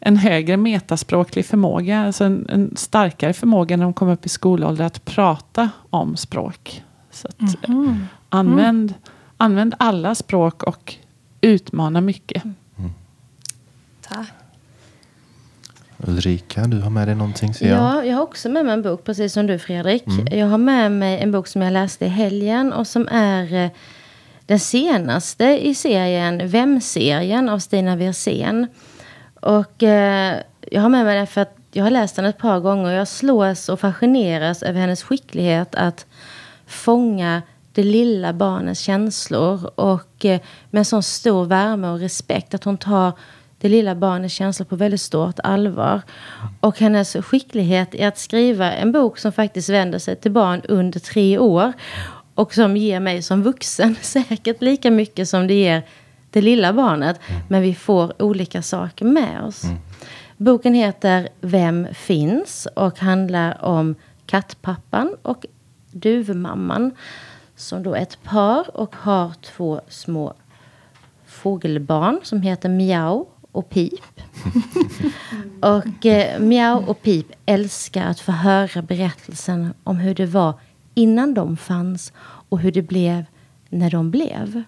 en 0.01 0.16
högre 0.16 0.57
metaspråklig 0.57 1.46
förmåga, 1.46 2.01
alltså 2.01 2.25
en, 2.25 2.46
en 2.49 2.77
starkare 2.77 3.33
förmåga 3.33 3.77
när 3.77 3.85
de 3.85 3.92
kommer 3.92 4.12
upp 4.12 4.27
i 4.27 4.29
skolålder 4.29 4.85
att 4.85 5.05
prata 5.05 5.70
om 5.90 6.16
språk. 6.16 6.83
Så 7.11 7.29
att, 7.29 7.68
mm. 7.68 8.07
använd, 8.29 8.90
mm. 8.90 9.01
använd 9.37 9.75
alla 9.79 10.14
språk 10.14 10.62
och 10.62 10.94
utmana 11.40 12.01
mycket. 12.01 12.44
Mm. 12.44 12.90
Tack. 14.09 14.29
Ulrika, 15.99 16.64
du 16.64 16.81
har 16.81 16.90
med 16.90 17.09
dig 17.09 17.14
någonting 17.14 17.55
ser 17.55 17.68
jag. 17.68 17.79
Ja, 17.79 18.05
jag 18.05 18.16
har 18.16 18.22
också 18.22 18.49
med 18.49 18.64
mig 18.64 18.75
en 18.75 18.83
bok, 18.83 19.05
precis 19.05 19.33
som 19.33 19.46
du 19.46 19.59
Fredrik. 19.59 20.07
Mm. 20.07 20.38
Jag 20.38 20.46
har 20.46 20.59
med 20.59 20.92
mig 20.92 21.20
en 21.20 21.33
bok 21.33 21.46
som 21.46 21.62
jag 21.62 21.72
läste 21.72 22.05
i 22.05 22.09
helgen 22.09 22.72
och 22.72 22.87
som 22.87 23.09
är 23.09 23.55
eh, 23.55 23.70
den 24.46 24.61
senaste 24.61 25.44
i 25.44 25.74
serien 25.74 26.48
Vem-serien 26.48 27.48
av 27.48 27.59
Stina 27.59 27.96
Wirsén. 27.96 28.66
Och 29.40 29.82
eh, 29.82 30.40
jag 30.70 30.82
har 30.82 30.88
med 30.88 31.04
mig 31.04 31.16
den 31.16 31.26
för 31.26 31.40
att 31.40 31.56
jag 31.72 31.85
har 31.85 31.90
läst 31.90 32.16
den 32.16 32.24
ett 32.24 32.38
par 32.38 32.61
gånger 32.61 32.85
och 32.85 32.98
jag 32.98 33.09
slås 33.09 33.68
och 33.68 33.81
fascineras 33.81 34.62
över 34.62 34.81
hennes 34.81 35.02
skicklighet 35.02 35.75
att 35.75 36.06
fånga 36.66 37.42
det 37.73 37.83
lilla 37.83 38.33
barnets 38.33 38.81
känslor 38.81 39.71
och 39.81 40.25
eh, 40.25 40.40
med 40.71 40.79
en 40.79 40.85
sån 40.85 41.02
stor 41.02 41.44
värme 41.44 41.88
och 41.88 41.98
respekt 41.98 42.54
att 42.54 42.64
hon 42.64 42.79
tar 42.79 43.12
det 43.60 43.68
lilla 43.68 43.94
barnets 43.94 44.35
känslor 44.35 44.66
på 44.66 44.77
väldigt 44.77 45.00
stort 45.00 45.38
allvar. 45.44 46.02
Och 46.60 46.79
hennes 46.79 47.16
skicklighet 47.16 47.94
i 47.94 48.02
att 48.02 48.18
skriva 48.18 48.73
en 48.73 48.92
bok 48.92 49.18
som 49.18 49.33
faktiskt 49.33 49.68
vänder 49.68 49.98
sig 49.98 50.16
till 50.16 50.31
barn 50.31 50.62
under 50.68 51.00
tre 51.00 51.38
år 51.38 51.73
och 52.37 52.54
som 52.54 52.76
ger 52.76 53.00
mig 53.00 53.22
som 53.22 53.42
vuxen 53.42 53.96
säkert 54.02 54.62
lika 54.62 54.90
mycket 54.90 55.28
som 55.28 55.46
det 55.46 55.54
ger 55.54 55.82
det 56.30 56.40
lilla 56.40 56.72
barnet. 56.72 57.20
Mm. 57.28 57.42
Men 57.48 57.62
vi 57.62 57.74
får 57.74 58.22
olika 58.22 58.62
saker 58.62 59.04
med 59.04 59.42
oss. 59.42 59.64
Mm. 59.64 59.76
Boken 60.37 60.74
heter 60.74 61.28
Vem 61.40 61.87
finns? 61.94 62.68
och 62.74 62.98
handlar 62.98 63.64
om 63.64 63.94
kattpappan 64.26 65.16
och 65.22 65.46
duvmamman. 65.90 66.90
Som 67.56 67.82
då 67.82 67.94
är 67.94 68.02
ett 68.02 68.22
par 68.22 68.76
och 68.76 68.96
har 68.96 69.32
två 69.42 69.80
små 69.88 70.34
fågelbarn 71.26 72.20
som 72.22 72.42
heter 72.42 72.68
Miau 72.68 73.26
och 73.52 73.70
Pip. 73.70 74.20
och 75.60 76.06
eh, 76.06 76.40
Miau 76.40 76.84
och 76.87 77.02
Pip 77.02 77.26
älskar 77.46 78.06
att 78.06 78.20
få 78.20 78.32
höra 78.32 78.82
berättelsen 78.82 79.74
om 79.84 79.96
hur 79.96 80.14
det 80.14 80.26
var 80.26 80.54
innan 80.97 81.35
de 81.35 81.57
fanns 81.57 82.13
och 82.49 82.59
hur 82.59 82.73
det 82.73 82.83
blev 82.83 83.25
när 83.69 83.90
de 83.90 84.11
blev. 84.11 84.63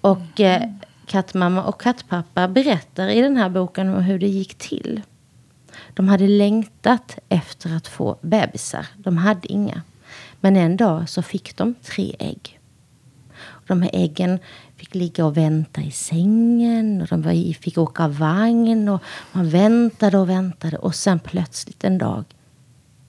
Och 0.00 0.40
eh, 0.40 0.62
kattmamma 1.06 1.64
och 1.64 1.80
kattpappa 1.80 2.48
berättar 2.48 3.08
i 3.08 3.20
den 3.20 3.36
här 3.36 3.48
boken 3.48 3.94
om 3.94 4.02
hur 4.02 4.18
det 4.18 4.28
gick 4.28 4.54
till. 4.54 5.02
De 5.94 6.08
hade 6.08 6.28
längtat 6.28 7.18
efter 7.28 7.76
att 7.76 7.88
få 7.88 8.16
bebisar. 8.20 8.86
De 8.96 9.16
hade 9.16 9.52
inga. 9.52 9.82
Men 10.40 10.56
en 10.56 10.76
dag 10.76 11.08
så 11.08 11.22
fick 11.22 11.56
de 11.56 11.74
tre 11.74 12.16
ägg. 12.18 12.60
De 13.66 13.82
här 13.82 13.90
äggen 13.92 14.38
fick 14.76 14.94
ligga 14.94 15.26
och 15.26 15.36
vänta 15.36 15.80
i 15.80 15.90
sängen. 15.90 17.02
Och 17.02 17.08
de 17.08 17.54
fick 17.54 17.78
åka 17.78 18.08
vagn. 18.08 18.88
Och 18.88 19.02
man 19.32 19.48
väntade 19.48 20.18
och 20.18 20.28
väntade. 20.28 20.76
Och 20.76 20.94
sen 20.94 21.18
plötsligt 21.18 21.84
en 21.84 21.98
dag 21.98 22.24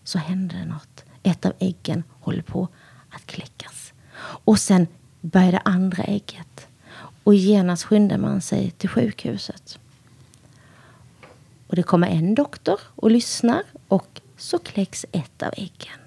så 0.04 0.18
hände 0.18 0.56
det 0.56 0.66
något. 0.66 1.06
Ett 1.24 1.46
av 1.46 1.54
äggen 1.60 2.04
håller 2.20 2.42
på 2.42 2.68
att 3.10 3.26
kläckas. 3.26 3.94
Och 4.22 4.60
sen 4.60 4.88
det 5.22 5.62
andra 5.66 6.04
ägget. 6.04 6.68
Och 7.24 7.36
genast 7.36 7.84
skyndar 7.84 8.18
man 8.18 8.42
sig 8.42 8.72
till 8.72 8.90
sjukhuset. 8.90 9.80
Och 11.68 11.76
det 11.76 11.84
kommer 11.84 12.08
en 12.08 12.36
doktor 12.36 12.80
och 12.96 13.12
lyssnar 13.12 13.64
och 13.88 14.22
så 14.38 14.60
kläcks 14.60 15.06
ett 15.12 15.44
av 15.44 15.54
äggen. 15.58 16.00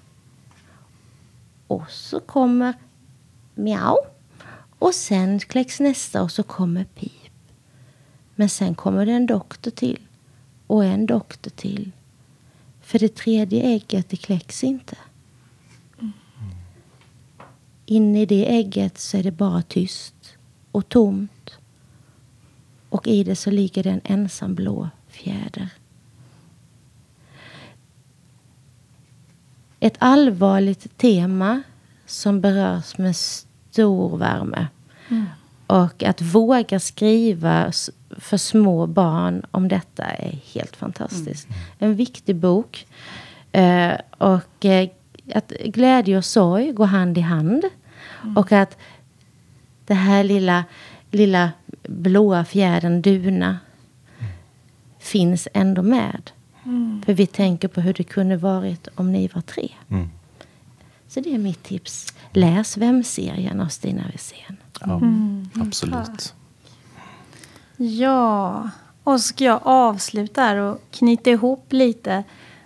Och 1.67 1.91
så 1.91 2.19
kommer 2.19 2.73
miau. 3.55 3.97
Och 4.79 4.95
sen 4.95 5.39
kläcks 5.39 5.79
nästa 5.79 6.21
och 6.21 6.31
så 6.31 6.43
kommer 6.43 6.83
pip. 6.83 7.11
Men 8.35 8.49
sen 8.49 8.75
kommer 8.75 9.05
det 9.05 9.11
en 9.11 9.25
doktor 9.25 9.71
till. 9.71 9.99
Och 10.67 10.85
en 10.85 11.05
doktor 11.05 11.51
till. 11.51 11.91
För 12.81 12.99
det 12.99 13.15
tredje 13.15 13.63
ägget 13.63 14.09
det 14.09 14.17
kläcks 14.17 14.63
inte. 14.63 14.97
Inne 17.89 18.21
i 18.21 18.25
det 18.25 18.55
ägget 18.55 18.97
så 18.97 19.17
är 19.17 19.23
det 19.23 19.31
bara 19.31 19.61
tyst 19.61 20.37
och 20.71 20.89
tomt. 20.89 21.51
Och 22.89 23.07
i 23.07 23.23
det 23.23 23.35
så 23.35 23.51
ligger 23.51 23.83
det 23.83 23.89
en 23.89 24.01
ensam 24.03 24.55
blå 24.55 24.89
fjäder. 25.07 25.69
Ett 29.79 29.95
allvarligt 29.99 30.97
tema 30.97 31.63
som 32.05 32.41
berörs 32.41 32.97
med 32.97 33.15
stor 33.15 34.17
värme. 34.17 34.67
Mm. 35.09 35.25
Och 35.67 36.03
att 36.03 36.21
våga 36.21 36.79
skriva 36.79 37.71
för 38.09 38.37
små 38.37 38.87
barn 38.87 39.45
om 39.51 39.67
detta 39.67 40.03
är 40.03 40.39
helt 40.53 40.75
fantastiskt. 40.75 41.47
Mm. 41.47 41.59
En 41.79 41.95
viktig 41.95 42.35
bok. 42.35 42.87
Eh, 43.51 43.93
och 44.17 44.65
eh, 44.65 44.89
att 45.35 45.49
glädje 45.49 46.17
och 46.17 46.25
sorg 46.25 46.71
går 46.71 46.85
hand 46.85 47.17
i 47.17 47.21
hand. 47.21 47.63
Mm. 48.23 48.37
Och 48.37 48.51
att 48.51 48.77
det 49.85 49.93
här 49.93 50.23
lilla, 50.23 50.65
lilla 51.11 51.51
blåa 51.83 52.45
fjädern 52.45 53.01
Duna 53.01 53.59
finns 54.99 55.47
ändå 55.53 55.81
med. 55.81 56.31
Mm. 56.63 57.01
För 57.05 57.13
vi 57.13 57.27
tänker 57.27 57.67
på 57.67 57.81
hur 57.81 57.93
det 57.93 58.03
kunde 58.03 58.37
varit 58.37 58.87
om 58.95 59.11
ni 59.11 59.27
var 59.27 59.41
tre. 59.41 59.69
Mm. 59.89 60.09
Så 61.07 61.19
det 61.19 61.33
är 61.33 61.37
mitt 61.37 61.63
tips. 61.63 62.13
Läs 62.31 62.77
Vem-serien 62.77 63.61
av 63.61 63.67
Stina 63.67 64.03
Wirsén. 64.11 64.57
Ja, 64.81 64.95
mm. 64.97 65.49
Absolut. 65.55 66.33
Ja, 67.77 68.69
och 69.03 69.21
så 69.21 69.27
ska 69.27 69.43
jag 69.43 69.59
avsluta 69.63 70.41
här 70.41 70.55
och 70.57 70.81
knyta 70.91 71.29
ihop 71.29 71.65
lite 71.69 72.23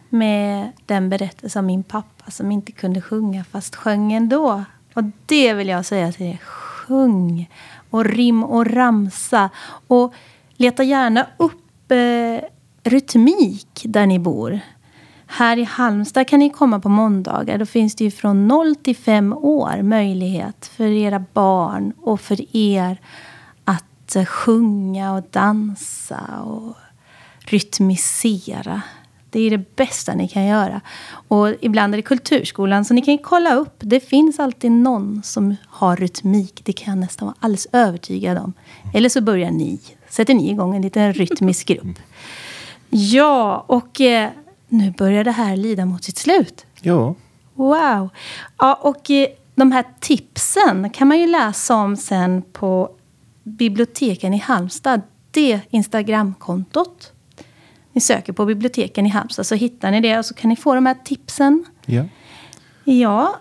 med 0.09 0.71
den 0.85 1.09
berättelse 1.09 1.59
om 1.59 1.65
min 1.65 1.83
pappa 1.83 2.20
som 2.27 2.51
inte 2.51 2.71
kunde 2.71 3.01
sjunga 3.01 3.43
fast 3.43 3.75
sjöng 3.75 4.13
ändå. 4.13 4.63
Och 4.93 5.03
det 5.25 5.53
vill 5.53 5.67
jag 5.67 5.85
säga 5.85 6.11
till 6.11 6.25
er. 6.25 6.37
Sjung 6.37 7.49
och 7.89 8.05
rim 8.05 8.43
och 8.43 8.67
ramsa. 8.67 9.49
Och 9.87 10.13
leta 10.57 10.83
gärna 10.83 11.27
upp 11.37 11.91
eh, 11.91 12.47
rytmik 12.83 13.81
där 13.83 14.05
ni 14.05 14.19
bor. 14.19 14.59
Här 15.27 15.57
i 15.57 15.63
Halmstad 15.63 16.27
kan 16.27 16.39
ni 16.39 16.49
komma 16.49 16.79
på 16.79 16.89
måndagar. 16.89 17.57
Då 17.57 17.65
finns 17.65 17.95
det 17.95 18.03
ju 18.03 18.11
från 18.11 18.47
0 18.47 18.75
till 18.75 18.95
5 18.95 19.33
år 19.33 19.81
möjlighet 19.81 20.65
för 20.65 20.85
era 20.87 21.25
barn 21.33 21.93
och 22.01 22.21
för 22.21 22.55
er 22.55 22.97
att 23.65 24.15
eh, 24.15 24.25
sjunga 24.25 25.13
och 25.13 25.23
dansa 25.31 26.41
och 26.43 26.75
rytmisera. 27.39 28.81
Det 29.31 29.39
är 29.39 29.51
det 29.51 29.75
bästa 29.75 30.13
ni 30.13 30.27
kan 30.27 30.45
göra. 30.45 30.81
Och 31.27 31.49
ibland 31.61 31.93
är 31.93 31.97
det 31.97 32.01
kulturskolan, 32.01 32.85
så 32.85 32.93
ni 32.93 33.01
kan 33.01 33.17
kolla 33.17 33.55
upp. 33.55 33.75
Det 33.79 33.99
finns 33.99 34.39
alltid 34.39 34.71
någon 34.71 35.21
som 35.23 35.55
har 35.67 35.95
rytmik. 35.95 36.61
Det 36.63 36.73
kan 36.73 36.91
jag 36.91 36.99
nästan 36.99 37.25
vara 37.25 37.35
alldeles 37.39 37.67
övertygad 37.71 38.37
om. 38.37 38.53
Eller 38.93 39.09
så 39.09 39.21
börjar 39.21 39.51
ni. 39.51 39.79
Sätter 40.09 40.33
ni 40.33 40.51
igång 40.51 40.75
en 40.75 40.81
liten 40.81 41.13
rytmisk 41.13 41.67
grupp. 41.67 41.99
Ja, 42.89 43.65
och 43.67 44.01
eh, 44.01 44.29
nu 44.67 44.91
börjar 44.91 45.23
det 45.23 45.31
här 45.31 45.57
lida 45.57 45.85
mot 45.85 46.03
sitt 46.03 46.17
slut. 46.17 46.65
Ja. 46.81 47.15
Wow. 47.53 48.09
Ja, 48.57 48.79
och 48.81 49.11
eh, 49.11 49.27
de 49.55 49.71
här 49.71 49.85
tipsen 49.99 50.89
kan 50.89 51.07
man 51.07 51.19
ju 51.19 51.27
läsa 51.27 51.75
om 51.75 51.97
sen 51.97 52.41
på 52.53 52.89
biblioteken 53.43 54.33
i 54.33 54.37
Halmstad. 54.37 55.01
Det 55.31 55.59
Instagramkontot. 55.69 57.13
Ni 57.93 58.01
söker 58.01 58.33
på 58.33 58.45
biblioteken 58.45 59.05
i 59.05 59.09
Halmstad 59.09 59.45
så 59.45 59.55
hittar 59.55 59.91
ni 59.91 60.01
det 60.01 60.17
och 60.17 60.25
så 60.25 60.33
kan 60.33 60.49
ni 60.49 60.55
få 60.55 60.75
de 60.75 60.85
här 60.85 60.97
tipsen. 61.05 61.65
Ja. 61.85 62.03
Ja, 62.83 63.35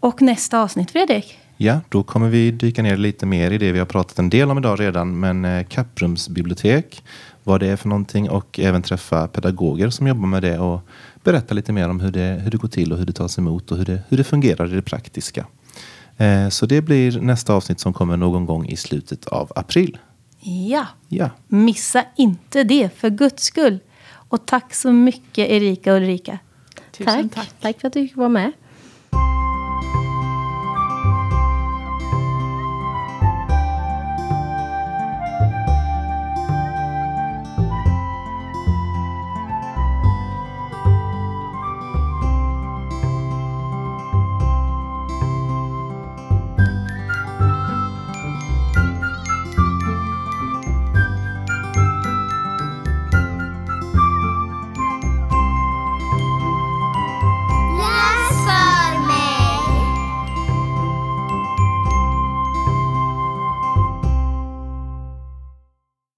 och 0.00 0.22
nästa 0.22 0.60
avsnitt 0.60 0.90
Fredrik? 0.90 1.38
Ja, 1.56 1.80
då 1.88 2.02
kommer 2.02 2.28
vi 2.28 2.50
dyka 2.50 2.82
ner 2.82 2.96
lite 2.96 3.26
mer 3.26 3.50
i 3.50 3.58
det 3.58 3.72
vi 3.72 3.78
har 3.78 3.86
pratat 3.86 4.18
en 4.18 4.30
del 4.30 4.50
om 4.50 4.58
idag 4.58 4.80
redan. 4.80 5.20
Men 5.20 5.44
eh, 5.44 5.66
Kapprumsbibliotek 5.66 7.02
vad 7.46 7.60
det 7.60 7.66
är 7.66 7.76
för 7.76 7.88
någonting 7.88 8.30
och 8.30 8.58
även 8.58 8.82
träffa 8.82 9.28
pedagoger 9.28 9.90
som 9.90 10.06
jobbar 10.06 10.26
med 10.26 10.42
det 10.42 10.58
och 10.58 10.80
berätta 11.24 11.54
lite 11.54 11.72
mer 11.72 11.88
om 11.88 12.00
hur 12.00 12.10
det, 12.10 12.40
hur 12.42 12.50
det 12.50 12.56
går 12.56 12.68
till 12.68 12.92
och 12.92 12.98
hur 12.98 13.06
det 13.06 13.12
tas 13.12 13.38
emot 13.38 13.70
och 13.70 13.78
hur 13.78 13.84
det, 13.84 14.02
hur 14.08 14.16
det 14.16 14.24
fungerar 14.24 14.72
i 14.72 14.76
det 14.76 14.82
praktiska. 14.82 15.46
Eh, 16.16 16.48
så 16.48 16.66
det 16.66 16.82
blir 16.82 17.20
nästa 17.20 17.54
avsnitt 17.54 17.80
som 17.80 17.92
kommer 17.92 18.16
någon 18.16 18.46
gång 18.46 18.66
i 18.66 18.76
slutet 18.76 19.26
av 19.26 19.52
april. 19.56 19.98
Ja. 20.40 20.86
ja, 21.08 21.30
missa 21.48 22.04
inte 22.16 22.64
det 22.64 22.90
för 22.96 23.10
guds 23.10 23.44
skull. 23.44 23.78
Och 24.28 24.46
tack 24.46 24.74
så 24.74 24.92
mycket 24.92 25.50
Erika 25.50 25.92
och 25.92 25.96
Ulrika. 25.96 26.38
Tusen 26.92 27.28
tack. 27.28 27.46
tack. 27.46 27.60
Tack 27.60 27.80
för 27.80 27.88
att 27.88 27.94
du 27.94 28.08
fick 28.08 28.16
vara 28.16 28.28
med. 28.28 28.52